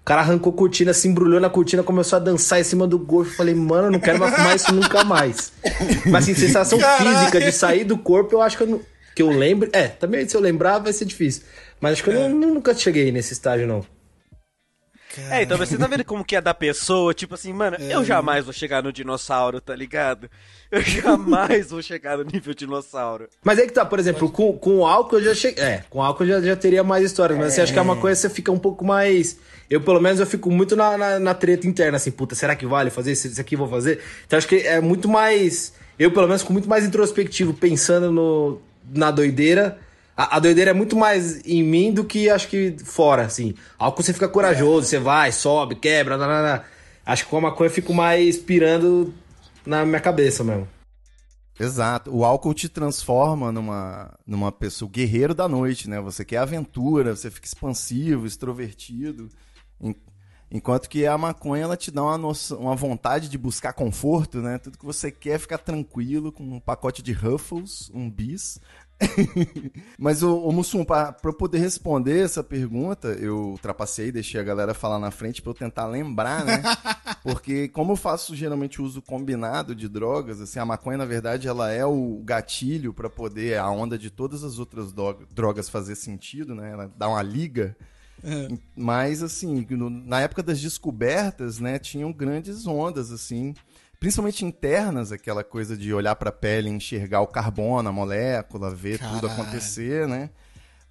O 0.00 0.04
cara 0.04 0.22
arrancou 0.22 0.52
a 0.52 0.56
cortina, 0.56 0.92
se 0.92 1.06
embrulhou 1.06 1.38
na 1.38 1.48
cortina, 1.48 1.84
começou 1.84 2.16
a 2.16 2.20
dançar 2.20 2.58
em 2.58 2.64
cima 2.64 2.84
do 2.84 2.98
gorfo. 2.98 3.30
Eu 3.30 3.36
falei, 3.36 3.54
mano, 3.54 3.86
eu 3.86 3.92
não 3.92 4.00
quero 4.00 4.18
mais 4.18 4.34
fumar 4.34 4.56
isso 4.56 4.74
nunca 4.74 5.04
mais. 5.04 5.52
Mas 6.06 6.24
assim, 6.24 6.34
sensação 6.34 6.80
Caraca. 6.80 7.04
física 7.04 7.40
de 7.40 7.52
sair 7.52 7.84
do 7.84 7.96
corpo, 7.96 8.34
eu 8.34 8.42
acho 8.42 8.56
que 8.56 8.64
eu, 8.64 8.66
não... 8.66 8.80
que 9.14 9.22
eu 9.22 9.30
lembro. 9.30 9.68
É, 9.72 9.86
também 9.86 10.28
se 10.28 10.36
eu 10.36 10.40
lembrar 10.40 10.80
vai 10.80 10.92
ser 10.92 11.04
difícil. 11.04 11.44
Mas 11.80 11.94
acho 11.94 12.04
que 12.04 12.10
eu 12.10 12.22
é. 12.22 12.28
nunca 12.28 12.74
cheguei 12.74 13.10
nesse 13.10 13.32
estágio, 13.32 13.66
não. 13.66 13.84
Caramba. 15.14 15.34
É, 15.34 15.42
então 15.42 15.58
você 15.58 15.76
tá 15.76 15.86
vendo 15.88 16.04
como 16.04 16.24
que 16.24 16.36
é 16.36 16.40
da 16.40 16.54
pessoa, 16.54 17.12
tipo 17.12 17.34
assim, 17.34 17.52
mano, 17.52 17.76
é. 17.80 17.94
eu 17.94 18.04
jamais 18.04 18.44
vou 18.44 18.54
chegar 18.54 18.80
no 18.82 18.92
dinossauro, 18.92 19.60
tá 19.60 19.74
ligado? 19.74 20.30
Eu 20.70 20.82
jamais 20.82 21.70
vou 21.70 21.82
chegar 21.82 22.16
no 22.16 22.22
nível 22.22 22.54
dinossauro. 22.54 23.28
Mas 23.42 23.58
é 23.58 23.66
que 23.66 23.72
tá, 23.72 23.84
por 23.84 23.98
exemplo, 23.98 24.30
com, 24.30 24.52
com 24.56 24.86
álcool 24.86 25.16
eu 25.16 25.24
já 25.24 25.34
cheguei. 25.34 25.64
É, 25.64 25.84
com 25.90 26.00
álcool 26.00 26.22
eu 26.22 26.28
já, 26.28 26.40
já 26.40 26.56
teria 26.56 26.84
mais 26.84 27.04
histórias, 27.04 27.36
mas 27.36 27.48
é. 27.48 27.50
você 27.56 27.60
acha 27.62 27.72
que 27.72 27.78
é 27.78 27.82
uma 27.82 27.96
coisa 27.96 28.20
você 28.20 28.30
fica 28.30 28.52
um 28.52 28.58
pouco 28.58 28.84
mais. 28.84 29.36
Eu, 29.68 29.80
pelo 29.80 30.00
menos, 30.00 30.20
eu 30.20 30.26
fico 30.26 30.48
muito 30.48 30.76
na, 30.76 30.96
na, 30.96 31.18
na 31.18 31.34
treta 31.34 31.66
interna, 31.66 31.96
assim, 31.96 32.12
puta, 32.12 32.36
será 32.36 32.54
que 32.54 32.66
vale 32.66 32.88
fazer 32.88 33.10
isso, 33.10 33.26
isso 33.26 33.40
aqui 33.40 33.56
vou 33.56 33.68
fazer? 33.68 34.00
Então 34.26 34.36
acho 34.36 34.46
que 34.46 34.58
é 34.58 34.80
muito 34.80 35.08
mais. 35.08 35.72
Eu, 35.98 36.12
pelo 36.12 36.28
menos, 36.28 36.42
fico 36.42 36.52
muito 36.52 36.68
mais 36.68 36.84
introspectivo, 36.84 37.52
pensando 37.52 38.12
no, 38.12 38.62
na 38.94 39.10
doideira 39.10 39.76
a, 40.20 40.36
a, 40.36 40.38
doideira 40.38 40.72
é 40.72 40.74
muito 40.74 40.96
mais 40.96 41.40
em 41.46 41.62
mim 41.62 41.90
do 41.94 42.04
que 42.04 42.28
acho 42.28 42.46
que 42.46 42.76
fora, 42.84 43.22
assim. 43.22 43.54
Álcool 43.78 44.02
você 44.02 44.12
fica 44.12 44.28
corajoso, 44.28 44.86
você 44.86 44.98
vai, 44.98 45.32
sobe, 45.32 45.76
quebra, 45.76 46.18
nanana. 46.18 46.62
Acho 47.06 47.24
que 47.24 47.30
com 47.30 47.38
a 47.38 47.40
maconha 47.40 47.68
eu 47.68 47.72
fico 47.72 47.94
mais 47.94 48.36
pirando 48.36 49.14
na 49.64 49.86
minha 49.86 49.98
cabeça 49.98 50.44
mesmo. 50.44 50.68
Exato. 51.58 52.14
O 52.14 52.22
álcool 52.22 52.52
te 52.52 52.68
transforma 52.68 53.50
numa, 53.50 54.12
numa 54.26 54.52
pessoa 54.52 54.90
guerreiro 54.90 55.34
da 55.34 55.48
noite, 55.48 55.88
né? 55.88 55.98
Você 56.02 56.22
quer 56.22 56.36
aventura, 56.36 57.16
você 57.16 57.30
fica 57.30 57.46
expansivo, 57.46 58.26
extrovertido. 58.26 59.30
Enquanto 60.50 60.86
que 60.90 61.06
a 61.06 61.16
maconha 61.16 61.62
ela 61.62 61.78
te 61.78 61.90
dá 61.90 62.02
uma, 62.02 62.18
noção, 62.18 62.58
uma 62.58 62.76
vontade 62.76 63.26
de 63.26 63.38
buscar 63.38 63.72
conforto, 63.72 64.42
né? 64.42 64.58
Tudo 64.58 64.76
que 64.76 64.84
você 64.84 65.10
quer 65.10 65.36
é 65.36 65.38
ficar 65.38 65.58
tranquilo 65.58 66.30
com 66.30 66.42
um 66.42 66.60
pacote 66.60 67.02
de 67.02 67.12
Ruffles, 67.12 67.90
um 67.94 68.10
bis, 68.10 68.60
Mas, 69.98 70.22
o, 70.22 70.38
o 70.38 70.52
Mussum, 70.52 70.84
para 70.84 71.16
eu 71.24 71.32
poder 71.32 71.58
responder 71.58 72.20
essa 72.24 72.44
pergunta, 72.44 73.08
eu 73.08 73.50
ultrapassei, 73.50 74.12
deixei 74.12 74.40
a 74.40 74.44
galera 74.44 74.74
falar 74.74 74.98
na 74.98 75.10
frente 75.10 75.40
para 75.40 75.50
eu 75.50 75.54
tentar 75.54 75.86
lembrar, 75.86 76.44
né? 76.44 76.62
Porque 77.22 77.68
como 77.68 77.92
eu 77.92 77.96
faço 77.96 78.34
geralmente 78.34 78.80
uso 78.80 79.02
combinado 79.02 79.74
de 79.74 79.88
drogas, 79.88 80.40
assim, 80.40 80.58
a 80.58 80.64
maconha, 80.64 80.98
na 80.98 81.04
verdade, 81.04 81.48
ela 81.48 81.70
é 81.70 81.84
o 81.84 82.20
gatilho 82.24 82.92
para 82.92 83.10
poder 83.10 83.58
a 83.58 83.70
onda 83.70 83.98
de 83.98 84.10
todas 84.10 84.44
as 84.44 84.58
outras 84.58 84.92
drogas 85.30 85.68
fazer 85.68 85.96
sentido, 85.96 86.54
né? 86.54 86.72
Ela 86.72 86.92
dá 86.96 87.08
uma 87.08 87.22
liga. 87.22 87.76
É. 88.22 88.48
Mas, 88.76 89.22
assim, 89.22 89.66
no, 89.70 89.88
na 89.88 90.20
época 90.20 90.42
das 90.42 90.60
descobertas, 90.60 91.58
né, 91.58 91.78
tinham 91.78 92.12
grandes 92.12 92.66
ondas, 92.66 93.10
assim, 93.10 93.54
principalmente 94.00 94.46
internas, 94.46 95.12
aquela 95.12 95.44
coisa 95.44 95.76
de 95.76 95.92
olhar 95.92 96.16
para 96.16 96.30
a 96.30 96.32
pele, 96.32 96.70
enxergar 96.70 97.20
o 97.20 97.26
carbono, 97.26 97.90
a 97.90 97.92
molécula, 97.92 98.74
ver 98.74 98.98
Caralho. 98.98 99.20
tudo 99.20 99.30
acontecer, 99.30 100.08
né? 100.08 100.30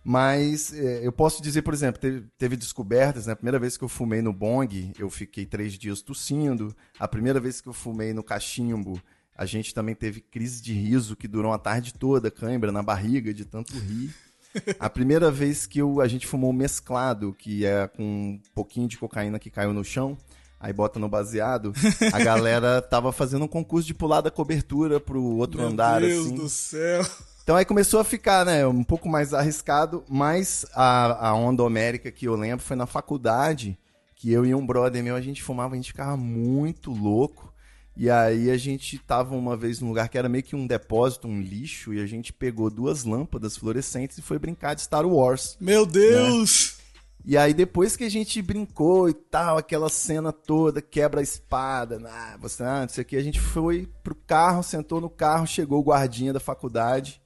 Mas 0.04 0.72
é, 0.74 1.06
eu 1.06 1.12
posso 1.12 1.42
dizer, 1.42 1.64
por 1.64 1.74
exemplo, 1.74 2.00
teve, 2.00 2.26
teve, 2.38 2.56
descobertas, 2.56 3.26
né? 3.26 3.34
A 3.34 3.36
primeira 3.36 3.60
vez 3.60 3.76
que 3.76 3.84
eu 3.84 3.90
fumei 3.90 4.22
no 4.22 4.32
bong, 4.32 4.94
eu 4.98 5.10
fiquei 5.10 5.46
três 5.46 5.74
dias 5.74 6.02
tossindo. 6.02 6.74
A 7.00 7.08
primeira 7.08 7.40
vez 7.40 7.60
que 7.60 7.68
eu 7.68 7.74
fumei 7.74 8.14
no 8.14 8.24
cachimbo, 8.24 9.02
A 9.36 9.46
gente 9.46 9.74
também 9.74 9.96
teve 9.96 10.20
crise 10.22 10.62
de 10.62 10.74
riso 10.74 11.16
que 11.16 11.28
durou 11.28 11.52
a 11.54 11.58
tarde 11.58 11.94
toda, 11.94 12.30
cãibra 12.30 12.72
na 12.72 12.84
barriga 12.84 13.34
de 13.34 13.44
tanto 13.44 13.74
rir. 13.78 14.14
A 14.80 14.90
primeira 14.90 15.32
vez 15.32 15.68
que 15.68 15.80
eu, 15.80 16.02
a 16.02 16.08
gente 16.08 16.26
fumou 16.26 16.52
mesclado, 16.52 17.34
que 17.34 17.66
é 17.66 17.88
com 17.88 18.04
um 18.04 18.42
pouquinho 18.54 18.88
de 18.88 18.98
cocaína 18.98 19.38
que 19.38 19.52
caiu 19.52 19.72
no 19.74 19.84
chão, 19.84 20.18
aí 20.60 20.74
bota 20.74 21.00
no 21.00 21.08
baseado, 21.08 21.74
a 22.12 22.20
galera 22.24 22.82
tava 22.82 23.12
fazendo 23.12 23.46
um 23.46 23.48
concurso 23.48 23.88
de 23.88 23.94
pular 23.94 24.22
da 24.22 24.30
cobertura 24.30 25.00
pro 25.00 25.24
outro 25.24 25.62
Meu 25.62 25.70
andar, 25.70 26.02
Deus 26.02 26.26
assim. 26.26 26.36
do 26.36 26.50
céu. 26.50 27.06
Então 27.44 27.56
aí 27.56 27.66
começou 27.66 28.00
a 28.00 28.04
ficar, 28.04 28.46
né, 28.46 28.68
um 28.68 28.84
pouco 28.84 29.10
mais 29.10 29.34
arriscado, 29.34 30.04
mas 30.08 30.66
a, 30.74 31.30
a 31.30 31.34
onda 31.34 31.64
homérica 31.64 32.12
que 32.12 32.26
eu 32.26 32.36
lembro 32.36 32.64
foi 32.64 32.76
na 32.76 32.86
faculdade, 32.86 33.78
que 34.16 34.32
eu 34.32 34.46
e 34.46 34.54
um 34.54 34.66
brother 34.66 35.04
meu, 35.04 35.16
a 35.16 35.22
gente 35.22 35.42
fumava, 35.42 35.74
a 35.74 35.78
gente 35.78 35.92
ficava 35.92 36.16
muito 36.18 36.92
louco. 36.92 37.50
E 37.98 38.10
aí 38.10 38.50
a 38.50 38.56
gente 38.56 38.98
tava 38.98 39.36
uma 39.36 39.58
vez 39.58 39.82
num 39.82 39.90
lugar 39.90 40.08
que 40.08 40.18
era 40.18 40.30
meio 40.30 40.44
que 40.44 40.56
um 40.56 40.66
depósito, 40.66 41.28
um 41.28 41.42
lixo, 41.42 41.94
e 41.94 42.02
a 42.02 42.06
gente 42.06 42.32
pegou 42.32 42.70
duas 42.70 43.04
lâmpadas 43.04 43.58
fluorescentes 43.58 44.18
e 44.18 44.22
foi 44.22 44.40
brincar 44.40 44.74
de 44.74 44.84
Star 44.84 45.06
Wars. 45.06 45.58
Meu 45.60 45.86
Deus! 45.86 46.79
E 47.26 47.38
aí 47.38 47.54
depois 47.54 47.96
que 47.96 48.04
a 48.04 48.10
gente 48.10 48.42
brincou 48.42 49.10
e 49.10 49.14
tal, 49.14 49.58
aquela 49.58 49.90
cena 49.90 50.32
toda, 50.32 50.82
quebra 50.82 51.20
a 51.20 51.24
espada, 51.24 52.02
ah, 52.06 52.38
você, 52.40 52.64
ah, 52.64 52.82
não 52.82 52.90
sei 52.90 53.04
o 53.04 53.06
que, 53.06 53.18
a 53.18 53.22
gente 53.22 53.40
foi 53.40 53.88
pro 54.04 54.16
carro, 54.16 54.64
sentou 54.64 55.02
no 55.02 55.10
carro, 55.10 55.46
chegou 55.46 55.80
o 55.80 55.84
guardinha 55.84 56.34
da 56.34 56.40
faculdade, 56.40 57.22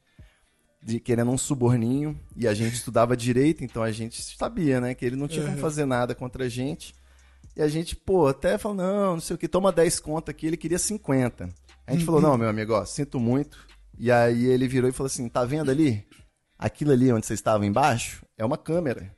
de, 0.82 1.00
querendo 1.00 1.32
um 1.32 1.38
suborninho, 1.38 2.20
e 2.36 2.48
a 2.48 2.54
gente 2.54 2.74
estudava 2.74 3.16
direito, 3.16 3.64
então 3.64 3.84
a 3.84 3.92
gente 3.92 4.22
sabia, 4.22 4.82
né, 4.82 4.94
que 4.94 5.06
ele 5.06 5.16
não 5.16 5.28
tinha 5.28 5.46
como 5.46 5.58
fazer 5.58 5.86
nada 5.86 6.14
contra 6.14 6.46
a 6.46 6.50
gente. 6.50 6.94
E 7.56 7.62
a 7.62 7.68
gente, 7.68 7.96
pô, 7.96 8.28
até 8.28 8.58
falou, 8.58 8.78
não, 8.78 9.14
não 9.14 9.22
sei 9.22 9.36
o 9.36 9.40
que, 9.40 9.48
toma 9.48 9.72
10 9.72 10.00
conto 10.00 10.32
aqui, 10.32 10.48
ele 10.48 10.58
queria 10.58 10.80
50. 10.80 11.50
A 11.86 11.92
gente 11.92 12.04
falou, 12.04 12.20
não, 12.20 12.38
meu 12.38 12.50
amigo, 12.50 12.74
ó, 12.74 12.84
sinto 12.84 13.20
muito. 13.20 13.68
E 13.98 14.12
aí 14.12 14.46
ele 14.46 14.68
virou 14.68 14.90
e 14.90 14.94
falou 14.94 15.08
assim, 15.08 15.30
tá 15.30 15.46
vendo 15.46 15.70
ali? 15.70 16.06
Aquilo 16.58 16.92
ali 16.92 17.12
onde 17.12 17.26
vocês 17.26 17.40
estavam 17.40 17.66
embaixo 17.66 18.26
é 18.38 18.44
uma 18.44 18.58
câmera. 18.58 19.16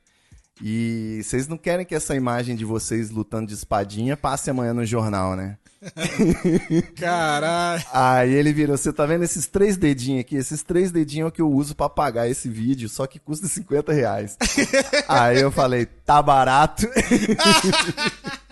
E 0.62 1.20
vocês 1.22 1.46
não 1.46 1.58
querem 1.58 1.84
que 1.84 1.94
essa 1.94 2.14
imagem 2.14 2.56
de 2.56 2.64
vocês 2.64 3.10
lutando 3.10 3.48
de 3.48 3.54
espadinha 3.54 4.16
passe 4.16 4.50
amanhã 4.50 4.72
no 4.72 4.84
jornal, 4.84 5.36
né? 5.36 5.58
Caralho. 6.96 7.84
Aí 7.92 8.32
ele 8.32 8.52
virou, 8.52 8.76
você 8.76 8.92
tá 8.92 9.04
vendo 9.04 9.24
esses 9.24 9.46
três 9.46 9.76
dedinhos 9.76 10.20
aqui? 10.20 10.36
Esses 10.36 10.62
três 10.62 10.90
dedinhos 10.90 11.26
é 11.26 11.28
o 11.28 11.32
que 11.32 11.42
eu 11.42 11.50
uso 11.50 11.74
pra 11.74 11.88
pagar 11.88 12.28
esse 12.28 12.48
vídeo, 12.48 12.88
só 12.88 13.06
que 13.06 13.18
custa 13.18 13.46
50 13.46 13.92
reais. 13.92 14.36
Aí 15.06 15.40
eu 15.40 15.50
falei, 15.50 15.86
tá 15.86 16.22
barato. 16.22 16.88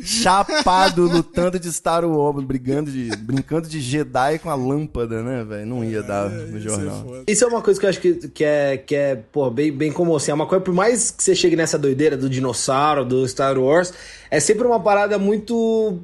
Chapado, 0.00 1.02
lutando 1.08 1.58
de 1.58 1.72
Star 1.72 2.04
Wars, 2.04 2.44
brigando 2.44 2.90
de, 2.90 3.10
brincando 3.16 3.68
de 3.68 3.80
Jedi 3.80 4.38
com 4.38 4.48
a 4.48 4.54
lâmpada, 4.54 5.22
né, 5.22 5.44
velho? 5.44 5.66
Não 5.66 5.82
ia 5.84 6.02
dar 6.02 6.30
no 6.30 6.56
Isso 6.56 6.68
é 6.68 6.70
jornal. 6.70 7.22
Isso 7.26 7.44
é 7.44 7.46
uma 7.48 7.60
coisa 7.60 7.80
que 7.80 7.86
eu 7.86 7.90
acho 7.90 8.00
que, 8.00 8.14
que 8.28 8.44
é, 8.44 8.76
que 8.76 8.94
é 8.94 9.16
pô, 9.16 9.50
bem, 9.50 9.72
bem 9.72 9.90
comum, 9.90 10.14
assim. 10.14 10.30
É 10.30 10.34
uma 10.34 10.46
coisa, 10.46 10.64
por 10.64 10.72
mais 10.72 11.10
que 11.10 11.22
você 11.22 11.34
chegue 11.34 11.56
nessa 11.56 11.76
doideira 11.76 12.16
do 12.16 12.30
dinossauro, 12.30 13.04
do 13.04 13.26
Star 13.26 13.58
Wars, 13.58 13.92
é 14.30 14.38
sempre 14.38 14.66
uma 14.66 14.78
parada 14.78 15.18
muito 15.18 15.98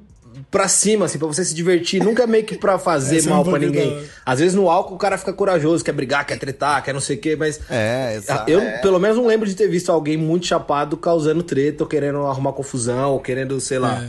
pra 0.50 0.68
cima, 0.68 1.06
assim, 1.06 1.18
pra 1.18 1.26
você 1.26 1.44
se 1.44 1.54
divertir. 1.54 2.02
Nunca 2.02 2.24
é 2.24 2.26
meio 2.26 2.44
que 2.44 2.56
pra 2.56 2.78
fazer 2.78 3.16
Essa 3.18 3.28
é 3.28 3.30
mal 3.30 3.44
pra 3.44 3.58
ninguém. 3.58 4.04
Às 4.24 4.40
vezes 4.40 4.54
no 4.54 4.68
álcool 4.68 4.94
o 4.94 4.98
cara 4.98 5.18
fica 5.18 5.32
corajoso, 5.32 5.84
quer 5.84 5.92
brigar, 5.92 6.26
quer 6.26 6.38
tretar, 6.38 6.82
quer 6.82 6.92
não 6.92 7.00
sei 7.00 7.16
o 7.16 7.20
quê, 7.20 7.36
mas. 7.36 7.60
É, 7.70 8.16
exato. 8.16 8.50
Eu, 8.50 8.60
pelo 8.80 8.98
menos, 8.98 9.16
não 9.16 9.26
lembro 9.26 9.46
de 9.46 9.54
ter 9.54 9.68
visto 9.68 9.90
alguém 9.90 10.16
muito 10.16 10.46
chapado 10.46 10.96
causando 10.96 11.42
treta 11.42 11.84
ou 11.84 11.88
querendo 11.88 12.24
arrumar 12.26 12.52
confusão, 12.52 13.12
ou 13.12 13.20
querendo, 13.20 13.60
sei 13.60 13.78
lá. 13.78 14.04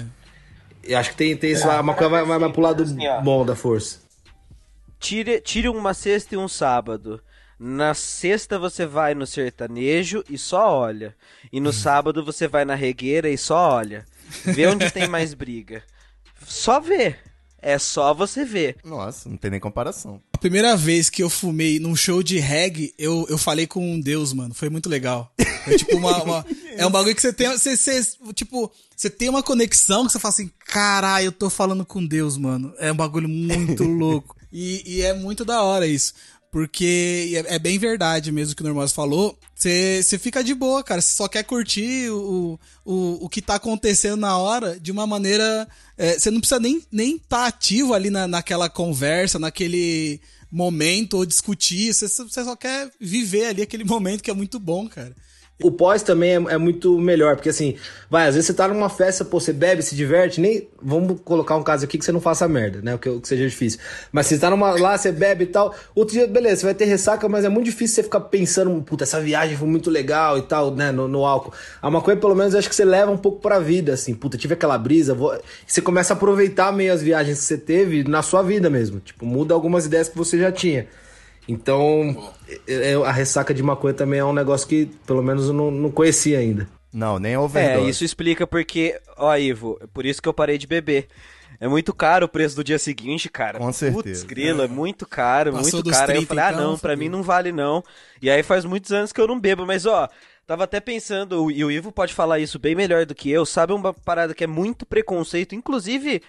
É. 0.88 0.96
Acho 0.96 1.12
que 1.12 1.16
tem, 1.16 1.36
tem 1.36 1.52
isso 1.52 1.68
lá, 1.68 1.82
uma 1.82 1.96
coisa 1.96 2.10
vai, 2.10 2.26
vai, 2.26 2.38
vai 2.38 2.52
pro 2.52 2.62
lado 2.62 2.84
Assim, 2.84 2.98
bom 3.24 3.44
da 3.44 3.56
força. 3.56 4.00
Tire, 5.00 5.42
tire 5.42 5.68
uma 5.68 5.94
sexta 5.94 6.36
e 6.36 6.38
um 6.38 6.48
sábado. 6.48 7.22
Na 7.60 7.94
sexta 7.94 8.60
você 8.60 8.86
vai 8.86 9.16
no 9.16 9.26
sertanejo 9.26 10.24
e 10.30 10.38
só 10.38 10.78
olha. 10.78 11.16
E 11.52 11.60
no 11.60 11.72
sábado 11.74 12.24
você 12.24 12.48
vai 12.48 12.66
na 12.66 12.76
regueira 12.76 13.30
e 13.30 13.38
só 13.38 13.72
olha. 13.72 14.06
Vê 14.44 14.68
onde 14.68 14.92
tem 14.92 15.08
mais 15.08 15.34
briga. 15.34 15.84
Só 16.48 16.80
vê. 16.80 17.16
É 17.62 17.80
só 17.80 18.14
você 18.14 18.46
ver. 18.46 18.78
Nossa, 18.84 19.28
não 19.28 19.38
tem 19.38 19.50
nem 19.50 19.60
comparação. 19.60 20.22
A 20.34 20.38
primeira 20.38 20.78
vez 20.78 21.10
que 21.10 21.24
eu 21.24 21.30
fumei 21.32 21.80
num 21.80 21.96
show 21.96 22.22
de 22.22 22.38
reggae, 22.38 22.94
eu, 22.96 23.26
eu 23.28 23.40
falei 23.40 23.66
com 23.66 23.84
um 23.94 24.00
Deus, 24.00 24.34
mano. 24.34 24.54
Foi 24.54 24.70
muito 24.70 24.88
legal. 24.88 25.34
É 25.40 25.76
tipo 25.76 25.98
uma. 25.98 26.22
uma- 26.22 26.46
é 26.78 26.86
um 26.86 26.92
bagulho 26.92 27.16
que 27.16 27.22
você 27.22 27.34
tem. 27.34 27.48
Você, 27.50 27.76
você, 27.76 28.04
tipo, 28.36 28.72
você 28.96 29.10
tem 29.10 29.30
uma 29.30 29.42
conexão 29.42 30.06
que 30.06 30.12
você 30.12 30.20
fala 30.20 30.32
assim: 30.32 30.52
caralho, 30.68 31.26
eu 31.26 31.32
tô 31.32 31.50
falando 31.50 31.84
com 31.84 32.06
Deus, 32.06 32.38
mano. 32.38 32.72
É 32.78 32.92
um 32.92 32.96
bagulho 32.96 33.28
muito 33.28 33.82
louco. 33.90 34.36
E, 34.54 34.84
e 34.86 35.02
é 35.02 35.14
muito 35.14 35.44
da 35.44 35.64
hora 35.64 35.88
isso. 35.88 36.14
Porque 36.56 37.34
é, 37.50 37.56
é 37.56 37.60
bem 37.60 37.78
verdade 37.78 38.32
mesmo 38.32 38.56
que 38.56 38.62
o 38.62 38.66
Normose 38.66 38.94
falou. 38.94 39.38
Você 39.54 40.18
fica 40.18 40.42
de 40.42 40.54
boa, 40.54 40.82
cara. 40.82 41.02
Você 41.02 41.14
só 41.14 41.28
quer 41.28 41.44
curtir 41.44 42.10
o, 42.10 42.58
o, 42.86 43.26
o 43.26 43.28
que 43.28 43.42
tá 43.42 43.56
acontecendo 43.56 44.16
na 44.16 44.38
hora 44.38 44.80
de 44.80 44.90
uma 44.90 45.06
maneira. 45.06 45.68
é, 45.98 46.18
Você 46.18 46.32
não 46.32 46.40
precisa 46.40 46.62
nem 46.62 46.78
estar 46.78 46.88
nem 46.94 47.18
tá 47.18 47.48
ativo 47.48 47.94
ali 47.94 48.10
na, 48.10 48.26
naquela 48.26 48.70
conversa, 48.70 49.38
naquele 49.38 50.22
momento 50.50 51.18
ou 51.18 51.26
discutir. 51.26 51.94
Você 51.94 52.08
só 52.08 52.56
quer 52.56 52.90
viver 53.02 53.48
ali 53.48 53.62
aquele 53.62 53.84
momento 53.84 54.24
que 54.24 54.32
é 54.32 54.34
muito 54.34 54.58
bom, 54.58 54.88
cara. 54.88 55.14
O 55.64 55.72
pós 55.72 56.04
também 56.04 56.32
é, 56.32 56.36
é 56.36 56.58
muito 56.58 57.00
melhor, 57.00 57.38
porque 57.38 57.48
assim, 57.48 57.78
vai, 58.10 58.28
às 58.28 58.36
vezes 58.36 58.48
você 58.48 58.54
tá 58.54 58.68
numa 58.68 58.90
festa, 58.90 59.24
pô, 59.24 59.40
você 59.40 59.54
bebe, 59.54 59.82
se 59.82 59.96
diverte, 59.96 60.42
nem. 60.42 60.68
Vamos 60.82 61.22
colocar 61.24 61.56
um 61.56 61.64
caso 61.64 61.86
aqui 61.86 61.98
que 61.98 62.04
você 62.04 62.12
não 62.12 62.20
faça 62.20 62.46
merda, 62.46 62.82
né? 62.82 62.94
O 62.94 63.00
que, 63.00 63.22
que 63.22 63.28
seja 63.28 63.48
difícil. 63.48 63.80
Mas 64.12 64.28
você 64.28 64.38
tá 64.38 64.50
numa. 64.50 64.72
lá, 64.72 64.98
você 64.98 65.14
bebe 65.14 65.46
e 65.46 65.48
tal. 65.48 65.74
Outro 65.96 66.14
dia, 66.14 66.28
beleza, 66.28 66.58
você 66.58 66.66
vai 66.66 66.76
ter 66.76 66.84
ressaca, 66.84 67.30
mas 67.30 67.46
é 67.46 67.50
muito 67.50 67.68
difícil 67.68 67.96
você 67.96 68.04
ficar 68.04 68.20
pensando, 68.20 68.70
puta, 68.84 69.06
essa 69.06 69.22
viagem 69.22 69.56
foi 69.56 69.68
muito 69.68 69.90
legal 69.90 70.38
e 70.38 70.42
tal, 70.42 70.76
né? 70.76 70.92
No, 70.92 71.08
no 71.08 71.26
álcool. 71.26 71.54
A 71.82 71.90
maconha, 71.90 72.18
pelo 72.18 72.36
menos, 72.36 72.54
acho 72.54 72.68
que 72.68 72.76
você 72.76 72.84
leva 72.84 73.10
um 73.10 73.18
pouco 73.18 73.40
pra 73.40 73.58
vida, 73.58 73.94
assim, 73.94 74.14
puta, 74.14 74.38
tive 74.38 74.56
aquela 74.56 74.78
brisa, 74.78 75.14
vou... 75.14 75.40
você 75.66 75.82
começa 75.82 76.14
a 76.14 76.18
aproveitar 76.18 76.74
meio 76.74 76.92
as 76.92 77.02
viagens 77.02 77.40
que 77.40 77.46
você 77.46 77.58
teve 77.58 78.04
na 78.04 78.22
sua 78.22 78.42
vida 78.42 78.70
mesmo. 78.70 79.00
Tipo, 79.00 79.26
muda 79.26 79.54
algumas 79.54 79.86
ideias 79.86 80.10
que 80.10 80.18
você 80.18 80.38
já 80.38 80.52
tinha. 80.52 80.86
Então, 81.48 82.32
é- 82.68 82.92
é- 82.92 82.96
a 82.96 83.12
ressaca 83.12 83.54
de 83.54 83.62
maconha 83.62 83.94
também 83.94 84.20
é 84.20 84.26
um 84.26 84.34
negócio 84.34 84.68
que, 84.68 84.88
pelo 85.06 85.22
menos, 85.22 85.48
eu 85.48 85.54
não, 85.54 85.70
não 85.72 85.92
conhecia 85.92 86.40
ainda. 86.40 86.68
Não, 86.92 87.20
nem 87.20 87.34
a 87.34 87.36
É, 87.36 87.40
overdose. 87.40 87.90
isso 87.90 88.04
explica 88.06 88.48
porque, 88.48 89.00
ó, 89.18 89.36
Ivo, 89.36 89.78
é 89.82 89.88
por 89.88 90.06
isso 90.06 90.22
que 90.22 90.30
eu 90.30 90.34
parei 90.34 90.58
de 90.58 90.66
beber. 90.66 91.08
É 91.60 91.68
muito 91.68 91.94
caro 91.94 92.26
o 92.26 92.30
preço 92.30 92.56
do 92.56 92.64
dia 92.64 92.78
seguinte, 92.80 93.30
cara. 93.30 93.60
Com 93.60 93.72
certeza. 93.72 94.04
Putz, 94.04 94.24
grila, 94.24 94.66
é 94.66 94.68
muito 94.68 95.06
caro, 95.06 95.54
Passou 95.54 95.72
muito 95.74 95.90
caro. 95.90 96.12
Aí 96.12 96.18
eu 96.18 96.26
30, 96.26 96.28
falei, 96.28 96.44
ah, 96.44 96.52
então, 96.52 96.72
não, 96.72 96.78
pra 96.80 96.96
mim 96.96 97.10
não 97.10 97.24
vale 97.24 97.52
não. 97.52 97.84
E 98.22 98.30
aí 98.30 98.44
faz 98.44 98.66
muitos 98.66 98.92
anos 98.92 99.14
que 99.14 99.22
eu 99.22 99.28
não 99.28 99.40
bebo, 99.40 99.66
mas 99.66 99.86
ó, 99.86 100.10
tava 100.46 100.66
até 100.66 100.80
pensando, 100.82 101.50
e 101.50 101.64
o 101.64 101.72
Ivo 101.72 101.92
pode 101.94 102.14
falar 102.14 102.40
isso 102.40 102.60
bem 102.60 102.76
melhor 102.76 103.06
do 103.06 103.16
que 103.16 103.30
eu, 103.32 103.46
sabe 103.46 103.72
uma 103.74 103.94
parada 103.94 104.34
que 104.34 104.44
é 104.44 104.48
muito 104.48 104.86
preconceito, 104.86 105.56
inclusive 105.56 106.22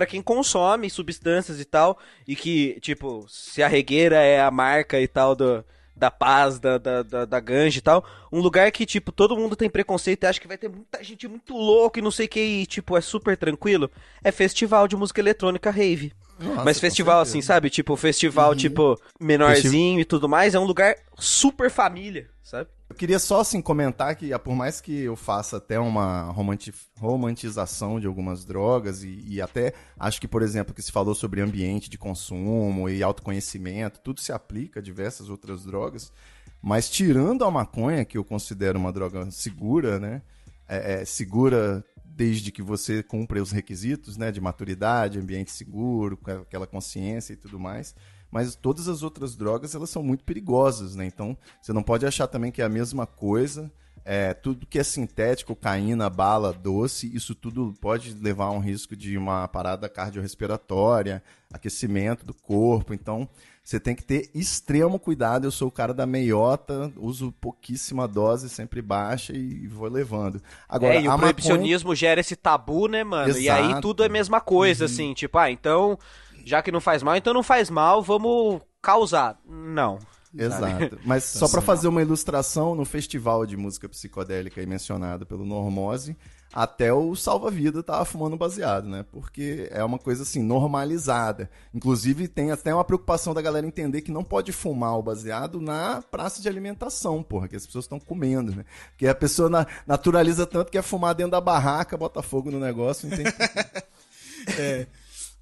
pra 0.00 0.06
quem 0.06 0.22
consome 0.22 0.88
substâncias 0.88 1.60
e 1.60 1.64
tal, 1.66 1.98
e 2.26 2.34
que, 2.34 2.78
tipo, 2.80 3.26
se 3.28 3.62
a 3.62 3.68
regueira 3.68 4.16
é 4.16 4.40
a 4.40 4.50
marca 4.50 4.98
e 4.98 5.06
tal 5.06 5.36
do, 5.36 5.62
da 5.94 6.10
paz, 6.10 6.58
da, 6.58 6.78
da, 6.78 7.02
da, 7.02 7.24
da 7.26 7.38
ganja 7.38 7.78
e 7.78 7.82
tal, 7.82 8.02
um 8.32 8.40
lugar 8.40 8.72
que, 8.72 8.86
tipo, 8.86 9.12
todo 9.12 9.36
mundo 9.36 9.54
tem 9.54 9.68
preconceito 9.68 10.24
e 10.24 10.26
acha 10.26 10.40
que 10.40 10.48
vai 10.48 10.56
ter 10.56 10.70
muita 10.70 11.04
gente 11.04 11.28
muito 11.28 11.54
louca 11.54 11.98
e 11.98 12.02
não 12.02 12.10
sei 12.10 12.24
o 12.24 12.28
que, 12.30 12.40
e, 12.40 12.64
tipo, 12.64 12.96
é 12.96 13.02
super 13.02 13.36
tranquilo, 13.36 13.90
é 14.24 14.32
festival 14.32 14.88
de 14.88 14.96
música 14.96 15.20
eletrônica 15.20 15.70
rave. 15.70 16.14
Nossa, 16.38 16.64
Mas 16.64 16.80
festival, 16.80 17.20
assim, 17.20 17.42
sabe? 17.42 17.68
Tipo, 17.68 17.94
festival, 17.94 18.54
tipo, 18.54 18.98
menorzinho 19.20 20.00
e 20.00 20.04
tudo 20.06 20.26
mais, 20.26 20.54
é 20.54 20.58
um 20.58 20.64
lugar 20.64 20.96
super 21.18 21.70
família, 21.70 22.26
sabe? 22.42 22.70
Queria 23.00 23.18
só 23.18 23.40
assim 23.40 23.62
comentar 23.62 24.14
que, 24.14 24.30
ah, 24.30 24.38
por 24.38 24.54
mais 24.54 24.78
que 24.78 24.92
eu 24.92 25.16
faça 25.16 25.56
até 25.56 25.80
uma 25.80 26.24
romanti- 26.32 26.74
romantização 26.98 27.98
de 27.98 28.06
algumas 28.06 28.44
drogas 28.44 29.02
e, 29.02 29.24
e 29.26 29.40
até 29.40 29.72
acho 29.98 30.20
que, 30.20 30.28
por 30.28 30.42
exemplo, 30.42 30.74
que 30.74 30.82
se 30.82 30.92
falou 30.92 31.14
sobre 31.14 31.40
ambiente 31.40 31.88
de 31.88 31.96
consumo 31.96 32.90
e 32.90 33.02
autoconhecimento, 33.02 34.00
tudo 34.00 34.20
se 34.20 34.32
aplica 34.32 34.80
a 34.80 34.82
diversas 34.82 35.30
outras 35.30 35.64
drogas, 35.64 36.12
mas 36.60 36.90
tirando 36.90 37.42
a 37.42 37.50
maconha, 37.50 38.04
que 38.04 38.18
eu 38.18 38.22
considero 38.22 38.78
uma 38.78 38.92
droga 38.92 39.30
segura, 39.30 39.98
né? 39.98 40.20
É, 40.68 41.00
é, 41.00 41.04
segura 41.06 41.82
desde 42.04 42.52
que 42.52 42.60
você 42.60 43.02
cumpra 43.02 43.42
os 43.42 43.50
requisitos, 43.50 44.18
né? 44.18 44.30
De 44.30 44.42
maturidade, 44.42 45.18
ambiente 45.18 45.52
seguro, 45.52 46.18
aquela 46.42 46.66
consciência 46.66 47.32
e 47.32 47.36
tudo 47.36 47.58
mais 47.58 47.94
mas 48.30 48.54
todas 48.54 48.88
as 48.88 49.02
outras 49.02 49.36
drogas 49.36 49.74
elas 49.74 49.90
são 49.90 50.02
muito 50.02 50.24
perigosas, 50.24 50.94
né? 50.94 51.06
Então 51.06 51.36
você 51.60 51.72
não 51.72 51.82
pode 51.82 52.06
achar 52.06 52.26
também 52.26 52.52
que 52.52 52.62
é 52.62 52.64
a 52.64 52.68
mesma 52.68 53.06
coisa 53.06 53.70
é, 54.04 54.32
tudo 54.32 54.66
que 54.66 54.78
é 54.78 54.82
sintético, 54.82 55.54
cocaína, 55.54 56.08
bala, 56.08 56.52
doce, 56.52 57.10
isso 57.14 57.34
tudo 57.34 57.74
pode 57.80 58.14
levar 58.14 58.46
a 58.46 58.50
um 58.50 58.58
risco 58.58 58.96
de 58.96 59.16
uma 59.16 59.46
parada 59.48 59.88
cardiorrespiratória, 59.88 61.22
aquecimento 61.52 62.24
do 62.24 62.32
corpo. 62.32 62.94
Então, 62.94 63.28
você 63.62 63.78
tem 63.78 63.94
que 63.94 64.02
ter 64.02 64.30
extremo 64.34 64.98
cuidado. 64.98 65.46
Eu 65.46 65.50
sou 65.50 65.68
o 65.68 65.70
cara 65.72 65.92
da 65.92 66.06
meiota, 66.06 66.90
uso 66.96 67.32
pouquíssima 67.40 68.08
dose, 68.08 68.48
sempre 68.48 68.80
baixa 68.80 69.32
e 69.32 69.66
vou 69.66 69.88
levando. 69.88 70.42
Agora, 70.68 70.94
é, 70.94 71.02
e 71.02 71.08
o 71.08 71.18
proibicionismo 71.18 71.88
maconha... 71.88 71.96
gera 71.96 72.20
esse 72.20 72.34
tabu, 72.34 72.88
né, 72.88 73.04
mano? 73.04 73.28
Exato. 73.28 73.44
E 73.44 73.50
aí 73.50 73.80
tudo 73.80 74.02
é 74.02 74.06
a 74.06 74.10
mesma 74.10 74.40
coisa, 74.40 74.84
uhum. 74.84 74.90
assim, 74.90 75.14
tipo, 75.14 75.36
ah, 75.38 75.50
então, 75.50 75.98
já 76.44 76.62
que 76.62 76.72
não 76.72 76.80
faz 76.80 77.02
mal, 77.02 77.16
então 77.16 77.34
não 77.34 77.42
faz 77.42 77.70
mal, 77.70 78.02
vamos 78.02 78.60
causar. 78.80 79.38
Não. 79.46 79.98
Exato. 80.36 80.98
Mas 81.04 81.24
só 81.24 81.48
para 81.48 81.60
fazer 81.60 81.88
uma 81.88 82.02
ilustração, 82.02 82.74
no 82.74 82.84
festival 82.84 83.44
de 83.44 83.56
música 83.56 83.88
psicodélica 83.88 84.60
aí 84.60 84.66
mencionado 84.66 85.26
pelo 85.26 85.44
Normose, 85.44 86.16
até 86.52 86.92
o 86.92 87.14
salva-vida 87.14 87.82
tava 87.82 88.04
fumando 88.04 88.36
baseado, 88.36 88.88
né? 88.88 89.04
Porque 89.10 89.68
é 89.70 89.82
uma 89.84 89.98
coisa 89.98 90.22
assim, 90.22 90.42
normalizada. 90.42 91.50
Inclusive, 91.72 92.26
tem 92.26 92.50
até 92.50 92.74
uma 92.74 92.84
preocupação 92.84 93.32
da 93.32 93.42
galera 93.42 93.66
entender 93.66 94.02
que 94.02 94.10
não 94.10 94.24
pode 94.24 94.52
fumar 94.52 94.98
o 94.98 95.02
baseado 95.02 95.60
na 95.60 96.02
praça 96.02 96.42
de 96.42 96.48
alimentação, 96.48 97.22
porra, 97.22 97.48
que 97.48 97.56
as 97.56 97.66
pessoas 97.66 97.84
estão 97.84 98.00
comendo, 98.00 98.54
né? 98.54 98.64
Porque 98.90 99.06
a 99.06 99.14
pessoa 99.14 99.48
na, 99.48 99.66
naturaliza 99.86 100.46
tanto 100.46 100.70
que 100.70 100.78
é 100.78 100.82
fumar 100.82 101.14
dentro 101.14 101.32
da 101.32 101.40
barraca, 101.40 101.96
bota 101.96 102.22
fogo 102.22 102.50
no 102.50 102.58
negócio, 102.58 103.08
não 103.08 103.16
tem. 103.16 103.26
é. 104.58 104.86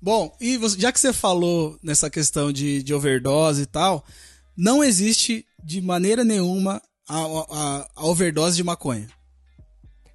Bom, 0.01 0.34
e 0.40 0.57
você, 0.57 0.78
já 0.78 0.92
que 0.92 1.01
você 1.01 1.12
falou 1.12 1.78
nessa 1.82 2.09
questão 2.09 2.53
de, 2.53 2.82
de 2.82 2.94
overdose 2.94 3.62
e 3.62 3.66
tal, 3.66 4.05
não 4.57 4.82
existe 4.82 5.44
de 5.62 5.80
maneira 5.80 6.24
nenhuma 6.24 6.80
a, 7.09 7.18
a, 7.18 7.88
a 7.96 8.07
overdose 8.07 8.57
de 8.57 8.62
maconha. 8.62 9.09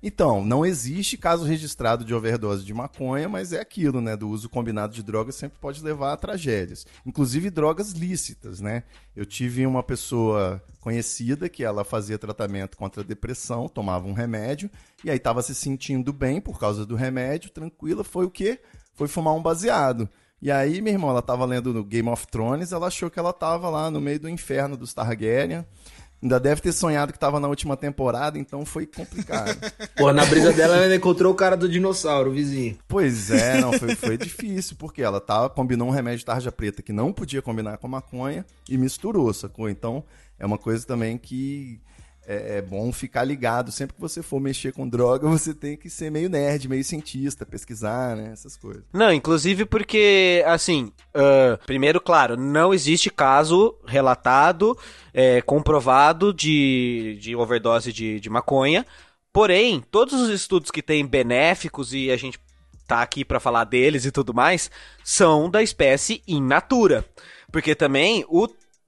Então, 0.05 0.43
não 0.43 0.65
existe 0.65 1.15
caso 1.15 1.45
registrado 1.45 2.03
de 2.03 2.13
overdose 2.13 2.65
de 2.65 2.73
maconha, 2.73 3.29
mas 3.29 3.53
é 3.53 3.61
aquilo, 3.61 4.01
né? 4.01 4.17
Do 4.17 4.27
uso 4.27 4.49
combinado 4.49 4.93
de 4.93 5.01
drogas 5.01 5.35
sempre 5.35 5.57
pode 5.59 5.81
levar 5.81 6.11
a 6.11 6.17
tragédias. 6.17 6.85
Inclusive 7.05 7.49
drogas 7.49 7.91
lícitas, 7.91 8.59
né? 8.59 8.83
Eu 9.15 9.25
tive 9.25 9.65
uma 9.65 9.81
pessoa 9.81 10.61
conhecida 10.81 11.47
que 11.47 11.63
ela 11.63 11.85
fazia 11.85 12.19
tratamento 12.19 12.75
contra 12.75 13.01
a 13.01 13.05
depressão, 13.05 13.69
tomava 13.69 14.05
um 14.05 14.11
remédio, 14.11 14.69
e 15.05 15.09
aí 15.09 15.15
estava 15.15 15.41
se 15.41 15.55
sentindo 15.55 16.11
bem 16.11 16.41
por 16.41 16.59
causa 16.59 16.85
do 16.85 16.97
remédio, 16.97 17.49
tranquila, 17.49 18.03
foi 18.03 18.25
o 18.25 18.31
quê? 18.31 18.59
Foi 18.93 19.07
fumar 19.07 19.33
um 19.33 19.41
baseado. 19.41 20.09
E 20.41 20.51
aí, 20.51 20.81
meu 20.81 20.93
irmão, 20.93 21.09
ela 21.09 21.21
tava 21.21 21.45
lendo 21.45 21.73
no 21.73 21.83
Game 21.83 22.09
of 22.09 22.27
Thrones, 22.27 22.73
ela 22.73 22.87
achou 22.87 23.09
que 23.09 23.17
ela 23.17 23.31
tava 23.31 23.69
lá 23.69 23.89
no 23.89 24.01
meio 24.01 24.19
do 24.19 24.27
inferno 24.27 24.75
dos 24.75 24.93
Targaryen. 24.93 25.65
Ainda 26.21 26.39
deve 26.39 26.61
ter 26.61 26.71
sonhado 26.71 27.11
que 27.11 27.19
tava 27.19 27.37
na 27.37 27.49
última 27.49 27.75
temporada, 27.75 28.39
então 28.39 28.65
foi 28.65 28.85
complicado. 28.85 29.57
Pô, 29.97 30.13
na 30.13 30.25
brisa 30.25 30.53
dela 30.53 30.77
ela 30.77 30.95
encontrou 30.95 31.33
o 31.33 31.35
cara 31.35 31.57
do 31.57 31.67
dinossauro, 31.67 32.29
o 32.29 32.33
vizinho. 32.33 32.77
Pois 32.87 33.29
é, 33.29 33.59
não, 33.59 33.73
foi, 33.73 33.93
foi 33.95 34.17
difícil, 34.17 34.77
porque 34.77 35.01
ela 35.01 35.19
tava, 35.19 35.49
combinou 35.49 35.87
um 35.87 35.91
remédio 35.91 36.19
de 36.19 36.25
tarja 36.25 36.49
preta 36.49 36.81
que 36.81 36.93
não 36.93 37.11
podia 37.11 37.41
combinar 37.41 37.77
com 37.77 37.89
maconha 37.89 38.45
e 38.69 38.77
misturou, 38.77 39.33
sacou? 39.33 39.69
Então, 39.69 40.01
é 40.39 40.45
uma 40.45 40.57
coisa 40.57 40.85
também 40.87 41.17
que 41.17 41.81
é, 42.27 42.57
é, 42.57 42.61
bom 42.61 42.91
ficar 42.91 43.23
ligado. 43.23 43.71
Sempre 43.71 43.95
que 43.95 44.01
você 44.01 44.21
for 44.21 44.39
mexer 44.39 44.73
com 44.73 44.87
droga, 44.87 45.27
você 45.29 45.53
tem 45.53 45.75
que 45.75 45.89
ser 45.89 46.09
meio 46.09 46.29
nerd, 46.29 46.67
meio 46.67 46.83
cientista, 46.83 47.45
pesquisar, 47.45 48.15
né? 48.15 48.31
Essas 48.31 48.55
coisas. 48.55 48.83
Não, 48.93 49.11
inclusive 49.11 49.65
porque, 49.65 50.43
assim, 50.45 50.91
uh, 51.15 51.57
primeiro, 51.65 51.99
claro, 51.99 52.37
não 52.37 52.73
existe 52.73 53.09
caso 53.09 53.77
relatado, 53.85 54.77
é, 55.13 55.41
comprovado 55.41 56.33
de, 56.33 57.17
de 57.21 57.35
overdose 57.35 57.91
de, 57.91 58.19
de 58.19 58.29
maconha. 58.29 58.85
Porém, 59.31 59.83
todos 59.91 60.13
os 60.13 60.29
estudos 60.29 60.69
que 60.69 60.81
têm 60.81 61.05
benéficos 61.05 61.93
e 61.93 62.11
a 62.11 62.17
gente 62.17 62.39
tá 62.87 63.01
aqui 63.01 63.25
para 63.25 63.39
falar 63.39 63.63
deles 63.63 64.05
e 64.05 64.11
tudo 64.11 64.33
mais, 64.33 64.69
são 65.03 65.49
da 65.49 65.63
espécie 65.63 66.21
in 66.27 66.41
natura. 66.41 67.05
Porque 67.51 67.73
também 67.73 68.25
o 68.27 68.47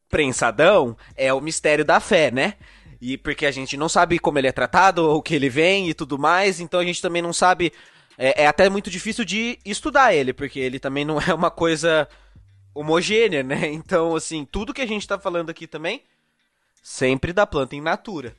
prensadão 0.09 0.95
é 1.15 1.33
o 1.33 1.41
mistério 1.41 1.83
da 1.83 1.99
fé, 1.99 2.31
né? 2.31 2.53
E 3.01 3.17
porque 3.17 3.45
a 3.45 3.51
gente 3.51 3.77
não 3.77 3.89
sabe 3.89 4.19
como 4.19 4.37
ele 4.37 4.47
é 4.47 4.51
tratado, 4.51 5.09
o 5.09 5.21
que 5.21 5.35
ele 5.35 5.49
vem 5.49 5.89
e 5.89 5.93
tudo 5.93 6.17
mais, 6.17 6.59
então 6.59 6.79
a 6.79 6.85
gente 6.85 7.01
também 7.01 7.21
não 7.21 7.33
sabe. 7.33 7.71
É, 8.17 8.43
é 8.43 8.47
até 8.47 8.69
muito 8.69 8.89
difícil 8.89 9.25
de 9.25 9.59
estudar 9.65 10.13
ele, 10.13 10.33
porque 10.33 10.59
ele 10.59 10.79
também 10.79 11.03
não 11.03 11.19
é 11.21 11.33
uma 11.33 11.51
coisa 11.51 12.07
homogênea, 12.73 13.43
né? 13.43 13.67
Então, 13.71 14.15
assim, 14.15 14.45
tudo 14.45 14.73
que 14.73 14.81
a 14.81 14.87
gente 14.87 15.07
tá 15.07 15.19
falando 15.19 15.49
aqui 15.49 15.67
também, 15.67 16.03
sempre 16.81 17.33
da 17.33 17.45
planta 17.45 17.75
em 17.75 17.81
natura. 17.81 18.35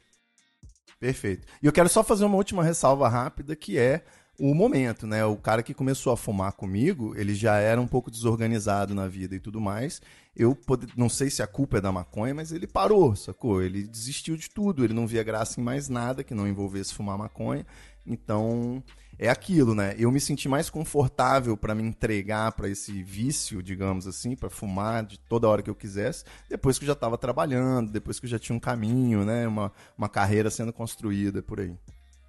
Perfeito. 0.99 1.47
E 1.63 1.67
eu 1.67 1.73
quero 1.73 1.89
só 1.89 2.03
fazer 2.03 2.25
uma 2.25 2.37
última 2.37 2.65
ressalva 2.65 3.09
rápida, 3.09 3.55
que 3.55 3.79
é 3.79 4.05
o 4.39 4.55
momento, 4.55 5.07
né? 5.07 5.25
O 5.25 5.37
cara 5.37 5.63
que 5.63 5.75
começou 5.75 6.13
a 6.13 6.17
fumar 6.17 6.53
comigo, 6.53 7.15
ele 7.17 7.35
já 7.35 7.57
era 7.57 7.81
um 7.81 7.87
pouco 7.87 8.11
desorganizado 8.11 8.95
na 8.95 9.09
vida 9.09 9.35
e 9.35 9.41
tudo 9.41 9.61
mais. 9.61 10.01
Eu 10.35 10.55
pode... 10.55 10.87
não 10.97 11.09
sei 11.09 11.31
se 11.31 11.43
a 11.43 11.47
culpa 11.47 11.79
é 11.79 11.81
da 11.81 11.91
maconha, 11.91 12.35
mas 12.35 12.53
ele 12.53 12.67
parou, 12.67 13.17
sacou? 13.17 13.63
Ele 13.63 13.87
desistiu 13.87 14.37
de 14.37 14.51
tudo, 14.51 14.85
ele 14.85 14.93
não 14.93 15.07
via 15.07 15.23
graça 15.23 15.61
em 15.61 15.65
mais 15.65 15.89
nada 15.89 16.23
que 16.23 16.35
não 16.35 16.47
envolvesse 16.47 16.95
fumar 16.95 17.17
maconha. 17.17 17.67
Então, 18.07 18.83
é 19.19 19.29
aquilo, 19.29 19.75
né? 19.75 19.95
Eu 19.99 20.13
me 20.13 20.21
senti 20.21 20.49
mais 20.49 20.69
confortável 20.69 21.57
para 21.57 21.75
me 21.75 21.83
entregar 21.83 22.53
para 22.53 22.69
esse 22.69 23.03
vício, 23.03 23.63
digamos 23.63 24.07
assim, 24.07 24.37
para 24.37 24.51
fumar 24.51 25.05
de 25.05 25.19
toda 25.19 25.49
hora 25.49 25.63
que 25.63 25.71
eu 25.71 25.75
quisesse, 25.75 26.25
depois 26.49 26.79
que 26.79 26.85
eu 26.85 26.89
já 26.89 26.93
estava 26.93 27.17
trabalhando, 27.17 27.91
depois 27.91 28.21
que 28.21 28.27
eu 28.27 28.31
já 28.31 28.39
tinha 28.39 28.55
um 28.55 28.61
caminho, 28.61 29.25
né? 29.25 29.49
Uma, 29.49 29.73
uma 29.97 30.09
carreira 30.09 30.51
sendo 30.51 30.73
construída 30.73 31.43
por 31.43 31.61
aí. 31.61 31.75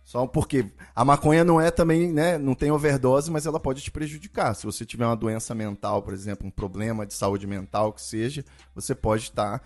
Só 0.08 0.26
porque 0.26 0.66
a 0.96 1.04
maconha 1.04 1.44
não 1.44 1.60
é 1.60 1.70
também, 1.70 2.10
né? 2.10 2.38
Não 2.38 2.56
tem 2.56 2.72
overdose, 2.72 3.30
mas 3.30 3.46
ela 3.46 3.60
pode 3.60 3.82
te 3.82 3.92
prejudicar. 3.92 4.56
Se 4.56 4.66
você 4.66 4.86
tiver 4.86 5.06
uma 5.06 5.18
doença 5.18 5.54
mental, 5.54 6.02
por 6.02 6.14
exemplo, 6.14 6.48
um 6.48 6.50
problema 6.50 7.06
de 7.06 7.14
saúde 7.14 7.46
mental 7.46 7.92
que 7.92 8.02
seja, 8.02 8.42
você 8.74 8.96
pode 8.96 9.24
estar 9.24 9.62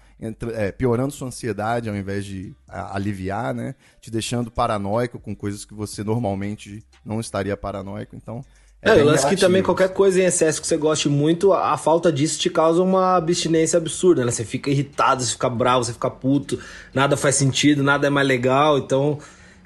é, 0.55 0.71
piorando 0.71 1.13
sua 1.13 1.27
ansiedade 1.27 1.89
ao 1.89 1.95
invés 1.95 2.25
de 2.25 2.55
a, 2.67 2.95
aliviar, 2.95 3.53
né? 3.53 3.75
Te 4.01 4.09
deixando 4.09 4.49
paranoico 4.49 5.19
com 5.19 5.35
coisas 5.35 5.63
que 5.63 5.75
você 5.75 6.03
normalmente 6.03 6.83
não 7.05 7.19
estaria 7.19 7.55
paranoico. 7.55 8.15
Então. 8.15 8.43
É, 8.81 8.97
é 8.97 9.01
eu 9.01 9.11
acho 9.11 9.29
que 9.29 9.37
também 9.37 9.61
qualquer 9.61 9.89
coisa 9.89 10.23
em 10.23 10.25
excesso 10.25 10.59
que 10.59 10.65
você 10.65 10.75
goste 10.75 11.07
muito, 11.07 11.53
a, 11.53 11.71
a 11.71 11.77
falta 11.77 12.11
disso 12.11 12.39
te 12.39 12.49
causa 12.49 12.81
uma 12.81 13.15
abstinência 13.15 13.77
absurda, 13.77 14.25
né? 14.25 14.31
Você 14.31 14.43
fica 14.43 14.71
irritado, 14.71 15.21
você 15.21 15.33
fica 15.33 15.51
bravo, 15.51 15.83
você 15.83 15.93
fica 15.93 16.09
puto, 16.09 16.59
nada 16.95 17.15
faz 17.15 17.35
sentido, 17.35 17.83
nada 17.83 18.07
é 18.07 18.09
mais 18.09 18.27
legal, 18.27 18.79
então 18.79 19.19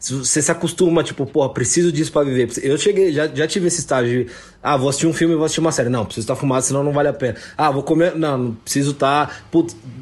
você 0.10 0.42
se 0.42 0.52
acostuma, 0.52 1.04
tipo, 1.04 1.26
pô, 1.26 1.48
preciso 1.50 1.92
disso 1.92 2.12
para 2.12 2.26
viver. 2.26 2.50
Eu 2.64 2.78
cheguei, 2.78 3.12
já, 3.12 3.28
já 3.28 3.48
tive 3.48 3.68
esse 3.68 3.80
estágio 3.80 4.26
de, 4.26 4.32
ah, 4.62 4.78
vou 4.78 4.90
assistir 4.90 5.08
um 5.08 5.14
filme 5.14 5.34
e 5.34 5.38
vou 5.38 5.46
assistir 5.46 5.62
uma 5.62 5.72
série. 5.72 5.90
Não, 5.90 6.06
preciso 6.06 6.26
estar 6.26 6.36
fumado, 6.36 6.66
senão 6.66 6.84
não 6.84 6.92
vale 6.92 7.10
a 7.10 7.14
pena. 7.14 7.36
Ah, 7.58 7.72
vou 7.72 7.84
comer. 7.84 8.16
Não, 8.16 8.38
não 8.38 8.54
preciso 8.54 8.92
estar. 8.92 9.28
Tá, 9.28 9.36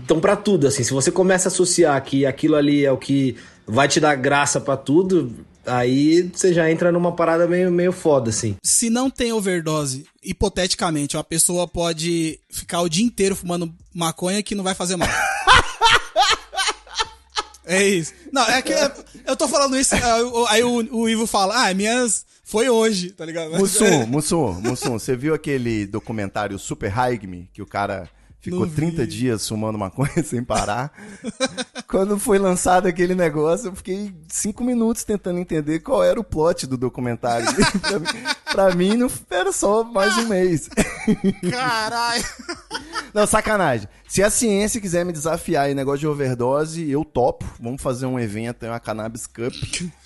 então, 0.03 0.19
pra 0.19 0.35
tudo, 0.35 0.67
assim, 0.67 0.83
se 0.83 0.91
você 0.91 1.11
começa 1.11 1.47
a 1.47 1.51
associar 1.51 2.03
que 2.03 2.25
aquilo 2.25 2.55
ali 2.55 2.85
é 2.85 2.91
o 2.91 2.97
que 2.97 3.37
vai 3.65 3.87
te 3.87 3.99
dar 3.99 4.15
graça 4.15 4.59
para 4.59 4.75
tudo, 4.75 5.33
aí 5.65 6.29
você 6.33 6.53
já 6.53 6.69
entra 6.69 6.91
numa 6.91 7.11
parada 7.11 7.47
meio, 7.47 7.71
meio 7.71 7.91
foda, 7.91 8.29
assim. 8.29 8.55
Se 8.61 8.89
não 8.89 9.09
tem 9.09 9.31
overdose, 9.31 10.05
hipoteticamente, 10.23 11.15
uma 11.15 11.23
pessoa 11.23 11.67
pode 11.67 12.39
ficar 12.49 12.81
o 12.81 12.89
dia 12.89 13.05
inteiro 13.05 13.35
fumando 13.35 13.73
maconha 13.93 14.43
que 14.43 14.55
não 14.55 14.63
vai 14.63 14.75
fazer 14.75 14.95
mal. 14.95 15.07
É 17.65 17.83
isso. 17.83 18.13
Não, 18.31 18.43
é 18.43 18.61
que 18.61 18.73
eu 19.25 19.35
tô 19.35 19.47
falando 19.47 19.77
isso, 19.77 19.95
aí 20.49 20.63
o, 20.63 20.95
o 20.95 21.09
Ivo 21.09 21.25
fala, 21.25 21.67
ah, 21.67 21.73
minhas 21.73 22.25
foi 22.43 22.69
hoje, 22.69 23.11
tá 23.11 23.25
ligado? 23.25 23.51
Mussum, 23.51 24.05
Mussum, 24.07 24.53
Mussum, 24.61 24.99
você 24.99 25.15
viu 25.15 25.33
aquele 25.33 25.85
documentário 25.87 26.59
Super 26.59 26.89
High 26.89 27.19
Me, 27.23 27.49
que 27.53 27.61
o 27.61 27.65
cara 27.65 28.09
ficou 28.43 28.67
30 28.67 29.07
dias 29.07 29.47
fumando 29.47 29.77
maconha 29.77 30.11
sem 30.23 30.43
parar? 30.43 30.91
Quando 31.87 32.19
foi 32.19 32.37
lançado 32.37 32.87
aquele 32.87 33.15
negócio, 33.15 33.69
eu 33.69 33.75
fiquei 33.75 34.13
cinco 34.27 34.63
minutos 34.63 35.05
tentando 35.05 35.39
entender 35.39 35.79
qual 35.79 36.03
era 36.03 36.19
o 36.19 36.23
plot 36.23 36.67
do 36.67 36.77
documentário. 36.77 37.47
pra, 37.81 37.99
mim, 37.99 38.23
pra 38.51 38.75
mim, 38.75 38.97
não 38.97 39.09
era 39.29 39.53
só 39.53 39.83
mais 39.83 40.17
um 40.17 40.27
mês. 40.27 40.69
Caralho! 41.49 42.23
Não, 43.13 43.25
sacanagem. 43.25 43.87
Se 44.07 44.21
a 44.21 44.29
ciência 44.29 44.81
quiser 44.81 45.05
me 45.05 45.13
desafiar 45.13 45.69
em 45.69 45.73
negócio 45.73 45.99
de 45.99 46.07
overdose, 46.07 46.89
eu 46.89 47.05
topo. 47.05 47.45
Vamos 47.59 47.81
fazer 47.81 48.05
um 48.05 48.19
evento, 48.19 48.65
uma 48.65 48.79
Cannabis 48.79 49.25
Cup 49.25 49.53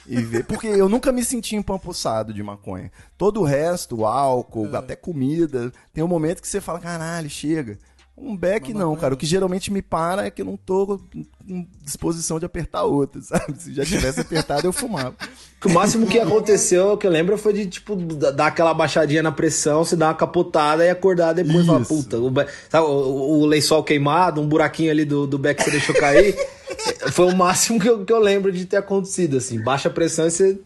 e 0.05 0.21
ver. 0.21 0.45
Porque 0.45 0.67
eu 0.67 0.88
nunca 0.88 1.11
me 1.11 1.23
senti 1.23 1.55
empampoçado 1.55 2.33
de 2.33 2.43
maconha. 2.43 2.91
Todo 3.17 3.41
o 3.41 3.43
resto, 3.43 4.05
álcool, 4.05 4.69
é. 4.73 4.77
até 4.77 4.95
comida, 4.95 5.71
tem 5.93 6.03
um 6.03 6.07
momento 6.07 6.41
que 6.41 6.47
você 6.47 6.61
fala, 6.61 6.79
caralho, 6.79 7.29
chega. 7.29 7.79
Um 8.18 8.36
back 8.36 8.74
não, 8.74 8.95
cara. 8.95 9.13
O 9.13 9.18
que 9.18 9.28
geralmente 9.28 9.72
me 9.72 9.82
para 9.82 10.26
é 10.26 10.32
que 10.32 10.41
eu 10.41 10.45
não 10.45 10.57
tô 10.57 10.99
com 11.47 11.68
disposição 11.84 12.39
de 12.39 12.45
apertar 12.45 12.84
outra, 12.84 13.22
sabe? 13.24 13.61
Se 13.61 13.74
já 13.74 13.86
tivesse 13.86 14.22
apertado, 14.22 14.68
eu 14.68 14.74
fumava. 14.74 15.15
O 15.65 15.70
máximo 15.70 16.05
que 16.05 16.20
aconteceu, 16.20 16.95
que 16.97 17.07
eu 17.07 17.11
lembro, 17.11 17.36
foi 17.36 17.51
de, 17.51 17.65
tipo, 17.65 17.95
dar 17.95 18.45
aquela 18.45 18.76
baixadinha 18.76 19.24
na 19.24 19.32
pressão, 19.32 19.84
se 19.84 19.95
dar 19.95 20.09
uma 20.09 20.13
capotada 20.13 20.86
e 20.86 20.89
acordar 20.89 21.34
depois 21.34 21.63
e 21.63 21.65
falar, 21.65 21.84
puta, 21.84 22.20
o, 22.20 22.32
sabe, 22.70 22.86
o, 22.86 23.39
o, 23.39 23.45
lençol 23.45 23.84
queimado, 23.84 24.39
um 24.39 24.47
buraquinho 24.47 24.91
ali 24.91 25.03
do, 25.03 25.26
do 25.26 25.39
back 25.39 25.57
que 25.57 25.63
você 25.63 25.72
deixou 25.72 25.95
cair. 25.95 26.36
foi 27.11 27.26
o 27.26 27.36
máximo 27.36 27.80
que 27.80 27.89
eu, 27.89 28.05
que 28.05 28.13
eu 28.13 28.20
lembro 28.20 28.51
de 28.51 28.65
ter 28.65 28.78
acontecido, 28.78 29.38
assim. 29.38 29.59
Baixa 29.59 29.89
pressão 29.89 30.28
e 30.28 30.32
você 30.32 30.59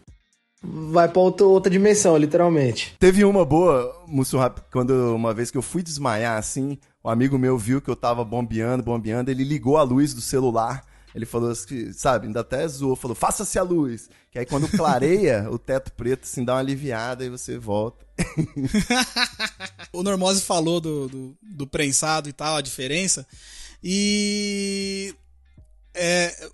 vai 0.62 1.08
pra 1.08 1.20
outra, 1.20 1.46
outra 1.46 1.70
dimensão, 1.70 2.16
literalmente. 2.16 2.94
Teve 2.98 3.24
uma 3.24 3.44
boa, 3.44 4.04
Musso 4.06 4.38
quando 4.70 5.14
uma 5.14 5.34
vez 5.34 5.50
que 5.50 5.58
eu 5.58 5.62
fui 5.62 5.82
desmaiar, 5.82 6.38
assim, 6.38 6.78
um 7.04 7.10
amigo 7.10 7.38
meu 7.38 7.58
viu 7.58 7.80
que 7.80 7.90
eu 7.90 7.96
tava 7.96 8.24
bombeando, 8.24 8.82
bombeando, 8.82 9.30
ele 9.30 9.42
ligou 9.42 9.76
a 9.76 9.82
luz 9.82 10.14
do 10.14 10.20
celular. 10.20 10.84
Ele 11.14 11.26
falou 11.26 11.50
assim, 11.50 11.92
sabe, 11.92 12.26
ainda 12.26 12.40
até 12.40 12.66
zoou, 12.66 12.96
falou, 12.96 13.14
faça-se 13.14 13.58
a 13.58 13.62
luz. 13.62 14.08
Que 14.30 14.38
aí 14.38 14.46
quando 14.46 14.68
clareia, 14.68 15.46
o 15.52 15.58
teto 15.58 15.92
preto, 15.92 16.22
assim, 16.22 16.42
dá 16.42 16.54
uma 16.54 16.60
aliviada 16.60 17.24
e 17.24 17.28
você 17.28 17.58
volta. 17.58 18.06
o 19.92 20.02
Normose 20.02 20.40
falou 20.40 20.80
do, 20.80 21.08
do, 21.08 21.36
do 21.42 21.66
prensado 21.66 22.28
e 22.28 22.32
tal, 22.32 22.56
a 22.56 22.62
diferença. 22.62 23.26
E. 23.84 25.14
É, 25.94 26.48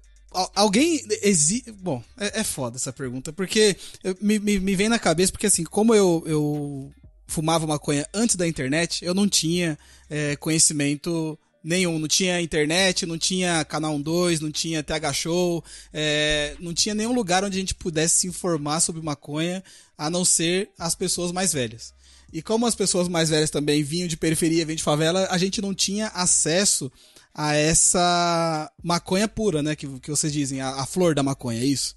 alguém 0.55 1.05
exi... 1.23 1.65
Bom, 1.81 2.03
é, 2.17 2.41
é, 2.41 2.45
foda 2.45 2.77
essa 2.77 2.93
pergunta, 2.93 3.33
porque 3.33 3.77
me, 4.21 4.39
me, 4.39 4.59
me, 4.61 4.77
vem 4.77 4.89
na 4.89 4.99
cabeça, 4.99 5.33
porque 5.33 5.47
assim, 5.47 5.65
como 5.65 5.95
eu, 5.95 6.23
eu 6.27 6.93
fumava 7.27 7.67
maconha 7.67 8.07
antes 8.13 8.37
da 8.37 8.47
internet, 8.47 9.05
eu 9.05 9.15
não 9.15 9.29
tinha 9.29 9.79
é, 10.09 10.37
conhecimento 10.37 11.39
nenhum. 11.63 11.99
Não 11.99 12.09
tinha 12.09 12.41
internet, 12.41 13.05
não 13.07 13.19
tinha 13.19 13.65
Canal 13.65 13.99
2, 13.99 14.41
não 14.41 14.51
tinha 14.51 14.83
TH 14.83 15.13
Show, 15.13 15.65
é, 15.93 16.57
não 16.59 16.73
tinha 16.73 16.95
nenhum 16.95 17.13
lugar 17.13 17.45
onde 17.45 17.57
a 17.57 17.61
gente 17.61 17.75
pudesse 17.75 18.21
se 18.21 18.27
informar 18.27 18.81
sobre 18.81 19.03
maconha, 19.03 19.63
a 19.97 20.09
não 20.09 20.25
ser 20.25 20.71
as 20.79 20.95
pessoas 20.95 21.31
mais 21.33 21.53
velhas. 21.53 21.93
E 22.33 22.43
como 22.43 22.67
as 22.67 22.75
pessoas 22.75 23.09
mais 23.09 23.31
velhas 23.31 23.51
também 23.51 23.83
vinham 23.83 24.09
de 24.09 24.17
periferia, 24.17 24.65
vinham 24.65 24.77
de 24.77 24.83
favela, 24.83 25.29
a 25.31 25.39
gente 25.39 25.63
não 25.63 25.75
tinha 25.75 26.09
acesso 26.09 26.91
a 27.35 27.55
essa 27.55 28.71
maconha 28.83 29.29
pura, 29.29 29.63
né? 29.63 29.77
Que, 29.77 29.87
que 30.01 30.11
vocês 30.11 30.33
dizem, 30.33 30.61
a, 30.61 30.81
a 30.81 30.87
flor 30.87 31.15
da 31.15 31.23
maconha, 31.23 31.61
é 31.61 31.65
isso? 31.65 31.97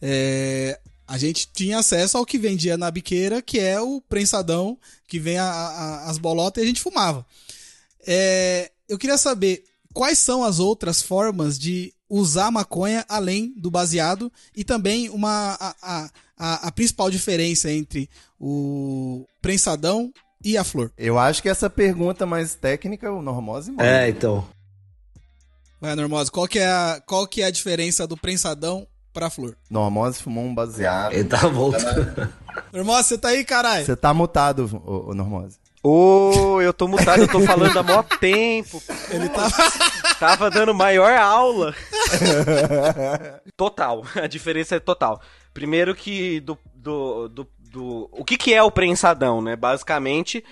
É, 0.00 0.80
a 1.06 1.18
gente 1.18 1.48
tinha 1.52 1.78
acesso 1.78 2.16
ao 2.16 2.24
que 2.24 2.38
vendia 2.38 2.76
na 2.76 2.90
biqueira, 2.90 3.42
que 3.42 3.58
é 3.58 3.80
o 3.80 4.00
prensadão, 4.00 4.78
que 5.08 5.18
vem 5.18 5.38
a, 5.38 5.44
a, 5.44 6.10
as 6.10 6.18
bolotas 6.18 6.62
e 6.62 6.64
a 6.64 6.68
gente 6.68 6.80
fumava. 6.80 7.26
É, 8.06 8.70
eu 8.88 8.96
queria 8.96 9.18
saber 9.18 9.64
quais 9.92 10.18
são 10.18 10.44
as 10.44 10.58
outras 10.58 11.02
formas 11.02 11.58
de 11.58 11.92
usar 12.08 12.50
maconha 12.50 13.04
além 13.08 13.52
do 13.56 13.70
baseado 13.70 14.32
e 14.54 14.64
também 14.64 15.08
uma 15.08 15.56
a, 15.60 16.10
a, 16.36 16.68
a, 16.68 16.72
principal 16.72 17.10
diferença 17.10 17.70
entre 17.70 18.08
o 18.38 19.26
prensadão 19.40 20.12
e 20.44 20.56
a 20.56 20.64
flor. 20.64 20.90
Eu 20.96 21.18
acho 21.18 21.42
que 21.42 21.48
essa 21.48 21.68
pergunta 21.68 22.26
mais 22.26 22.54
técnica 22.54 23.10
o 23.10 23.22
Normose 23.22 23.70
manda. 23.70 23.86
É, 23.86 24.08
então. 24.08 24.46
Vai, 25.80 25.94
Normose, 25.94 26.30
qual 26.30 26.46
que 26.46 26.58
é 26.58 26.66
a, 26.66 27.02
qual 27.06 27.26
que 27.26 27.42
é 27.42 27.46
a 27.46 27.50
diferença 27.50 28.06
do 28.06 28.16
prensadão 28.16 28.86
pra 29.12 29.30
flor? 29.30 29.56
Normose 29.70 30.22
fumou 30.22 30.44
um 30.44 30.54
baseado. 30.54 31.12
Ele 31.12 31.24
tá 31.24 31.46
voltando. 31.46 32.32
Normose, 32.72 33.08
você 33.08 33.18
tá 33.18 33.28
aí, 33.28 33.44
caralho? 33.44 33.84
Você 33.84 33.96
tá 33.96 34.12
mutado, 34.12 34.82
ô, 34.84 35.10
ô 35.10 35.14
Normose. 35.14 35.58
Ô, 35.82 36.32
oh, 36.34 36.60
eu 36.60 36.74
tô 36.74 36.86
mutado, 36.86 37.22
eu 37.22 37.28
tô 37.28 37.40
falando 37.40 37.78
há 37.78 37.82
maior 37.82 38.02
tempo. 38.02 38.82
Ele 39.10 39.30
tava... 39.30 39.50
tava 40.20 40.50
dando 40.50 40.74
maior 40.74 41.16
aula. 41.16 41.74
total, 43.56 44.04
a 44.14 44.26
diferença 44.26 44.76
é 44.76 44.80
total. 44.80 45.22
Primeiro 45.54 45.94
que 45.94 46.40
do, 46.40 46.58
do, 46.74 47.28
do, 47.28 47.48
do... 47.70 48.08
O 48.12 48.24
que 48.24 48.36
que 48.36 48.52
é 48.52 48.62
o 48.62 48.70
prensadão, 48.70 49.40
né? 49.40 49.56
Basicamente 49.56 50.44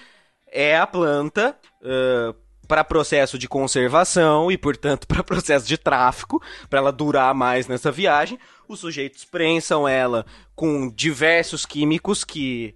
é 0.51 0.79
a 0.79 0.87
planta... 0.87 1.57
Uh, 1.83 2.49
para 2.69 2.85
processo 2.85 3.39
de 3.39 3.49
conservação 3.49 4.53
e, 4.53 4.59
portanto, 4.59 5.07
para 5.09 5.25
processo 5.25 5.67
de 5.67 5.79
tráfico, 5.79 6.41
para 6.69 6.79
ela 6.79 6.93
durar 6.93 7.35
mais 7.35 7.67
nessa 7.67 7.91
viagem, 7.91 8.39
os 8.69 8.81
sujeitos 8.81 9.25
prensam 9.25 9.89
ela 9.89 10.27
com 10.55 10.91
diversos 10.91 11.65
químicos 11.65 12.23
que 12.23 12.75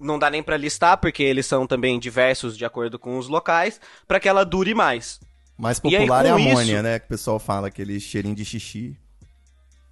não 0.00 0.18
dá 0.18 0.30
nem 0.30 0.42
para 0.42 0.56
listar, 0.56 0.98
porque 0.98 1.22
eles 1.22 1.46
são 1.46 1.66
também 1.66 1.98
diversos 1.98 2.56
de 2.56 2.64
acordo 2.64 2.98
com 2.98 3.18
os 3.18 3.28
locais, 3.28 3.80
para 4.06 4.20
que 4.20 4.28
ela 4.28 4.44
dure 4.44 4.74
mais. 4.74 5.18
Mais 5.58 5.80
popular 5.80 6.24
aí, 6.24 6.28
é 6.28 6.30
a 6.30 6.34
amônia, 6.34 6.74
isso... 6.74 6.82
né? 6.82 6.98
Que 6.98 7.06
o 7.06 7.08
pessoal 7.08 7.38
fala, 7.38 7.68
aquele 7.68 7.98
cheirinho 7.98 8.34
de 8.34 8.44
xixi. 8.44 8.96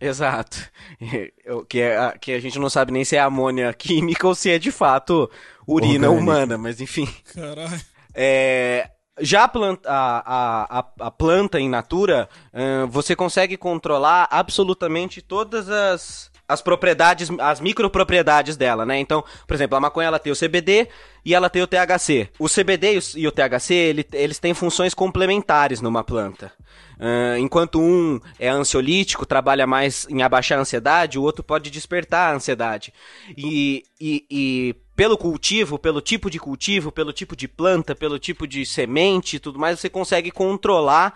Exato. 0.01 0.59
que, 1.69 1.81
é, 1.81 2.19
que 2.21 2.33
a 2.33 2.41
gente 2.41 2.59
não 2.59 2.69
sabe 2.69 2.93
nem 2.93 3.05
se 3.05 3.17
é 3.17 3.21
amônia 3.21 3.73
química 3.73 4.27
ou 4.27 4.35
se 4.35 4.51
é 4.51 4.59
de 4.59 4.71
fato 4.71 5.31
urina 5.67 6.11
humana, 6.11 6.59
mas 6.59 6.81
enfim. 6.81 7.09
Caralho. 7.35 7.81
É, 8.15 8.91
já 9.21 9.45
a 9.45 9.49
planta, 9.49 9.89
a, 9.89 10.79
a, 10.79 10.87
a 11.01 11.11
planta 11.11 11.61
em 11.61 11.69
natura, 11.69 12.29
uh, 12.53 12.87
você 12.89 13.15
consegue 13.15 13.57
controlar 13.57 14.29
absolutamente 14.31 15.23
todas 15.23 15.69
as, 15.69 16.31
as 16.49 16.61
propriedades, 16.61 17.29
as 17.39 17.61
micropropriedades 17.61 18.57
dela, 18.57 18.85
né? 18.85 18.99
Então, 18.99 19.25
por 19.47 19.55
exemplo, 19.55 19.77
a 19.77 19.81
maconha 19.81 20.09
ela 20.09 20.19
tem 20.19 20.33
o 20.33 20.37
CBD 20.37 20.89
e 21.25 21.35
ela 21.35 21.49
tem 21.49 21.63
o 21.63 21.67
THC. 21.67 22.29
O 22.39 22.49
CBD 22.49 22.99
e 23.17 23.27
o 23.27 23.33
THC, 23.33 23.75
ele, 23.75 24.07
eles 24.13 24.39
têm 24.39 24.53
funções 24.53 24.93
complementares 24.93 25.81
numa 25.81 26.05
planta. 26.05 26.53
Uh, 26.95 27.39
enquanto 27.39 27.81
um 27.81 28.21
é 28.39 28.49
ansiolítico, 28.49 29.27
trabalha 29.27 29.67
mais 29.67 30.07
em 30.09 30.23
abaixar 30.23 30.59
a 30.59 30.61
ansiedade, 30.61 31.19
o 31.19 31.23
outro 31.23 31.43
pode 31.43 31.71
despertar 31.71 32.33
a 32.33 32.37
ansiedade. 32.37 32.93
E, 33.37 33.83
e, 34.01 34.25
e 34.31 34.77
pelo 34.95 35.19
cultivo, 35.19 35.79
pelo 35.79 36.01
tipo 36.01 36.31
de 36.31 36.39
cultivo, 36.39 36.93
pelo 36.93 37.13
tipo 37.13 37.35
de 37.35 37.49
planta, 37.49 37.95
pelo 37.95 38.19
tipo 38.19 38.47
de 38.47 38.65
semente 38.65 39.37
e 39.37 39.39
tudo 39.41 39.59
mais, 39.59 39.81
você 39.81 39.89
consegue 39.89 40.31
controlar 40.31 41.15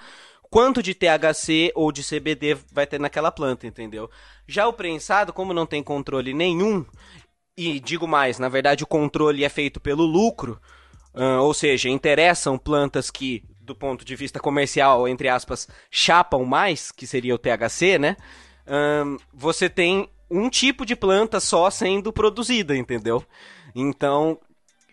quanto 0.51 0.83
de 0.83 0.95
THC 0.95 1.73
ou 1.75 1.93
de 1.93 2.03
CBD 2.03 2.57
vai 2.73 2.87
ter 2.87 2.99
naquela 3.01 3.31
planta, 3.31 3.67
entendeu? 3.67 4.11
Já 4.47 4.67
o 4.67 4.73
prensado, 4.73 5.33
como 5.33 5.53
não 5.53 5.67
tem 5.67 5.83
controle 5.83 6.33
nenhum, 6.33 6.85
e 7.57 7.81
digo 7.81 8.07
mais, 8.07 8.39
na 8.39 8.49
verdade 8.49 8.85
o 8.85 8.87
controle 8.87 9.45
é 9.45 9.49
feito 9.49 9.81
pelo 9.81 10.05
lucro, 10.05 10.61
uh, 11.15 11.43
ou 11.43 11.53
seja, 11.53 11.89
interessam 11.89 12.57
plantas 12.57 13.11
que, 13.11 13.45
do 13.61 13.75
ponto 13.75 14.05
de 14.05 14.17
vista 14.17 14.39
comercial, 14.41 15.09
entre 15.09 15.29
aspas, 15.29 15.69
chapam 15.91 16.45
mais, 16.45 16.93
que 16.93 17.07
seria 17.07 17.35
o 17.35 17.39
THC, 17.39 17.99
né? 17.99 18.17
Uh, 18.67 19.21
você 19.33 19.69
tem 19.69 20.09
um 20.31 20.49
tipo 20.49 20.85
de 20.85 20.95
planta 20.95 21.41
só 21.41 21.71
sendo 21.71 22.13
produzida, 22.13 22.77
entendeu? 22.77 23.25
Então, 23.75 24.39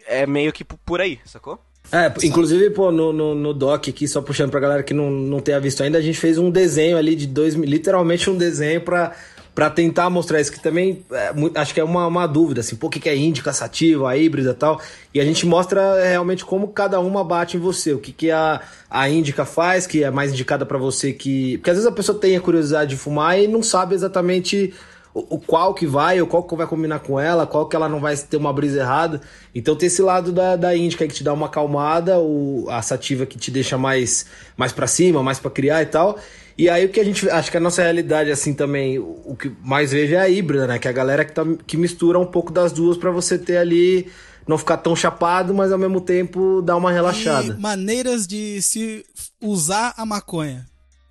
é 0.06 0.26
meio 0.26 0.54
que 0.54 0.64
por 0.64 1.02
aí, 1.02 1.20
sacou? 1.26 1.60
É, 1.92 2.12
inclusive, 2.24 2.70
pô, 2.72 2.92
no, 2.92 3.14
no, 3.14 3.36
no, 3.36 3.54
doc 3.54 3.88
aqui, 3.88 4.08
só 4.08 4.22
puxando 4.22 4.52
pra 4.52 4.60
galera 4.60 4.84
que 4.84 4.94
não, 4.94 5.10
não 5.10 5.40
tenha 5.40 5.60
visto 5.60 5.84
ainda, 5.84 5.98
a 5.98 6.02
gente 6.02 6.20
fez 6.20 6.38
um 6.38 6.50
desenho 6.50 6.98
ali 6.98 7.16
de 7.16 7.28
dois, 7.28 7.54
literalmente 7.54 8.30
um 8.30 8.36
desenho 8.36 8.82
pra, 8.82 9.14
pra 9.54 9.70
tentar 9.70 10.10
mostrar 10.10 10.42
isso, 10.42 10.52
que 10.52 10.60
também 10.60 11.06
é, 11.12 11.32
acho 11.56 11.74
que 11.74 11.80
é 11.80 11.84
uma, 11.84 12.08
uma 12.08 12.28
dúvida, 12.28 12.62
assim, 12.62 12.76
pô, 12.76 12.88
o 12.88 12.90
que, 12.90 13.08
é 13.08 13.16
índica, 13.16 13.54
sativa, 13.54 14.18
híbrida 14.18 14.52
e 14.52 14.56
tal, 14.56 14.82
e 15.14 15.22
a 15.22 15.26
gente 15.26 15.46
mostra 15.46 15.82
é, 16.00 16.12
realmente 16.12 16.44
como 16.44 16.68
cada 16.70 17.00
uma 17.00 17.24
bate 17.24 17.56
em 17.56 17.60
você, 17.60 17.94
o 17.94 18.00
que, 18.00 18.12
que 18.12 18.32
a, 18.32 18.62
a 18.90 19.10
índica 19.10 19.46
faz, 19.46 19.86
que 19.88 20.04
é 20.04 20.10
mais 20.10 20.32
indicada 20.32 20.66
para 20.66 20.78
você 20.78 21.14
que... 21.14 21.58
Porque 21.58 21.70
às 21.70 21.78
vezes 21.78 21.90
a 21.90 21.96
pessoa 21.96 22.18
tem 22.18 22.36
a 22.36 22.42
curiosidade 22.42 22.90
de 22.90 22.98
fumar 22.98 23.40
e 23.40 23.48
não 23.48 23.64
sabe 23.64 23.96
exatamente 23.96 24.74
o, 25.16 25.40
qual 25.40 25.74
que 25.74 25.88
vai, 25.88 26.20
ou 26.20 26.28
qual 26.28 26.44
que 26.44 26.54
vai 26.58 26.68
combinar 26.68 27.00
com 27.00 27.18
ela, 27.18 27.48
qual 27.48 27.70
que 27.70 27.76
ela 27.76 27.88
não 27.88 28.02
vai 28.02 28.18
ter 28.18 28.36
uma 28.36 28.52
brisa 28.52 28.82
errada. 28.82 29.22
Então 29.54 29.74
tem 29.74 29.88
esse 29.88 30.02
lado 30.02 30.34
da, 30.34 30.58
da 30.58 30.76
índica 30.76 31.08
que 31.08 31.14
te 31.14 31.24
dá 31.24 31.32
uma 31.32 31.46
acalmada, 31.46 32.20
o, 32.20 32.66
a 32.70 32.82
sativa 32.82 33.26
que 33.26 33.38
te 33.38 33.50
deixa 33.50 33.78
mais, 33.78 34.26
mais 34.58 34.74
para 34.74 34.88
cima, 34.88 35.24
mais 35.24 35.40
para 35.40 35.50
criar 35.50 35.82
e 35.82 35.86
tal. 35.86 36.20
E 36.58 36.70
aí 36.70 36.86
o 36.86 36.90
que 36.90 37.00
a 37.00 37.04
gente. 37.06 37.30
Acho 37.30 37.50
que 37.50 37.56
a 37.56 37.62
nossa 37.62 37.82
realidade, 37.82 38.30
assim, 38.30 38.54
também, 38.54 39.00
o, 39.00 39.22
o 39.24 39.36
que 39.38 39.50
mais 39.64 39.94
vejo 39.94 40.16
é 40.16 40.20
a 40.20 40.28
híbrida, 40.28 40.68
né? 40.68 40.80
Que 40.80 40.90
é 40.90 40.92
a 40.92 40.94
galera 40.94 41.24
que, 41.24 41.32
tá, 41.32 41.44
que 41.66 41.78
mistura 41.78 42.20
um 42.20 42.26
pouco 42.26 42.52
das 42.52 42.74
duas 42.74 42.98
para 42.98 43.10
você 43.10 43.38
ter 43.38 43.58
ali. 43.58 44.12
Não 44.46 44.60
ficar 44.60 44.78
tão 44.78 44.96
chapado, 44.96 45.56
mas 45.56 45.72
ao 45.72 45.80
mesmo 45.80 46.00
tempo 46.00 46.62
dar 46.62 46.76
uma 46.76 46.92
relaxada. 46.92 47.56
E 47.58 47.60
maneiras 47.60 48.28
de 48.28 48.62
se 48.62 49.04
usar 49.42 49.94
a 49.98 50.06
maconha. 50.06 50.68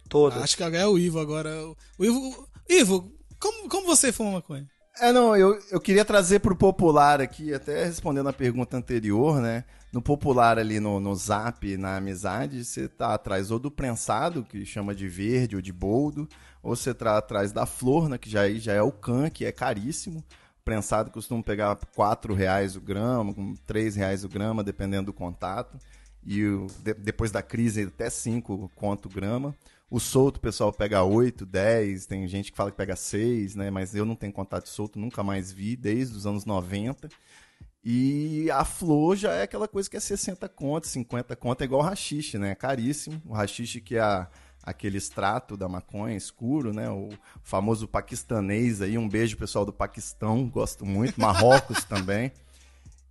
Todas. 0.08 0.40
Acho 0.40 0.56
que 0.56 0.62
é 0.62 0.86
o 0.86 0.96
Ivo 0.96 1.18
agora. 1.18 1.50
O 1.98 2.04
Ivo. 2.04 2.48
Ivo, 2.68 3.12
como, 3.38 3.68
como 3.68 3.86
você 3.86 4.12
fuma 4.12 4.32
maconha? 4.32 4.68
É, 5.00 5.12
não, 5.12 5.36
eu, 5.36 5.58
eu 5.72 5.80
queria 5.80 6.04
trazer 6.04 6.38
pro 6.38 6.54
popular 6.54 7.20
aqui, 7.20 7.52
até 7.52 7.84
respondendo 7.84 8.28
a 8.28 8.32
pergunta 8.32 8.76
anterior, 8.76 9.40
né? 9.40 9.64
No 9.92 10.00
popular 10.00 10.56
ali 10.58 10.78
no, 10.78 11.00
no 11.00 11.14
zap, 11.16 11.76
na 11.76 11.96
amizade, 11.96 12.64
você 12.64 12.88
tá 12.88 13.14
atrás 13.14 13.50
ou 13.50 13.58
do 13.58 13.70
prensado, 13.70 14.44
que 14.44 14.64
chama 14.64 14.94
de 14.94 15.08
verde 15.08 15.56
ou 15.56 15.62
de 15.62 15.72
boldo, 15.72 16.28
ou 16.62 16.76
você 16.76 16.94
tá 16.94 17.18
atrás 17.18 17.50
da 17.50 17.66
flor, 17.66 18.08
né? 18.08 18.18
Que 18.18 18.30
já, 18.30 18.48
já 18.52 18.72
é 18.72 18.82
o 18.82 18.92
can, 18.92 19.28
que 19.30 19.44
é 19.44 19.50
caríssimo. 19.50 20.24
Prensado 20.64 21.10
costuma 21.10 21.42
pegar 21.42 21.76
4 21.94 22.32
reais 22.32 22.76
o 22.76 22.80
grama, 22.80 23.34
3 23.66 23.96
reais 23.96 24.24
o 24.24 24.28
grama, 24.28 24.62
dependendo 24.62 25.06
do 25.06 25.12
contato. 25.12 25.76
E 26.24 26.44
o, 26.44 26.68
de, 26.82 26.94
depois 26.94 27.32
da 27.32 27.42
crise, 27.42 27.82
até 27.82 28.08
5 28.08 28.70
conto 28.76 29.06
o 29.06 29.12
grama. 29.12 29.54
O 29.90 30.00
solto, 30.00 30.40
pessoal 30.40 30.72
pega 30.72 31.04
8, 31.04 31.44
10, 31.46 32.06
tem 32.06 32.26
gente 32.26 32.50
que 32.50 32.56
fala 32.56 32.70
que 32.70 32.76
pega 32.76 32.96
6, 32.96 33.54
né? 33.54 33.70
Mas 33.70 33.94
eu 33.94 34.04
não 34.04 34.16
tenho 34.16 34.32
contato 34.32 34.68
solto, 34.68 34.98
nunca 34.98 35.22
mais 35.22 35.52
vi, 35.52 35.76
desde 35.76 36.16
os 36.16 36.26
anos 36.26 36.44
90. 36.44 37.08
E 37.84 38.50
a 38.50 38.64
flor 38.64 39.14
já 39.14 39.32
é 39.34 39.42
aquela 39.42 39.68
coisa 39.68 39.90
que 39.90 39.96
é 39.96 40.00
60 40.00 40.48
conto, 40.48 40.86
50 40.86 41.36
conto, 41.36 41.60
é 41.60 41.64
igual 41.64 41.82
o 41.82 41.84
rachixe, 41.84 42.38
né? 42.38 42.52
É 42.52 42.54
caríssimo. 42.54 43.20
O 43.26 43.34
rachixe 43.34 43.78
que 43.80 43.96
é 43.96 44.00
a, 44.00 44.26
aquele 44.62 44.96
extrato 44.96 45.54
da 45.56 45.68
maconha 45.68 46.16
escuro, 46.16 46.72
né? 46.72 46.88
O 46.88 47.10
famoso 47.42 47.86
paquistanês 47.86 48.80
aí, 48.80 48.96
um 48.96 49.08
beijo 49.08 49.36
pessoal 49.36 49.66
do 49.66 49.72
Paquistão, 49.72 50.48
gosto 50.48 50.86
muito, 50.86 51.20
Marrocos 51.20 51.84
também. 51.84 52.32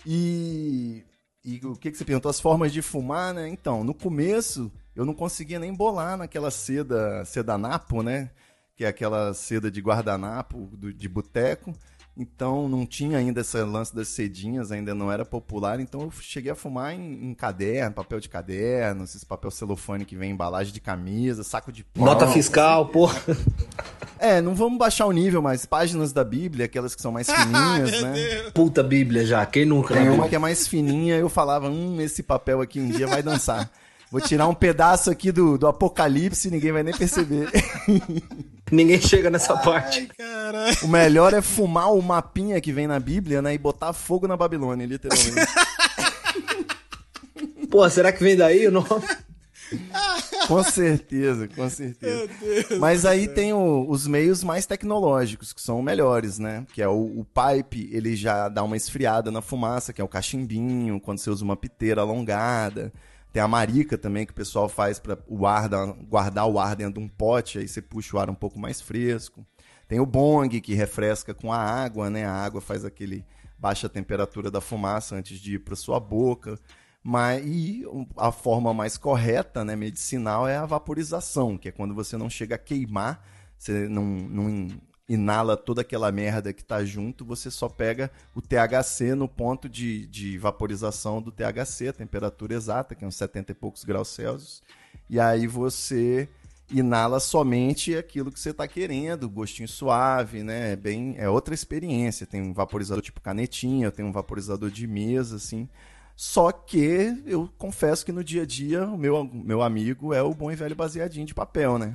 E, 0.06 1.04
e 1.46 1.64
o 1.64 1.76
que, 1.76 1.92
que 1.92 1.98
você 1.98 2.04
perguntou? 2.04 2.32
As 2.32 2.40
formas 2.40 2.74
de 2.74 2.82
fumar, 2.82 3.32
né? 3.32 3.48
Então, 3.48 3.84
no 3.84 3.94
começo 3.94 4.72
eu 4.96 5.06
não 5.06 5.14
conseguia 5.14 5.60
nem 5.60 5.74
bolar 5.74 6.18
naquela 6.18 6.52
seda, 6.52 7.24
seda 7.26 7.58
napo, 7.58 8.04
né? 8.04 8.30
Que 8.76 8.86
é 8.86 8.88
aquela 8.88 9.34
seda 9.34 9.70
de 9.70 9.82
guardanapo 9.82 10.70
do, 10.74 10.94
de 10.94 11.08
boteco. 11.08 11.74
Então 12.16 12.70
não 12.70 12.86
tinha 12.86 13.18
ainda 13.18 13.42
esse 13.42 13.58
lance 13.64 13.96
das 13.96 14.08
cedinhas, 14.10 14.72
ainda 14.72 14.94
não 14.94 15.12
era 15.12 15.26
popular. 15.26 15.80
Então 15.80 16.02
eu 16.02 16.12
cheguei 16.12 16.52
a 16.52 16.56
fumar 16.56 16.94
em, 16.94 17.30
em 17.30 17.34
caderno, 17.34 17.92
papel 17.96 18.20
de 18.20 18.30
caderno, 18.30 19.04
esses 19.04 19.24
papel 19.24 19.50
celofane 19.50 20.06
que 20.06 20.16
vem 20.16 20.32
embalagem 20.32 20.72
de 20.72 20.80
camisa, 20.80 21.44
saco 21.44 21.72
de 21.72 21.84
pão. 21.84 22.06
Nota 22.06 22.28
fiscal, 22.28 22.88
porra. 22.88 23.20
É, 24.20 24.42
não 24.42 24.54
vamos 24.54 24.78
baixar 24.78 25.08
o 25.08 25.12
nível, 25.12 25.42
mas 25.42 25.66
páginas 25.66 26.14
da 26.14 26.24
Bíblia, 26.24 26.66
aquelas 26.66 26.94
que 26.94 27.02
são 27.02 27.12
mais 27.12 27.28
fininhas, 27.34 28.02
né? 28.04 28.52
Puta 28.54 28.84
Bíblia 28.84 29.26
já, 29.26 29.44
quem 29.46 29.66
nunca? 29.66 29.96
Tem 29.96 30.08
uma 30.08 30.30
que 30.30 30.36
é 30.36 30.40
mais 30.40 30.68
fininha, 30.68 31.18
eu 31.18 31.30
falava, 31.30 31.68
hum, 31.68 32.00
esse 32.00 32.22
papel 32.22 32.62
aqui 32.62 32.80
um 32.80 32.90
dia 32.90 33.08
vai 33.08 33.24
dançar. 33.24 33.70
Vou 34.14 34.22
tirar 34.22 34.48
um 34.48 34.54
pedaço 34.54 35.10
aqui 35.10 35.32
do, 35.32 35.58
do 35.58 35.66
Apocalipse 35.66 36.48
e 36.48 36.52
ninguém 36.52 36.72
vai 36.72 36.84
nem 36.84 36.96
perceber. 36.96 37.50
Ninguém 38.72 39.02
chega 39.02 39.28
nessa 39.32 39.56
Ai, 39.56 39.64
parte. 39.64 40.08
O 40.84 40.88
melhor 40.88 41.34
é 41.34 41.42
fumar 41.42 41.92
o 41.92 42.00
mapinha 42.00 42.62
que 42.62 42.72
vem 42.72 42.86
na 42.86 43.00
Bíblia, 43.00 43.42
né? 43.42 43.56
E 43.56 43.58
botar 43.58 43.92
fogo 43.92 44.28
na 44.28 44.38
Babilônia, 44.38 44.86
literalmente. 44.86 45.48
Pô, 47.72 47.90
será 47.90 48.12
que 48.12 48.24
vem 48.24 48.38
daí 48.38 48.68
o 48.68 48.72
nome? 48.72 48.88
com 50.48 50.64
certeza, 50.64 51.48
com 51.48 51.68
certeza. 51.68 52.30
Mas 52.80 53.08
aí 53.08 53.28
tem 53.28 53.52
o, 53.52 53.90
os 53.90 54.06
meios 54.06 54.44
mais 54.44 54.68
tecnológicos, 54.68 55.54
que 55.54 55.62
são 55.62 55.82
melhores, 55.82 56.38
né? 56.38 56.68
Que 56.72 56.84
é 56.84 56.88
o, 56.88 57.02
o, 57.02 57.26
pipe, 57.26 57.90
ele 57.92 58.16
já 58.16 58.48
dá 58.48 58.62
uma 58.62 58.78
esfriada 58.78 59.32
na 59.32 59.42
fumaça, 59.42 59.92
que 59.92 60.00
é 60.00 60.04
o 60.04 60.08
cachimbinho, 60.08 61.00
quando 61.00 61.18
você 61.18 61.32
usa 61.32 61.44
uma 61.44 61.58
piteira 61.58 62.02
alongada. 62.02 62.94
Tem 63.34 63.42
a 63.42 63.48
marica 63.48 63.98
também 63.98 64.28
que 64.28 64.32
o 64.32 64.36
pessoal 64.36 64.70
faz 64.70 65.00
para 65.00 65.18
o 65.28 65.48
ar 65.48 65.68
guardar 66.08 66.48
o 66.48 66.60
ar 66.60 66.76
dentro 66.76 66.94
de 66.94 67.00
um 67.00 67.10
pote, 67.10 67.58
aí 67.58 67.68
você 67.68 67.82
puxa 67.82 68.16
o 68.16 68.20
ar 68.20 68.30
um 68.30 68.36
pouco 68.36 68.60
mais 68.60 68.80
fresco. 68.80 69.44
Tem 69.88 70.00
o 70.00 70.06
bong 70.06 70.62
que 70.62 70.76
refresca 70.76 71.34
com 71.34 71.52
a 71.52 71.58
água, 71.58 72.12
né? 72.12 72.26
A 72.26 72.32
água 72.32 72.62
faz 72.62 72.86
aquele 72.86 73.26
baixa 73.58 73.88
a 73.88 73.90
temperatura 73.90 74.52
da 74.52 74.62
fumaça 74.62 75.16
antes 75.16 75.40
de 75.40 75.56
ir 75.56 75.60
para 75.60 75.76
sua 75.76 76.00
boca. 76.00 76.60
Mas 77.02 77.44
e 77.44 77.84
a 78.16 78.32
forma 78.32 78.72
mais 78.72 78.98
correta, 78.98 79.66
né, 79.66 79.76
medicinal 79.76 80.48
é 80.48 80.56
a 80.56 80.66
vaporização, 80.66 81.58
que 81.58 81.68
é 81.68 81.72
quando 81.72 81.94
você 81.94 82.16
não 82.16 82.30
chega 82.30 82.56
a 82.56 82.58
queimar, 82.58 83.26
você 83.58 83.90
não, 83.90 84.06
não 84.06 84.68
inala 85.08 85.58
toda 85.58 85.82
aquela 85.82 86.12
merda 86.12 86.54
que 86.54 86.64
tá 86.64 86.84
junto, 86.84 87.26
você 87.26 87.52
só 87.52 87.68
pega 87.68 88.10
o 88.34 88.42
THC 88.42 89.16
no 89.16 89.28
ponto 89.28 89.68
de, 89.68 90.08
de 90.08 90.38
vaporização 90.38 91.22
do 91.22 91.32
THC, 91.32 91.90
a 91.90 91.94
temperatura 91.94 92.54
exata, 92.54 92.96
que 92.96 93.04
é 93.04 93.08
uns 93.08 93.16
70 93.16 93.52
e 93.52 93.56
poucos 93.56 93.84
graus 93.84 94.10
Celsius. 94.10 94.64
E 95.10 95.20
aí 95.20 95.48
você 95.48 96.30
inala 96.72 97.20
somente 97.20 97.96
aquilo 97.96 98.32
que 98.32 98.40
você 98.40 98.50
está 98.50 98.68
querendo, 98.68 99.30
gostinho 99.30 99.68
suave, 99.68 100.44
né? 100.44 100.74
É 100.74 100.76
bem, 100.76 101.16
é 101.18 101.30
outra 101.30 101.54
experiência. 101.54 102.26
Tem 102.26 102.42
um 102.42 102.54
vaporizador 102.54 103.04
tipo 103.04 103.22
canetinha, 103.22 103.92
tem 103.92 104.04
um 104.04 104.12
vaporizador 104.12 104.72
de 104.72 104.88
mesa, 104.88 105.36
assim. 105.36 105.70
Só 106.16 106.52
que 106.52 107.24
eu 107.26 107.50
confesso 107.58 108.06
que 108.06 108.12
no 108.12 108.24
dia 108.24 108.44
a 108.44 108.46
dia 108.46 108.86
o 108.86 108.98
meu, 108.98 109.24
meu 109.26 109.62
amigo 109.62 110.14
é 110.14 110.22
o 110.22 110.34
bom 110.34 110.52
e 110.52 110.56
velho 110.56 110.76
baseadinho 110.76 111.26
de 111.26 111.34
papel, 111.34 111.78
né? 111.78 111.94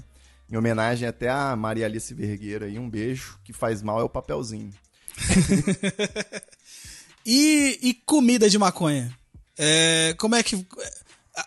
Em 0.50 0.56
homenagem 0.56 1.06
até 1.06 1.28
a 1.28 1.54
Maria 1.54 1.86
Alice 1.86 2.12
Vergueira 2.14 2.66
aí, 2.66 2.78
um 2.78 2.88
beijo. 2.88 3.38
Que 3.44 3.52
faz 3.52 3.82
mal 3.82 4.00
é 4.00 4.04
o 4.04 4.08
papelzinho. 4.08 4.72
e, 7.24 7.78
e, 7.82 7.94
comida 7.94 8.48
de 8.48 8.58
maconha? 8.58 9.14
É, 9.56 10.14
como 10.18 10.34
é 10.34 10.42
que. 10.42 10.66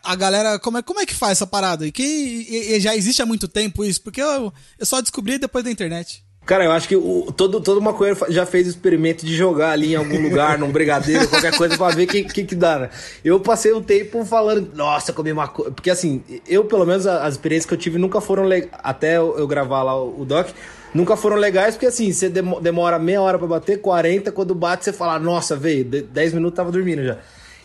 A 0.04 0.16
galera, 0.16 0.60
como 0.60 0.78
é, 0.78 0.82
como 0.82 1.00
é 1.00 1.06
que 1.06 1.16
faz 1.16 1.34
essa 1.34 1.48
parada? 1.48 1.86
E, 1.86 1.92
que, 1.92 2.04
e, 2.04 2.74
e 2.74 2.80
já 2.80 2.96
existe 2.96 3.22
há 3.22 3.26
muito 3.26 3.48
tempo 3.48 3.84
isso? 3.84 4.02
Porque 4.02 4.22
eu, 4.22 4.54
eu 4.78 4.86
só 4.86 5.02
descobri 5.02 5.38
depois 5.38 5.64
da 5.64 5.72
internet. 5.72 6.24
Cara, 6.46 6.66
eu 6.66 6.72
acho 6.72 6.88
que 6.88 6.96
o, 6.96 7.32
todo, 7.32 7.62
todo 7.62 7.80
maconheiro 7.80 8.20
já 8.30 8.46
fez 8.46 8.66
o 8.66 8.70
experimento 8.72 9.26
de 9.26 9.36
jogar 9.36 9.72
ali 9.72 9.94
em 9.94 9.96
algum 9.96 10.20
lugar, 10.22 10.58
num 10.58 10.72
brigadeiro, 10.72 11.28
qualquer 11.28 11.56
coisa, 11.56 11.78
pra 11.78 11.90
ver 11.90 12.04
o 12.04 12.08
que, 12.08 12.24
que, 12.24 12.44
que 12.44 12.56
dá, 12.56 12.80
né? 12.80 12.90
Eu 13.24 13.40
passei 13.40 13.72
um 13.74 13.82
tempo 13.82 14.26
falando, 14.26 14.70
nossa, 14.76 15.14
comi 15.14 15.32
maconha. 15.34 15.72
Porque 15.72 15.90
assim, 15.90 16.24
eu, 16.48 16.66
pelo 16.66 16.86
menos, 16.86 17.06
as 17.06 17.36
experiências 17.36 17.68
que 17.68 17.74
eu 17.74 17.78
tive 17.78 18.00
nunca 18.00 18.20
foram 18.20 18.44
legais. 18.44 18.72
Até 18.84 19.18
eu 19.18 19.48
gravar 19.48 19.84
lá 19.84 19.96
o 20.04 20.26
doc, 20.26 20.50
nunca 20.94 21.16
foram 21.16 21.38
legais, 21.38 21.76
porque 21.76 21.86
assim, 21.86 22.12
você 22.12 22.28
demora 22.28 22.98
meia 22.98 23.22
hora 23.22 23.38
para 23.38 23.48
bater, 23.48 23.80
40, 23.80 24.32
quando 24.32 24.56
bate, 24.56 24.84
você 24.84 24.92
fala, 24.92 25.20
nossa, 25.20 25.56
veio, 25.56 25.86
10 25.86 26.34
minutos 26.34 26.58
tava 26.58 26.72
dormindo 26.72 27.04
já. 27.06 27.18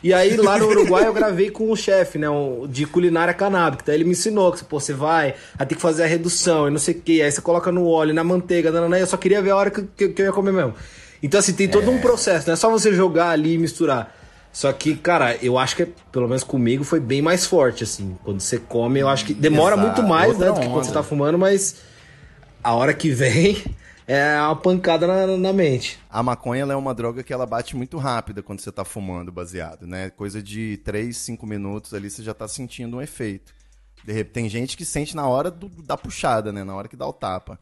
E 0.03 0.13
aí, 0.13 0.37
lá 0.37 0.59
no 0.59 0.67
Uruguai, 0.69 1.07
eu 1.07 1.13
gravei 1.13 1.51
com 1.51 1.71
o 1.71 1.77
chefe, 1.77 2.19
né? 2.19 2.27
De 2.69 2.87
culinária 2.87 3.35
canábica. 3.35 3.83
Então, 3.83 3.95
ele 3.95 4.05
me 4.05 4.11
ensinou 4.11 4.53
que, 4.53 4.65
pô, 4.65 4.79
você 4.79 4.93
vai, 4.93 5.35
aí 5.59 5.67
tem 5.67 5.77
que 5.77 5.83
fazer 5.83 6.05
a 6.05 6.07
redução 6.07 6.69
e 6.69 6.71
não 6.71 6.79
sei 6.79 6.95
o 6.95 7.01
que. 7.01 7.23
Aí 7.23 7.31
você 7.31 7.41
coloca 7.41 7.73
no 7.73 7.87
óleo, 7.89 8.15
na 8.15 8.23
manteiga, 8.23 8.71
nanana, 8.71 8.99
eu 8.99 9.07
só 9.07 9.17
queria 9.17 9.41
ver 9.43 9.51
a 9.51 9.57
hora 9.57 9.71
que, 9.71 9.83
que, 9.97 10.09
que 10.09 10.23
eu 10.23 10.27
ia 10.27 10.33
comer 10.33 10.53
mesmo. 10.53 10.75
Então, 11.23 11.41
assim, 11.41 11.53
tem 11.53 11.69
todo 11.69 11.91
é. 11.91 11.95
um 11.95 11.99
processo, 11.99 12.47
não 12.47 12.55
é 12.55 12.57
só 12.57 12.71
você 12.71 12.93
jogar 12.93 13.31
ali 13.31 13.55
e 13.55 13.59
misturar. 13.59 14.15
Só 14.53 14.73
que, 14.73 14.97
cara, 14.97 15.37
eu 15.43 15.59
acho 15.59 15.77
que, 15.77 15.87
pelo 16.11 16.29
menos 16.29 16.43
comigo, 16.43 16.83
foi 16.83 17.01
bem 17.01 17.21
mais 17.21 17.45
forte, 17.45 17.85
assim. 17.85 18.17
Quando 18.25 18.41
você 18.41 18.59
come, 18.59 19.01
eu 19.01 19.09
acho 19.09 19.25
que 19.27 19.35
demora 19.35 19.75
Exato. 19.75 19.87
muito 19.87 20.03
mais, 20.09 20.39
né, 20.39 20.47
do 20.47 20.61
que 20.61 20.69
quando 20.69 20.85
você 20.85 20.93
tá 20.93 21.03
fumando, 21.03 21.37
mas 21.37 21.77
a 22.63 22.73
hora 22.73 22.95
que 22.95 23.11
vem 23.11 23.63
é 24.07 24.41
uma 24.41 24.55
pancada 24.55 25.07
na, 25.07 25.37
na 25.37 25.53
mente. 25.53 25.99
A 26.09 26.23
maconha 26.23 26.63
é 26.63 26.77
uma 26.77 26.95
droga 26.95 27.25
que 27.25 27.33
ela 27.33 27.45
bate 27.45 27.77
muito 27.77 27.99
rápida 27.99 28.43
quando 28.43 28.61
você 28.61 28.71
está 28.71 28.85
fumando 28.85 29.33
baseado, 29.33 29.87
né? 29.87 30.11
Coisa 30.11 30.41
de 30.41 30.77
3, 30.85 31.17
5 31.17 31.45
minutos 31.47 31.93
ali 31.93 32.09
você 32.09 32.23
já 32.23 32.31
está 32.33 32.47
sentindo 32.47 32.99
um 32.99 33.03
efeito. 33.03 33.53
De 34.05 34.13
repente, 34.13 34.33
tem 34.33 34.49
gente 34.49 34.77
que 34.77 34.85
sente 34.85 35.17
na 35.17 35.27
hora 35.27 35.51
do, 35.51 35.69
da 35.83 35.97
puxada, 35.97 36.53
né? 36.53 36.63
Na 36.63 36.77
hora 36.77 36.87
que 36.87 36.97
dá 36.97 37.07
o 37.07 37.13
tapa. 37.13 37.59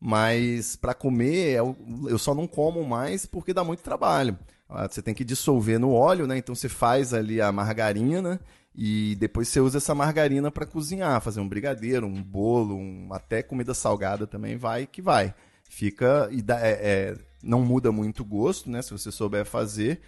Mas 0.00 0.74
para 0.74 0.92
comer, 0.92 1.56
eu, 1.56 1.76
eu 2.08 2.18
só 2.18 2.34
não 2.34 2.48
como 2.48 2.84
mais 2.84 3.24
porque 3.24 3.54
dá 3.54 3.62
muito 3.62 3.82
trabalho. 3.82 4.36
Ah, 4.68 4.88
você 4.88 5.00
tem 5.00 5.14
que 5.14 5.24
dissolver 5.24 5.78
no 5.78 5.92
óleo, 5.92 6.26
né? 6.26 6.36
Então 6.36 6.54
você 6.54 6.68
faz 6.68 7.14
ali 7.14 7.40
a 7.40 7.52
margarina 7.52 8.40
e 8.74 9.14
depois 9.20 9.46
você 9.46 9.60
usa 9.60 9.78
essa 9.78 9.94
margarina 9.94 10.50
para 10.50 10.66
cozinhar, 10.66 11.20
fazer 11.20 11.38
um 11.38 11.48
brigadeiro, 11.48 12.06
um 12.06 12.20
bolo, 12.20 12.74
um, 12.76 13.08
até 13.12 13.42
comida 13.44 13.72
salgada 13.72 14.26
também 14.26 14.56
vai 14.56 14.86
que 14.86 15.00
vai 15.00 15.32
fica 15.68 16.28
e 16.30 16.42
dá, 16.42 16.60
é, 16.60 16.72
é, 16.72 17.16
não 17.42 17.62
muda 17.62 17.90
muito 17.92 18.20
o 18.20 18.24
gosto, 18.24 18.70
né? 18.70 18.80
Se 18.82 18.90
você 18.90 19.10
souber 19.10 19.44
fazer, 19.44 20.00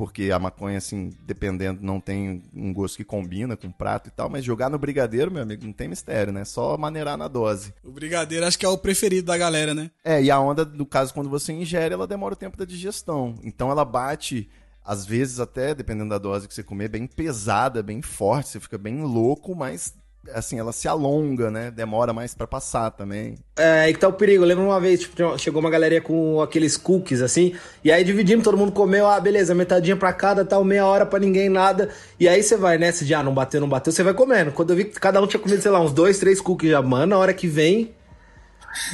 porque 0.00 0.30
a 0.30 0.38
maconha, 0.38 0.78
assim, 0.78 1.10
dependendo, 1.26 1.80
não 1.82 2.00
tem 2.00 2.42
um 2.54 2.72
gosto 2.72 2.96
que 2.96 3.04
combina 3.04 3.54
com 3.54 3.66
o 3.66 3.72
prato 3.72 4.08
e 4.08 4.10
tal, 4.10 4.30
mas 4.30 4.42
jogar 4.42 4.70
no 4.70 4.78
brigadeiro, 4.78 5.30
meu 5.30 5.42
amigo, 5.42 5.64
não 5.64 5.74
tem 5.74 5.88
mistério, 5.88 6.32
né? 6.32 6.42
Só 6.44 6.76
maneirar 6.78 7.18
na 7.18 7.28
dose. 7.28 7.74
O 7.84 7.92
brigadeiro 7.92 8.46
acho 8.46 8.58
que 8.58 8.64
é 8.64 8.68
o 8.68 8.78
preferido 8.78 9.26
da 9.26 9.36
galera, 9.36 9.74
né? 9.74 9.90
É, 10.02 10.22
e 10.22 10.30
a 10.30 10.40
onda, 10.40 10.64
no 10.64 10.86
caso, 10.86 11.12
quando 11.12 11.28
você 11.28 11.52
ingere, 11.52 11.92
ela 11.92 12.06
demora 12.06 12.32
o 12.32 12.36
tempo 12.36 12.56
da 12.56 12.64
digestão. 12.64 13.34
Então 13.44 13.70
ela 13.70 13.84
bate, 13.84 14.48
às 14.82 15.04
vezes 15.04 15.38
até, 15.38 15.74
dependendo 15.74 16.08
da 16.08 16.18
dose 16.18 16.48
que 16.48 16.54
você 16.54 16.62
comer, 16.62 16.88
bem 16.88 17.06
pesada, 17.06 17.82
bem 17.82 18.00
forte, 18.00 18.48
você 18.48 18.60
fica 18.60 18.78
bem 18.78 19.02
louco, 19.02 19.54
mas 19.54 19.94
assim, 20.34 20.58
ela 20.58 20.72
se 20.72 20.86
alonga, 20.86 21.50
né? 21.50 21.70
Demora 21.70 22.12
mais 22.12 22.34
para 22.34 22.46
passar 22.46 22.90
também. 22.90 23.36
É, 23.56 23.80
aí 23.80 23.94
que 23.94 23.98
tá 24.00 24.08
o 24.08 24.12
perigo. 24.12 24.42
Eu 24.44 24.48
lembro 24.48 24.64
uma 24.64 24.80
vez, 24.80 25.00
tipo, 25.00 25.38
chegou 25.38 25.60
uma 25.60 25.70
galerinha 25.70 26.00
com 26.00 26.40
aqueles 26.40 26.76
cookies, 26.76 27.22
assim, 27.22 27.54
e 27.84 27.90
aí 27.90 28.04
dividimos, 28.04 28.44
todo 28.44 28.56
mundo 28.56 28.72
comeu, 28.72 29.06
ah, 29.08 29.20
beleza, 29.20 29.54
metadinha 29.54 29.96
pra 29.96 30.12
cada, 30.12 30.44
tal, 30.44 30.64
meia 30.64 30.86
hora 30.86 31.06
para 31.06 31.18
ninguém, 31.18 31.48
nada. 31.48 31.90
E 32.18 32.28
aí 32.28 32.42
você 32.42 32.56
vai, 32.56 32.78
né? 32.78 32.92
Se 32.92 33.04
já 33.04 33.20
ah, 33.20 33.22
não 33.22 33.34
bateu, 33.34 33.60
não 33.60 33.68
bateu, 33.68 33.92
você 33.92 34.02
vai 34.02 34.14
comendo. 34.14 34.52
Quando 34.52 34.70
eu 34.70 34.76
vi 34.76 34.84
que 34.84 35.00
cada 35.00 35.20
um 35.20 35.26
tinha 35.26 35.40
comido, 35.40 35.62
sei 35.62 35.70
lá, 35.70 35.80
uns 35.80 35.92
dois, 35.92 36.18
três 36.18 36.40
cookies 36.40 36.70
já, 36.70 36.82
mano, 36.82 37.06
na 37.06 37.18
hora 37.18 37.34
que 37.34 37.46
vem, 37.46 37.94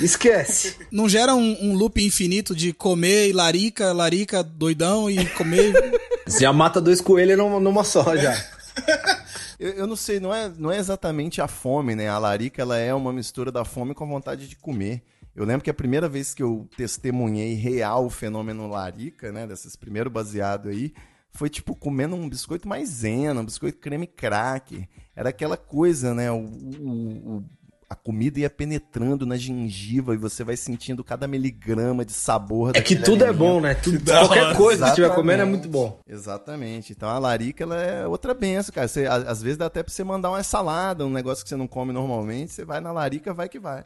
Esquece. 0.00 0.76
Não 0.90 1.08
gera 1.08 1.34
um, 1.34 1.56
um 1.60 1.74
loop 1.74 2.02
infinito 2.02 2.54
de 2.54 2.72
comer 2.72 3.28
e 3.28 3.32
larica, 3.32 3.92
larica, 3.92 4.42
doidão 4.42 5.10
e 5.10 5.24
comer. 5.26 5.74
já 6.40 6.52
mata 6.52 6.80
dois 6.80 7.00
coelhos 7.00 7.36
numa 7.36 7.84
só 7.84 8.16
já. 8.16 8.34
Eu, 9.58 9.70
eu, 9.70 9.86
não 9.86 9.96
sei, 9.96 10.20
não 10.20 10.34
é, 10.34 10.48
não 10.48 10.70
é 10.70 10.78
exatamente 10.78 11.40
a 11.40 11.48
fome, 11.48 11.94
né? 11.94 12.08
A 12.08 12.18
larica, 12.18 12.62
ela 12.62 12.76
é 12.76 12.92
uma 12.92 13.12
mistura 13.12 13.50
da 13.50 13.64
fome 13.64 13.94
com 13.94 14.04
a 14.04 14.08
vontade 14.08 14.48
de 14.48 14.56
comer. 14.56 15.02
Eu 15.34 15.44
lembro 15.44 15.64
que 15.64 15.70
a 15.70 15.74
primeira 15.74 16.08
vez 16.08 16.34
que 16.34 16.42
eu 16.42 16.68
testemunhei 16.76 17.54
real 17.54 18.06
o 18.06 18.10
fenômeno 18.10 18.66
larica, 18.68 19.32
né? 19.32 19.46
Desses 19.46 19.76
primeiros 19.76 20.12
baseado 20.12 20.68
aí, 20.68 20.94
foi 21.30 21.50
tipo 21.50 21.74
comendo 21.74 22.16
um 22.16 22.28
biscoito 22.28 22.68
maisena, 22.68 23.40
um 23.40 23.44
biscoito 23.44 23.78
creme 23.78 24.06
crack. 24.06 24.88
Era 25.14 25.30
aquela 25.30 25.56
coisa, 25.56 26.14
né? 26.14 26.30
O, 26.30 26.38
o, 26.38 27.36
o 27.36 27.44
a 27.88 27.94
comida 27.94 28.40
ia 28.40 28.50
penetrando 28.50 29.24
na 29.24 29.36
gengiva 29.36 30.12
e 30.14 30.16
você 30.16 30.42
vai 30.42 30.56
sentindo 30.56 31.04
cada 31.04 31.28
miligrama 31.28 32.04
de 32.04 32.12
sabor. 32.12 32.72
É 32.74 32.80
que 32.80 32.96
tudo 32.96 33.24
alimento. 33.24 33.28
é 33.28 33.32
bom, 33.32 33.60
né? 33.60 33.74
Tudo, 33.74 34.04
qualquer 34.04 34.56
coisa 34.56 34.84
que 34.84 34.88
estiver 34.90 35.14
comendo 35.14 35.42
é 35.42 35.46
muito 35.46 35.68
bom. 35.68 36.00
Exatamente. 36.08 36.92
Então 36.92 37.08
a 37.08 37.18
larica 37.18 37.62
ela 37.62 37.80
é 37.80 38.06
outra 38.06 38.34
benção, 38.34 38.74
cara. 38.74 38.88
Você, 38.88 39.06
às 39.06 39.40
vezes 39.40 39.56
dá 39.56 39.66
até 39.66 39.82
pra 39.82 39.92
você 39.92 40.02
mandar 40.02 40.30
uma 40.30 40.42
salada, 40.42 41.06
um 41.06 41.10
negócio 41.10 41.44
que 41.44 41.48
você 41.48 41.56
não 41.56 41.68
come 41.68 41.92
normalmente, 41.92 42.52
você 42.52 42.64
vai 42.64 42.80
na 42.80 42.90
larica, 42.90 43.32
vai 43.32 43.48
que 43.48 43.58
vai. 43.58 43.84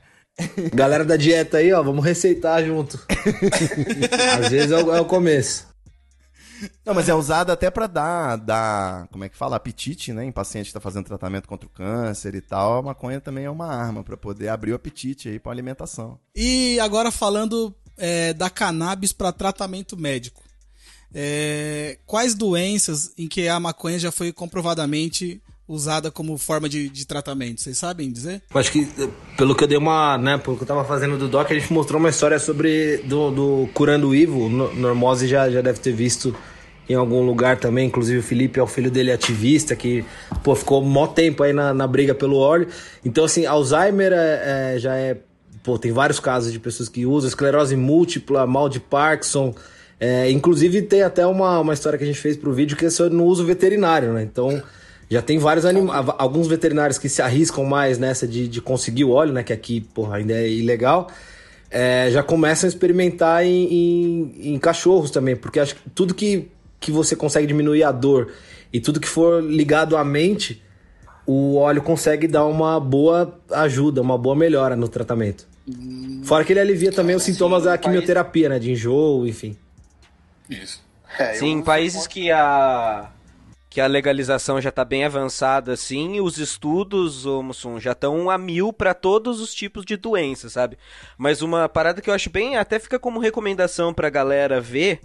Galera 0.73 1.05
da 1.05 1.17
dieta 1.17 1.59
aí, 1.59 1.73
ó, 1.73 1.83
vamos 1.83 2.05
receitar 2.05 2.65
junto. 2.65 2.99
às 4.41 4.49
vezes 4.49 4.71
é 4.71 4.83
o, 4.83 4.95
é 4.95 5.01
o 5.01 5.05
começo. 5.05 5.70
Não, 6.85 6.95
mas 6.95 7.09
é 7.09 7.15
usada 7.15 7.53
até 7.53 7.71
para 7.71 7.87
dar, 7.87 8.37
dar, 8.37 9.09
como 9.09 9.25
é 9.25 9.29
que 9.29 9.37
fala, 9.37 9.57
apetite, 9.57 10.13
né? 10.13 10.25
Em 10.25 10.33
paciente 10.33 10.65
que 10.65 10.71
está 10.71 10.81
fazendo 10.81 11.07
tratamento 11.07 11.49
contra 11.49 11.67
o 11.67 11.71
câncer 11.71 12.35
e 12.35 12.41
tal, 12.41 12.79
a 12.79 12.83
maconha 12.83 13.21
também 13.21 13.45
é 13.45 13.51
uma 13.51 13.67
arma 13.67 14.03
para 14.03 14.17
poder 14.17 14.49
abrir 14.49 14.73
o 14.73 14.77
apetite 14.77 15.29
aí 15.29 15.39
para 15.39 15.53
alimentação. 15.53 16.19
E 16.35 16.79
agora 16.81 17.11
falando 17.11 17.75
é, 17.97 18.33
da 18.33 18.51
cannabis 18.51 19.13
para 19.13 19.33
tratamento 19.33 19.97
médico. 19.97 20.43
É, 21.15 21.99
quais 22.07 22.35
doenças 22.35 23.13
em 23.19 23.29
que 23.29 23.49
a 23.49 23.59
maconha 23.59 23.99
já 23.99 24.13
foi 24.13 24.33
comprovadamente 24.33 25.43
usada 25.67 26.11
como 26.11 26.37
forma 26.39 26.69
de, 26.69 26.89
de 26.89 27.07
tratamento? 27.07 27.61
Vocês 27.61 27.79
sabem 27.79 28.11
dizer? 28.11 28.43
Eu 28.53 28.61
acho 28.61 28.73
que, 28.73 28.89
pelo 29.37 29.55
que 29.55 29.65
eu 29.65 29.69
dei 29.69 29.79
uma, 29.79 30.17
né, 30.19 30.39
pelo 30.39 30.57
que 30.57 30.63
eu 30.63 30.67
tava 30.67 30.85
fazendo 30.85 31.19
do 31.19 31.29
Doc, 31.29 31.51
a 31.51 31.55
gente 31.55 31.73
mostrou 31.73 32.01
uma 32.01 32.11
história 32.11 32.39
sobre 32.39 32.99
do, 32.99 33.31
do 33.31 33.69
Curando 33.75 34.09
o 34.09 34.15
Ivo. 34.15 34.49
Normose 34.49 35.29
já, 35.29 35.51
já 35.51 35.61
deve 35.61 35.79
ter 35.81 35.93
visto 35.93 36.35
em 36.91 36.95
algum 36.95 37.23
lugar 37.23 37.57
também. 37.57 37.87
Inclusive 37.87 38.19
o 38.19 38.23
Felipe 38.23 38.59
é 38.59 38.63
o 38.63 38.67
filho 38.67 38.91
dele 38.91 39.13
ativista, 39.13 39.77
que 39.77 40.05
pô, 40.43 40.55
ficou 40.55 40.83
mó 40.83 41.07
tempo 41.07 41.43
aí 41.43 41.53
na, 41.53 41.73
na 41.73 41.87
briga 41.87 42.15
pelo 42.15 42.37
óleo. 42.37 42.67
Então, 43.05 43.25
assim, 43.25 43.47
Alzheimer 43.47 44.13
é, 44.13 44.75
é, 44.75 44.79
já 44.79 44.97
é. 44.97 45.17
Pô, 45.63 45.79
tem 45.79 45.93
vários 45.93 46.19
casos 46.19 46.53
de 46.53 46.59
pessoas 46.59 46.89
que 46.89 47.07
usam, 47.07 47.29
esclerose 47.29 47.77
múltipla, 47.77 48.47
mal 48.47 48.69
de 48.69 48.81
Parkinson. 48.81 49.55
É, 50.01 50.31
inclusive 50.31 50.83
tem 50.83 51.03
até 51.03 51.27
uma, 51.27 51.61
uma 51.61 51.75
história 51.75 51.99
que 51.99 52.05
a 52.05 52.07
gente 52.07 52.19
fez 52.19 52.37
pro 52.37 52.53
vídeo 52.53 52.77
que 52.77 52.87
é 52.87 52.91
sobre 52.91 53.15
no 53.15 53.25
uso 53.25 53.45
veterinário, 53.45 54.15
né? 54.15 54.23
Então 54.23 54.63
já 55.11 55.21
tem 55.21 55.39
vários 55.39 55.67
animais, 55.67 56.07
alguns 56.19 56.47
veterinários 56.47 56.97
que 56.97 57.09
se 57.09 57.21
arriscam 57.21 57.65
mais 57.65 57.99
nessa 57.99 58.27
de, 58.27 58.49
de 58.49 58.61
conseguir 58.63 59.05
o 59.05 59.11
óleo, 59.11 59.33
né? 59.33 59.43
Que 59.43 59.53
aqui, 59.53 59.81
porra, 59.81 60.17
ainda 60.17 60.33
é 60.33 60.49
ilegal. 60.49 61.09
É, 61.71 62.09
já 62.11 62.23
começam 62.23 62.67
a 62.67 62.69
experimentar 62.69 63.45
em, 63.45 63.73
em, 63.73 64.55
em, 64.55 64.59
cachorros 64.59 65.11
também, 65.11 65.37
porque 65.37 65.61
acho 65.61 65.77
que 65.77 65.91
tudo 65.91 66.15
que, 66.15 66.49
que 66.81 66.91
você 66.91 67.15
consegue 67.15 67.47
diminuir 67.47 67.85
a 67.85 67.93
dor 67.93 68.33
e 68.73 68.81
tudo 68.81 68.99
que 68.99 69.09
for 69.09 69.43
ligado 69.43 69.97
à 69.97 70.05
mente, 70.05 70.63
o 71.27 71.57
óleo 71.57 71.83
consegue 71.83 72.27
dar 72.27 72.47
uma 72.47 72.81
boa 72.81 73.39
ajuda, 73.53 74.01
uma 74.01 74.17
boa 74.17 74.35
melhora 74.35 74.75
no 74.75 74.89
tratamento. 74.89 75.47
Fora 76.25 76.45
que 76.45 76.53
ele 76.53 76.61
alivia 76.61 76.91
também 76.91 77.15
os 77.15 77.23
sintomas 77.23 77.65
da 77.65 77.77
quimioterapia, 77.79 78.49
né? 78.49 78.59
De 78.59 78.73
enjoo, 78.73 79.27
enfim. 79.27 79.57
Isso. 80.49 80.83
É, 81.19 81.35
Sim, 81.35 81.53
em 81.53 81.63
países 81.63 82.07
que 82.07 82.31
a 82.31 83.11
que 83.69 83.81
a 83.81 83.87
legalização 83.87 84.61
já 84.61 84.71
está 84.71 84.85
bem 84.85 85.05
avançada, 85.05 85.75
assim, 85.75 86.21
os 86.21 86.39
estudos, 86.39 87.25
Mussum, 87.25 87.79
já 87.79 87.93
estão 87.93 88.29
a 88.29 88.37
mil 88.37 88.73
para 88.73 88.93
todos 88.93 89.41
os 89.41 89.55
tipos 89.55 89.85
de 89.85 89.97
doenças, 89.97 90.55
sabe? 90.55 90.77
Mas 91.17 91.41
uma 91.41 91.69
parada 91.69 92.03
que 92.03 92.11
eu 92.11 92.15
acho 92.15 92.29
bem, 92.31 92.57
até 92.57 92.81
fica 92.81 92.99
como 92.99 93.21
recomendação 93.21 93.95
para 93.95 94.09
a 94.09 94.11
galera 94.11 94.61
ver, 94.61 95.01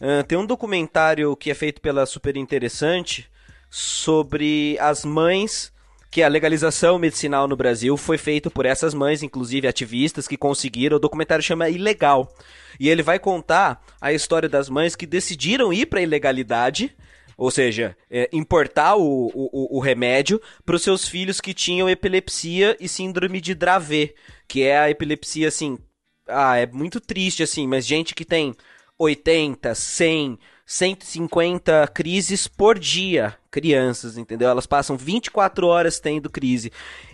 uh, 0.00 0.24
tem 0.26 0.38
um 0.38 0.46
documentário 0.46 1.36
que 1.36 1.50
é 1.50 1.54
feito 1.54 1.80
pela 1.80 2.06
Super 2.06 2.36
Interessante 2.36 3.28
sobre 3.70 4.78
as 4.80 5.04
mães 5.04 5.72
que 6.10 6.22
a 6.22 6.28
legalização 6.28 6.98
medicinal 6.98 7.46
no 7.46 7.56
Brasil 7.56 7.96
foi 7.96 8.16
feita 8.16 8.50
por 8.50 8.64
essas 8.64 8.94
mães, 8.94 9.22
inclusive 9.22 9.68
ativistas, 9.68 10.26
que 10.26 10.36
conseguiram. 10.36 10.96
O 10.96 11.00
documentário 11.00 11.44
chama 11.44 11.68
Ilegal. 11.68 12.32
E 12.80 12.88
ele 12.88 13.02
vai 13.02 13.18
contar 13.18 13.84
a 14.00 14.12
história 14.12 14.48
das 14.48 14.70
mães 14.70 14.96
que 14.96 15.04
decidiram 15.04 15.72
ir 15.72 15.86
para 15.86 16.00
a 16.00 16.02
ilegalidade 16.02 16.94
ou 17.36 17.50
seja, 17.50 17.96
é, 18.10 18.28
importar 18.32 18.96
o, 18.96 19.30
o, 19.34 19.76
o 19.76 19.80
remédio 19.80 20.40
para 20.64 20.74
os 20.74 20.82
seus 20.82 21.06
filhos 21.06 21.40
que 21.40 21.52
tinham 21.52 21.88
epilepsia 21.88 22.76
e 22.80 22.88
síndrome 22.88 23.40
de 23.40 23.54
Dravet, 23.54 24.14
que 24.48 24.62
é 24.62 24.78
a 24.78 24.90
epilepsia 24.90 25.48
assim. 25.48 25.78
Ah, 26.26 26.56
é 26.56 26.66
muito 26.66 26.98
triste 26.98 27.42
assim, 27.42 27.66
mas 27.66 27.86
gente 27.86 28.14
que 28.14 28.24
tem 28.24 28.54
80, 28.98 29.74
100, 29.74 30.38
150 30.64 31.88
crises 31.88 32.48
por 32.48 32.78
dia, 32.78 33.36
crianças, 33.50 34.16
entendeu? 34.16 34.48
Elas 34.48 34.66
passam 34.66 34.96
24 34.96 35.66
horas 35.66 36.00
tendo 36.00 36.30
crise. 36.30 36.72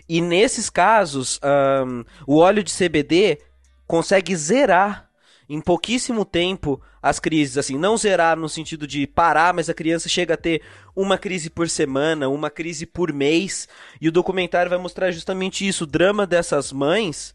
E 0.09 0.21
nesses 0.21 0.71
casos, 0.71 1.41
um, 1.87 2.05
o 2.27 2.39
óleo 2.39 2.63
de 2.63 2.73
CBD 2.73 3.39
consegue 3.87 4.35
zerar 4.35 5.11
em 5.49 5.61
pouquíssimo 5.61 6.25
tempo 6.25 6.81
as 7.03 7.19
crises, 7.19 7.59
assim, 7.59 7.77
não 7.77 7.97
zerar 7.97 8.39
no 8.39 8.49
sentido 8.49 8.87
de 8.87 9.07
parar, 9.07 9.53
mas 9.53 9.69
a 9.69 9.75
criança 9.75 10.09
chega 10.09 10.35
a 10.35 10.37
ter 10.37 10.63
uma 10.95 11.19
crise 11.19 11.51
por 11.51 11.69
semana, 11.69 12.29
uma 12.29 12.49
crise 12.49 12.87
por 12.87 13.13
mês, 13.13 13.69
e 14.01 14.09
o 14.09 14.13
documentário 14.13 14.71
vai 14.71 14.79
mostrar 14.79 15.11
justamente 15.11 15.67
isso, 15.67 15.85
o 15.85 15.87
drama 15.87 16.27
dessas 16.27 16.73
mães, 16.73 17.35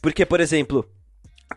porque, 0.00 0.24
por 0.24 0.40
exemplo, 0.40 0.88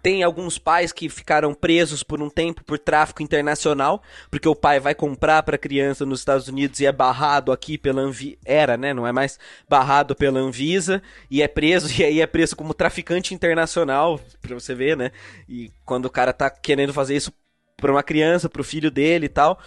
tem 0.02 0.24
alguns 0.24 0.58
pais 0.58 0.92
que 0.92 1.10
ficaram 1.10 1.54
presos 1.54 2.04
por 2.04 2.22
um 2.22 2.30
tempo 2.30 2.64
por 2.64 2.80
tráfico 2.80 3.22
internacional, 3.22 4.02
porque 4.30 4.48
o 4.48 4.56
pai 4.56 4.80
vai 4.80 4.96
comprar 4.96 5.44
para 5.44 5.56
a 5.56 5.60
criança 5.60 6.06
nos 6.06 6.20
Estados 6.20 6.48
Unidos 6.48 6.80
e 6.80 6.86
é 6.86 6.92
barrado 6.92 7.52
aqui 7.52 7.78
pela 7.78 8.02
Anvisa, 8.02 8.38
era, 8.46 8.78
né, 8.78 8.94
não 8.94 9.06
é 9.06 9.12
mais 9.12 9.40
barrado 9.68 10.16
pela 10.16 10.40
Anvisa 10.40 11.02
e 11.30 11.42
é 11.42 11.48
preso 11.48 11.90
e 12.00 12.04
aí 12.04 12.22
é 12.22 12.28
preso 12.28 12.56
como 12.56 12.74
traficante 12.74 13.34
internacional, 13.34 14.20
para 14.42 14.54
você 14.54 14.74
ver, 14.74 14.98
né? 14.98 15.12
E 15.48 15.72
quando 15.86 16.06
o 16.06 16.10
cara 16.10 16.34
tá 16.34 16.50
querendo 16.50 16.94
fazer 16.94 17.16
isso 17.16 17.32
para 17.78 17.92
uma 17.92 18.04
criança, 18.04 18.50
para 18.50 18.62
o 18.62 18.66
filho 18.66 18.90
dele 18.90 19.26
e 19.26 19.30
tal. 19.30 19.60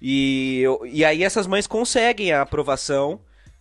E, 0.00 0.64
e 0.90 1.04
aí 1.04 1.22
essas 1.22 1.46
mães 1.46 1.66
conseguem 1.66 2.32
a 2.32 2.42
aprovação, 2.42 3.20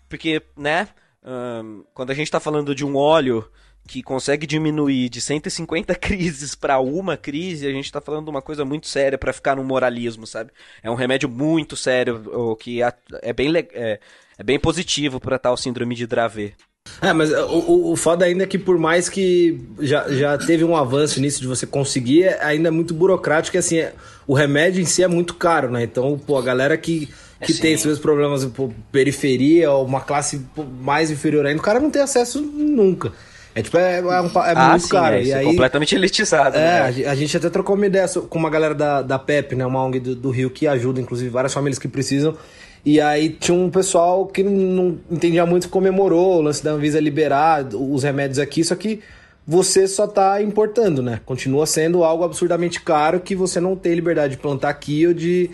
porque, 0.09 0.41
né, 0.57 0.89
um, 1.23 1.85
quando 1.93 2.11
a 2.11 2.13
gente 2.13 2.27
está 2.27 2.39
falando 2.39 2.75
de 2.75 2.85
um 2.85 2.97
óleo 2.97 3.49
que 3.87 4.01
consegue 4.01 4.47
diminuir 4.47 5.09
de 5.09 5.19
150 5.19 5.93
crises 5.95 6.55
para 6.55 6.79
uma 6.79 7.17
crise, 7.17 7.67
a 7.67 7.71
gente 7.71 7.85
está 7.85 8.01
falando 8.01 8.25
de 8.25 8.31
uma 8.31 8.41
coisa 8.41 8.63
muito 8.63 8.87
séria 8.87 9.17
para 9.17 9.33
ficar 9.33 9.55
no 9.55 9.63
moralismo, 9.63 10.25
sabe? 10.25 10.51
É 10.81 10.89
um 10.89 10.95
remédio 10.95 11.29
muito 11.29 11.75
sério, 11.75 12.23
o 12.33 12.55
que 12.55 12.81
é 12.81 13.33
bem, 13.33 13.51
é, 13.73 13.99
é 14.37 14.43
bem 14.43 14.59
positivo 14.59 15.19
para 15.19 15.39
tal 15.39 15.57
síndrome 15.57 15.95
de 15.95 16.07
Dravet. 16.07 16.55
É, 17.01 17.13
mas 17.13 17.31
o, 17.31 17.91
o 17.91 17.95
foda 17.95 18.25
ainda 18.25 18.43
é 18.43 18.47
que 18.47 18.57
por 18.57 18.77
mais 18.77 19.07
que 19.07 19.59
já, 19.79 20.07
já 20.09 20.37
teve 20.37 20.63
um 20.63 20.75
avanço 20.75 21.19
nisso 21.19 21.41
de 21.41 21.47
você 21.47 21.65
conseguir, 21.65 22.23
é 22.23 22.43
ainda 22.43 22.67
é 22.67 22.71
muito 22.71 22.93
burocrático 22.93 23.55
e 23.55 23.59
assim, 23.59 23.77
é, 23.77 23.93
o 24.27 24.33
remédio 24.33 24.81
em 24.81 24.85
si 24.85 25.01
é 25.01 25.07
muito 25.07 25.33
caro, 25.35 25.71
né? 25.71 25.83
Então, 25.83 26.19
pô, 26.19 26.37
a 26.37 26.41
galera 26.41 26.77
que, 26.77 27.07
que 27.41 27.53
é, 27.53 27.55
tem 27.55 27.73
esses 27.73 27.99
problemas, 27.99 28.45
pô, 28.45 28.71
periferia 28.91 29.71
ou 29.71 29.85
uma 29.85 30.01
classe 30.01 30.45
mais 30.81 31.09
inferior 31.09 31.45
ainda, 31.45 31.59
o 31.59 31.63
cara 31.63 31.79
não 31.79 31.89
tem 31.89 32.01
acesso 32.01 32.41
nunca. 32.41 33.13
É 33.55 33.61
tipo, 33.61 33.77
é, 33.77 33.99
é, 33.99 34.01
um, 34.01 34.25
é 34.25 34.53
ah, 34.55 34.69
muito 34.69 34.83
sim, 34.83 34.89
caro. 34.89 35.15
É, 35.15 35.23
e 35.23 35.33
aí, 35.33 35.45
completamente 35.45 35.93
elitizado. 35.95 36.57
É, 36.57 36.91
né? 36.91 37.05
a 37.07 37.15
gente 37.15 37.37
até 37.37 37.49
trocou 37.49 37.75
uma 37.75 37.85
ideia 37.85 38.07
com 38.07 38.39
uma 38.39 38.49
galera 38.49 38.73
da, 38.73 39.01
da 39.01 39.19
PEP, 39.19 39.55
né? 39.55 39.65
Uma 39.65 39.83
ONG 39.83 39.99
do, 39.99 40.15
do 40.15 40.29
Rio 40.31 40.49
que 40.49 40.65
ajuda, 40.67 40.99
inclusive, 40.99 41.29
várias 41.29 41.53
famílias 41.53 41.77
que 41.77 41.87
precisam. 41.87 42.35
E 42.85 42.99
aí 42.99 43.29
tinha 43.29 43.57
um 43.57 43.69
pessoal 43.69 44.25
que 44.25 44.43
não 44.43 44.97
entendia 45.09 45.45
muito, 45.45 45.69
comemorou 45.69 46.39
o 46.39 46.41
lance 46.41 46.63
da 46.63 46.71
Anvisa 46.71 46.99
liberar 46.99 47.65
os 47.73 48.03
remédios 48.03 48.39
aqui, 48.39 48.61
só 48.63 48.75
que 48.75 49.01
você 49.47 49.87
só 49.87 50.05
está 50.05 50.41
importando, 50.41 51.01
né? 51.01 51.21
Continua 51.25 51.65
sendo 51.65 52.03
algo 52.03 52.23
absurdamente 52.23 52.81
caro 52.81 53.21
que 53.21 53.35
você 53.35 53.59
não 53.59 53.75
tem 53.75 53.93
liberdade 53.93 54.35
de 54.35 54.41
plantar 54.41 54.69
aqui 54.69 55.07
ou 55.07 55.13
de 55.13 55.49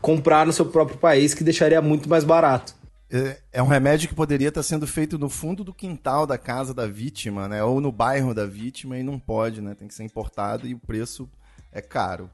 comprar 0.00 0.44
no 0.44 0.52
seu 0.52 0.66
próprio 0.66 0.98
país, 0.98 1.34
que 1.34 1.44
deixaria 1.44 1.80
muito 1.80 2.08
mais 2.08 2.24
barato. 2.24 2.74
É, 3.14 3.42
é 3.52 3.62
um 3.62 3.66
remédio 3.66 4.08
que 4.08 4.14
poderia 4.14 4.48
estar 4.48 4.62
sendo 4.62 4.86
feito 4.86 5.18
no 5.18 5.28
fundo 5.28 5.62
do 5.62 5.74
quintal 5.74 6.26
da 6.26 6.38
casa 6.38 6.72
da 6.72 6.86
vítima, 6.86 7.46
né? 7.46 7.62
Ou 7.62 7.78
no 7.78 7.92
bairro 7.92 8.32
da 8.32 8.46
vítima 8.46 8.98
e 8.98 9.02
não 9.02 9.18
pode, 9.18 9.60
né? 9.60 9.74
Tem 9.74 9.86
que 9.86 9.92
ser 9.92 10.02
importado 10.02 10.66
e 10.66 10.72
o 10.72 10.78
preço 10.78 11.28
é 11.70 11.82
caro. 11.82 12.30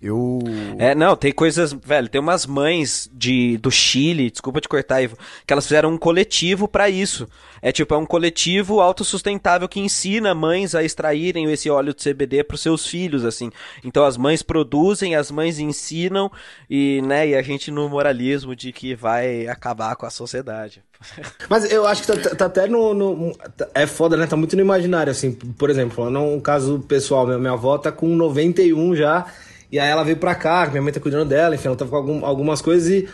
Eu. 0.00 0.38
É, 0.78 0.94
não, 0.94 1.16
tem 1.16 1.32
coisas. 1.32 1.72
Velho, 1.72 2.08
tem 2.08 2.20
umas 2.20 2.44
mães 2.44 3.10
de, 3.12 3.56
do 3.58 3.70
Chile, 3.70 4.30
desculpa 4.30 4.60
te 4.60 4.68
cortar, 4.68 5.00
Ivo, 5.02 5.16
que 5.46 5.52
elas 5.52 5.64
fizeram 5.64 5.90
um 5.90 5.96
coletivo 5.96 6.68
para 6.68 6.90
isso. 6.90 7.26
É 7.62 7.72
tipo, 7.72 7.94
é 7.94 7.96
um 7.96 8.04
coletivo 8.04 8.80
autossustentável 8.80 9.66
que 9.66 9.80
ensina 9.80 10.34
mães 10.34 10.74
a 10.74 10.84
extraírem 10.84 11.50
esse 11.50 11.70
óleo 11.70 11.94
de 11.94 12.02
CBD 12.02 12.44
para 12.44 12.58
seus 12.58 12.86
filhos, 12.86 13.24
assim. 13.24 13.50
Então 13.82 14.04
as 14.04 14.18
mães 14.18 14.42
produzem, 14.42 15.16
as 15.16 15.30
mães 15.30 15.58
ensinam, 15.58 16.30
e, 16.68 17.00
né, 17.02 17.28
e 17.28 17.34
a 17.34 17.40
gente 17.40 17.70
no 17.70 17.88
moralismo 17.88 18.54
de 18.54 18.72
que 18.72 18.94
vai 18.94 19.48
acabar 19.48 19.96
com 19.96 20.04
a 20.04 20.10
sociedade. 20.10 20.84
Mas 21.48 21.70
eu 21.72 21.86
acho 21.86 22.02
que 22.02 22.08
tá, 22.08 22.16
tá, 22.16 22.36
tá 22.36 22.46
até 22.46 22.66
no, 22.68 22.92
no, 22.92 23.36
É 23.74 23.86
foda, 23.86 24.16
né? 24.16 24.26
Tá 24.26 24.36
muito 24.36 24.54
no 24.56 24.62
imaginário, 24.62 25.10
assim. 25.10 25.32
Por 25.32 25.70
exemplo, 25.70 25.96
falando 25.96 26.20
um 26.20 26.40
caso 26.40 26.80
pessoal, 26.80 27.26
minha, 27.26 27.38
minha 27.38 27.52
avó 27.54 27.78
tá 27.78 27.90
com 27.90 28.08
91 28.08 28.94
já 28.94 29.26
e 29.70 29.78
aí 29.78 29.88
ela 29.88 30.04
veio 30.04 30.16
pra 30.16 30.34
cá, 30.34 30.66
minha 30.70 30.82
mãe 30.82 30.92
tá 30.92 31.00
cuidando 31.00 31.28
dela, 31.28 31.54
enfim, 31.54 31.68
ela 31.68 31.76
tava 31.76 31.90
com 31.90 31.96
algum, 31.96 32.24
algumas 32.24 32.62
coisas 32.62 32.88
e, 32.88 33.08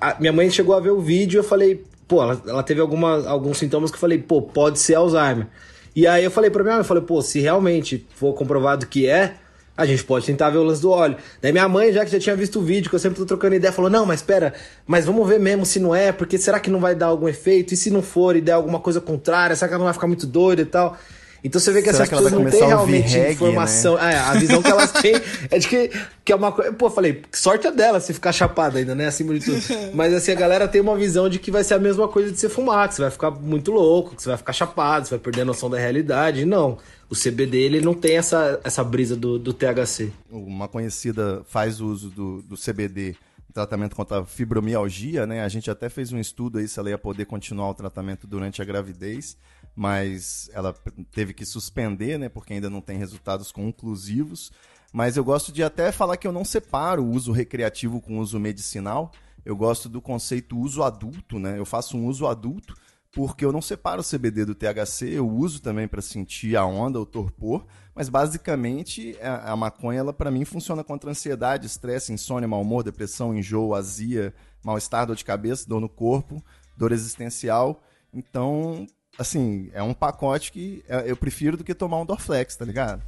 a, 0.00 0.16
minha 0.20 0.32
mãe 0.32 0.50
chegou 0.50 0.74
a 0.74 0.80
ver 0.80 0.90
o 0.90 1.00
vídeo 1.00 1.38
e 1.38 1.40
eu 1.40 1.44
falei, 1.44 1.84
pô, 2.06 2.22
ela, 2.22 2.40
ela 2.46 2.62
teve 2.62 2.80
alguma, 2.80 3.26
alguns 3.28 3.58
sintomas 3.58 3.90
que 3.90 3.96
eu 3.96 4.00
falei, 4.00 4.18
pô, 4.18 4.42
pode 4.42 4.78
ser 4.78 4.94
Alzheimer. 4.94 5.46
E 5.94 6.06
aí 6.06 6.24
eu 6.24 6.30
falei 6.30 6.50
pra 6.50 6.62
minha 6.62 6.74
mãe, 6.74 6.80
eu 6.80 6.84
falei, 6.84 7.02
pô, 7.02 7.22
se 7.22 7.40
realmente 7.40 8.06
for 8.16 8.34
comprovado 8.34 8.86
que 8.86 9.08
é, 9.08 9.34
a 9.76 9.84
gente 9.84 10.04
pode 10.04 10.24
tentar 10.24 10.50
ver 10.50 10.58
o 10.58 10.62
lance 10.62 10.80
do 10.80 10.90
óleo. 10.90 11.16
Daí 11.42 11.52
minha 11.52 11.68
mãe, 11.68 11.92
já 11.92 12.04
que 12.04 12.10
já 12.10 12.18
tinha 12.18 12.36
visto 12.36 12.60
o 12.60 12.62
vídeo, 12.62 12.88
que 12.88 12.94
eu 12.94 13.00
sempre 13.00 13.18
tô 13.18 13.26
trocando 13.26 13.56
ideia, 13.56 13.72
falou: 13.72 13.90
Não, 13.90 14.06
mas 14.06 14.20
espera, 14.20 14.54
mas 14.86 15.04
vamos 15.04 15.26
ver 15.28 15.40
mesmo 15.40 15.66
se 15.66 15.80
não 15.80 15.94
é, 15.94 16.12
porque 16.12 16.38
será 16.38 16.60
que 16.60 16.70
não 16.70 16.78
vai 16.78 16.94
dar 16.94 17.06
algum 17.06 17.28
efeito? 17.28 17.74
E 17.74 17.76
se 17.76 17.90
não 17.90 18.00
for 18.00 18.36
e 18.36 18.40
der 18.40 18.52
alguma 18.52 18.78
coisa 18.78 19.00
contrária, 19.00 19.56
será 19.56 19.68
que 19.68 19.74
ela 19.74 19.80
não 19.80 19.86
vai 19.86 19.94
ficar 19.94 20.06
muito 20.06 20.26
doida 20.26 20.62
e 20.62 20.66
tal? 20.66 20.96
Então 21.44 21.60
você 21.60 21.70
vê 21.72 21.82
que 21.82 21.92
Será 21.92 22.04
essas 22.04 22.08
pessoas 22.08 22.32
não 22.32 22.50
têm 22.50 22.66
realmente 22.66 23.18
reggae, 23.18 23.34
informação. 23.34 23.96
Né? 23.96 24.14
É, 24.14 24.16
a 24.16 24.32
visão 24.32 24.62
que 24.62 24.70
elas 24.70 24.90
têm 25.00 25.14
é 25.50 25.58
de 25.58 25.68
que, 25.68 25.90
que 26.24 26.32
é 26.32 26.34
uma 26.34 26.50
coisa. 26.50 26.72
Pô, 26.72 26.88
falei, 26.88 27.22
sorte 27.32 27.66
é 27.66 27.70
dela 27.70 28.00
se 28.00 28.14
ficar 28.14 28.32
chapada 28.32 28.78
ainda, 28.78 28.94
né? 28.94 29.08
Acima 29.08 29.38
de 29.38 29.44
tudo. 29.44 29.60
Mas 29.92 30.14
assim, 30.14 30.32
a 30.32 30.34
galera 30.34 30.66
tem 30.66 30.80
uma 30.80 30.96
visão 30.96 31.28
de 31.28 31.38
que 31.38 31.50
vai 31.50 31.62
ser 31.62 31.74
a 31.74 31.78
mesma 31.78 32.08
coisa 32.08 32.32
de 32.32 32.40
você 32.40 32.48
fumar, 32.48 32.88
que 32.88 32.94
você 32.94 33.02
vai 33.02 33.10
ficar 33.10 33.30
muito 33.30 33.70
louco, 33.70 34.16
que 34.16 34.22
você 34.22 34.30
vai 34.30 34.38
ficar 34.38 34.54
chapado, 34.54 35.06
você 35.06 35.10
vai 35.10 35.18
perder 35.18 35.42
a 35.42 35.44
noção 35.44 35.68
da 35.68 35.76
realidade. 35.76 36.46
Não. 36.46 36.78
O 37.10 37.14
CBD 37.14 37.58
ele 37.58 37.80
não 37.82 37.92
tem 37.92 38.16
essa, 38.16 38.58
essa 38.64 38.82
brisa 38.82 39.14
do, 39.14 39.38
do 39.38 39.52
THC. 39.52 40.10
Uma 40.30 40.66
conhecida 40.66 41.42
faz 41.46 41.78
uso 41.78 42.08
do, 42.08 42.40
do 42.40 42.56
CBD 42.56 43.16
tratamento 43.52 43.94
contra 43.94 44.20
a 44.20 44.24
fibromialgia, 44.24 45.26
né? 45.26 45.44
A 45.44 45.48
gente 45.48 45.70
até 45.70 45.88
fez 45.88 46.10
um 46.10 46.18
estudo 46.18 46.58
aí 46.58 46.66
se 46.66 46.80
ela 46.80 46.90
ia 46.90 46.98
poder 46.98 47.26
continuar 47.26 47.70
o 47.70 47.74
tratamento 47.74 48.26
durante 48.26 48.60
a 48.60 48.64
gravidez 48.64 49.36
mas 49.74 50.48
ela 50.52 50.74
teve 51.10 51.32
que 51.32 51.44
suspender, 51.44 52.18
né, 52.18 52.28
porque 52.28 52.52
ainda 52.52 52.70
não 52.70 52.80
tem 52.80 52.98
resultados 52.98 53.50
conclusivos. 53.50 54.52
Mas 54.92 55.16
eu 55.16 55.24
gosto 55.24 55.50
de 55.50 55.62
até 55.62 55.90
falar 55.90 56.16
que 56.16 56.26
eu 56.26 56.32
não 56.32 56.44
separo 56.44 57.02
o 57.02 57.10
uso 57.10 57.32
recreativo 57.32 58.00
com 58.00 58.18
o 58.18 58.20
uso 58.20 58.38
medicinal. 58.38 59.10
Eu 59.44 59.56
gosto 59.56 59.88
do 59.88 60.00
conceito 60.00 60.56
uso 60.56 60.82
adulto, 60.84 61.38
né? 61.38 61.58
Eu 61.58 61.66
faço 61.66 61.96
um 61.96 62.06
uso 62.06 62.26
adulto 62.26 62.74
porque 63.14 63.44
eu 63.44 63.52
não 63.52 63.62
separo 63.62 64.00
o 64.00 64.04
CBD 64.04 64.44
do 64.44 64.54
THC, 64.54 65.10
eu 65.12 65.28
uso 65.28 65.62
também 65.62 65.86
para 65.86 66.02
sentir 66.02 66.56
a 66.56 66.66
onda, 66.66 67.00
o 67.00 67.06
torpor, 67.06 67.64
mas 67.94 68.08
basicamente 68.08 69.16
a, 69.22 69.52
a 69.52 69.56
maconha 69.56 70.00
ela 70.00 70.12
para 70.12 70.32
mim 70.32 70.44
funciona 70.44 70.82
contra 70.82 71.10
ansiedade, 71.10 71.66
estresse, 71.66 72.12
insônia, 72.12 72.48
mau 72.48 72.60
humor, 72.60 72.82
depressão, 72.82 73.34
enjoo, 73.34 73.74
azia, 73.74 74.34
mal-estar, 74.64 75.06
dor 75.06 75.14
de 75.14 75.24
cabeça, 75.24 75.68
dor 75.68 75.80
no 75.80 75.88
corpo, 75.88 76.42
dor 76.76 76.90
existencial. 76.90 77.80
Então, 78.12 78.86
assim, 79.18 79.70
é 79.72 79.82
um 79.82 79.94
pacote 79.94 80.52
que 80.52 80.84
é, 80.88 81.04
eu 81.06 81.16
prefiro 81.16 81.56
do 81.56 81.64
que 81.64 81.74
tomar 81.74 82.00
um 82.00 82.06
Dorflex, 82.06 82.56
tá 82.56 82.64
ligado? 82.64 83.02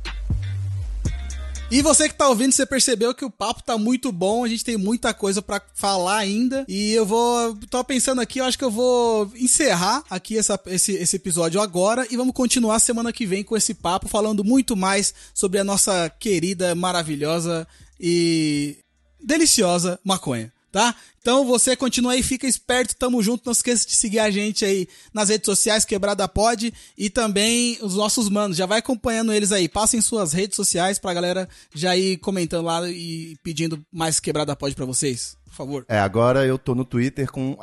E 1.68 1.82
você 1.82 2.08
que 2.08 2.14
tá 2.14 2.28
ouvindo, 2.28 2.52
você 2.52 2.64
percebeu 2.64 3.12
que 3.12 3.24
o 3.24 3.30
papo 3.30 3.60
tá 3.60 3.76
muito 3.76 4.12
bom, 4.12 4.44
a 4.44 4.48
gente 4.48 4.64
tem 4.64 4.76
muita 4.76 5.12
coisa 5.12 5.42
para 5.42 5.60
falar 5.74 6.18
ainda. 6.18 6.64
E 6.68 6.92
eu 6.92 7.04
vou. 7.04 7.56
tô 7.68 7.82
pensando 7.82 8.20
aqui, 8.20 8.38
eu 8.38 8.44
acho 8.44 8.56
que 8.56 8.64
eu 8.64 8.70
vou 8.70 9.32
encerrar 9.34 10.04
aqui 10.08 10.38
essa, 10.38 10.60
esse, 10.66 10.92
esse 10.92 11.16
episódio 11.16 11.60
agora 11.60 12.06
e 12.08 12.16
vamos 12.16 12.34
continuar 12.34 12.78
semana 12.78 13.12
que 13.12 13.26
vem 13.26 13.42
com 13.42 13.56
esse 13.56 13.74
papo, 13.74 14.08
falando 14.08 14.44
muito 14.44 14.76
mais 14.76 15.12
sobre 15.34 15.58
a 15.58 15.64
nossa 15.64 16.08
querida, 16.08 16.72
maravilhosa 16.76 17.66
e 17.98 18.76
deliciosa 19.20 19.98
maconha 20.04 20.52
tá? 20.70 20.94
Então 21.20 21.44
você 21.44 21.74
continua 21.74 22.12
aí, 22.12 22.22
fica 22.22 22.46
esperto, 22.46 22.94
tamo 22.96 23.22
junto. 23.22 23.44
Não 23.44 23.52
esqueça 23.52 23.86
de 23.86 23.96
seguir 23.96 24.18
a 24.18 24.30
gente 24.30 24.64
aí 24.64 24.86
nas 25.12 25.28
redes 25.28 25.46
sociais, 25.46 25.84
Quebrada 25.84 26.28
Pod, 26.28 26.72
e 26.96 27.10
também 27.10 27.78
os 27.82 27.94
nossos 27.94 28.28
manos. 28.28 28.56
Já 28.56 28.66
vai 28.66 28.78
acompanhando 28.78 29.32
eles 29.32 29.52
aí. 29.52 29.68
Passem 29.68 30.00
suas 30.00 30.32
redes 30.32 30.56
sociais 30.56 30.98
pra 30.98 31.14
galera 31.14 31.48
já 31.74 31.96
ir 31.96 32.18
comentando 32.18 32.66
lá 32.66 32.88
e 32.88 33.36
pedindo 33.42 33.84
mais 33.92 34.20
Quebrada 34.20 34.54
Pod 34.54 34.74
pra 34.74 34.84
vocês. 34.84 35.36
Por 35.46 35.54
favor. 35.54 35.84
É, 35.88 35.98
agora 35.98 36.44
eu 36.44 36.58
tô 36.58 36.74
no 36.74 36.84
Twitter 36.84 37.30
com 37.30 37.56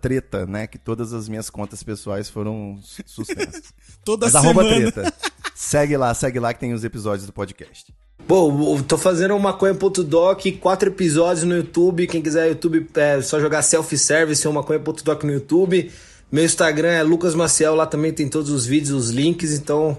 treta, 0.00 0.46
né? 0.46 0.66
Que 0.66 0.78
todas 0.78 1.12
as 1.12 1.28
minhas 1.28 1.48
contas 1.48 1.82
pessoais 1.82 2.28
foram 2.28 2.78
suspensas. 3.06 3.72
Toda 4.04 4.30
Mas 4.30 4.42
semana. 4.42 4.68
treta. 4.68 5.14
segue 5.54 5.96
lá, 5.96 6.12
segue 6.14 6.38
lá 6.38 6.52
que 6.52 6.60
tem 6.60 6.74
os 6.74 6.84
episódios 6.84 7.26
do 7.26 7.32
podcast. 7.32 7.92
Pô, 8.28 8.78
tô 8.86 8.98
fazendo 8.98 9.30
uma 9.30 9.52
maconha.doc, 9.52 10.44
quatro 10.60 10.90
episódios 10.90 11.46
no 11.46 11.56
YouTube. 11.56 12.06
Quem 12.06 12.20
quiser 12.20 12.48
YouTube, 12.48 12.86
é 12.96 13.22
só 13.22 13.40
jogar 13.40 13.62
self-service 13.62 14.46
ou 14.46 14.52
maconha.doc 14.52 15.24
no 15.24 15.32
YouTube. 15.32 15.90
Meu 16.30 16.44
Instagram 16.44 16.90
é 16.90 17.02
Lucas 17.02 17.34
Maciel, 17.34 17.74
lá 17.74 17.86
também 17.86 18.12
tem 18.12 18.28
todos 18.28 18.50
os 18.50 18.66
vídeos, 18.66 18.90
os 18.90 19.08
links, 19.08 19.54
então 19.54 19.96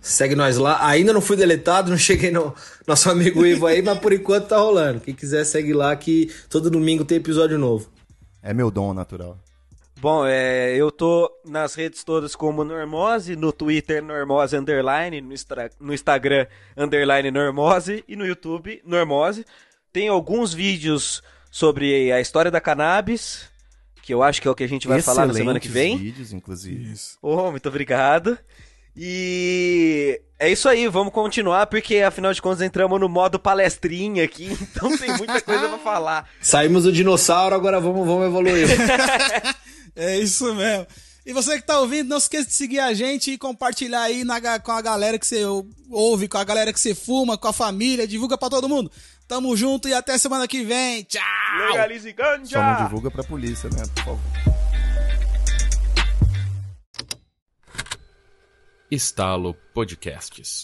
segue 0.00 0.36
nós 0.36 0.56
lá. 0.56 0.86
Ainda 0.86 1.12
não 1.12 1.20
fui 1.20 1.36
deletado, 1.36 1.90
não 1.90 1.98
cheguei 1.98 2.30
no 2.30 2.54
nosso 2.86 3.10
amigo 3.10 3.44
Ivo 3.44 3.66
aí, 3.66 3.82
mas 3.82 3.98
por 3.98 4.12
enquanto 4.12 4.46
tá 4.46 4.58
rolando. 4.58 5.00
Quem 5.00 5.12
quiser 5.12 5.42
segue 5.42 5.72
lá 5.72 5.96
que 5.96 6.30
todo 6.48 6.70
domingo 6.70 7.04
tem 7.04 7.18
episódio 7.18 7.58
novo. 7.58 7.90
É 8.40 8.54
meu 8.54 8.70
dom 8.70 8.94
natural. 8.94 9.36
Bom, 10.04 10.26
é, 10.26 10.76
eu 10.76 10.90
tô 10.90 11.32
nas 11.46 11.74
redes 11.74 12.04
todas 12.04 12.36
como 12.36 12.62
Normose, 12.62 13.34
no 13.34 13.50
Twitter 13.50 14.02
Normose 14.02 14.54
Underline, 14.54 15.22
no, 15.22 15.34
no 15.80 15.94
Instagram 15.94 16.46
Underline 16.76 17.30
Normose 17.30 18.04
e 18.06 18.14
no 18.14 18.26
YouTube 18.26 18.82
Normose. 18.84 19.46
Tem 19.90 20.08
alguns 20.08 20.52
vídeos 20.52 21.22
sobre 21.50 22.12
a 22.12 22.20
história 22.20 22.50
da 22.50 22.60
cannabis, 22.60 23.48
que 24.02 24.12
eu 24.12 24.22
acho 24.22 24.42
que 24.42 24.46
é 24.46 24.50
o 24.50 24.54
que 24.54 24.64
a 24.64 24.68
gente 24.68 24.86
vai 24.86 25.00
falar 25.00 25.24
na 25.24 25.32
semana 25.32 25.58
que 25.58 25.68
vem. 25.68 25.96
vídeos, 25.96 26.34
inclusive. 26.34 26.92
Isso. 26.92 27.16
Oh, 27.22 27.50
muito 27.50 27.66
obrigado. 27.66 28.36
E 28.94 30.20
é 30.38 30.52
isso 30.52 30.68
aí, 30.68 30.86
vamos 30.86 31.14
continuar, 31.14 31.66
porque 31.66 32.00
afinal 32.00 32.34
de 32.34 32.42
contas 32.42 32.60
entramos 32.60 33.00
no 33.00 33.08
modo 33.08 33.38
palestrinha 33.38 34.22
aqui, 34.22 34.52
então 34.60 34.94
tem 34.98 35.16
muita 35.16 35.40
coisa 35.40 35.66
pra 35.66 35.78
falar. 35.78 36.28
Saímos 36.42 36.82
do 36.82 36.92
dinossauro, 36.92 37.54
agora 37.54 37.80
vamos, 37.80 38.06
vamos 38.06 38.26
evoluir. 38.26 38.68
É 39.96 40.18
isso 40.18 40.52
mesmo. 40.54 40.86
E 41.26 41.32
você 41.32 41.58
que 41.58 41.66
tá 41.66 41.80
ouvindo, 41.80 42.08
não 42.08 42.18
esqueça 42.18 42.46
de 42.46 42.52
seguir 42.52 42.80
a 42.80 42.92
gente 42.92 43.30
e 43.30 43.38
compartilhar 43.38 44.02
aí 44.02 44.24
na, 44.24 44.58
com 44.58 44.72
a 44.72 44.82
galera 44.82 45.18
que 45.18 45.26
você 45.26 45.42
ouve, 45.90 46.28
com 46.28 46.36
a 46.36 46.44
galera 46.44 46.70
que 46.72 46.78
você 46.78 46.94
fuma, 46.94 47.38
com 47.38 47.48
a 47.48 47.52
família, 47.52 48.06
divulga 48.06 48.36
para 48.36 48.50
todo 48.50 48.68
mundo. 48.68 48.92
Tamo 49.26 49.56
junto 49.56 49.88
e 49.88 49.94
até 49.94 50.18
semana 50.18 50.46
que 50.46 50.62
vem. 50.62 51.02
Tchau! 51.04 51.22
Legalize 51.70 52.12
ganja! 52.12 52.58
Só 52.58 52.62
não 52.62 52.84
divulga 52.84 53.10
pra 53.10 53.24
polícia, 53.24 53.70
né? 53.70 53.82
Por 53.94 54.04
favor. 54.04 54.54
Estalo 58.90 59.54
Podcasts. 59.72 60.62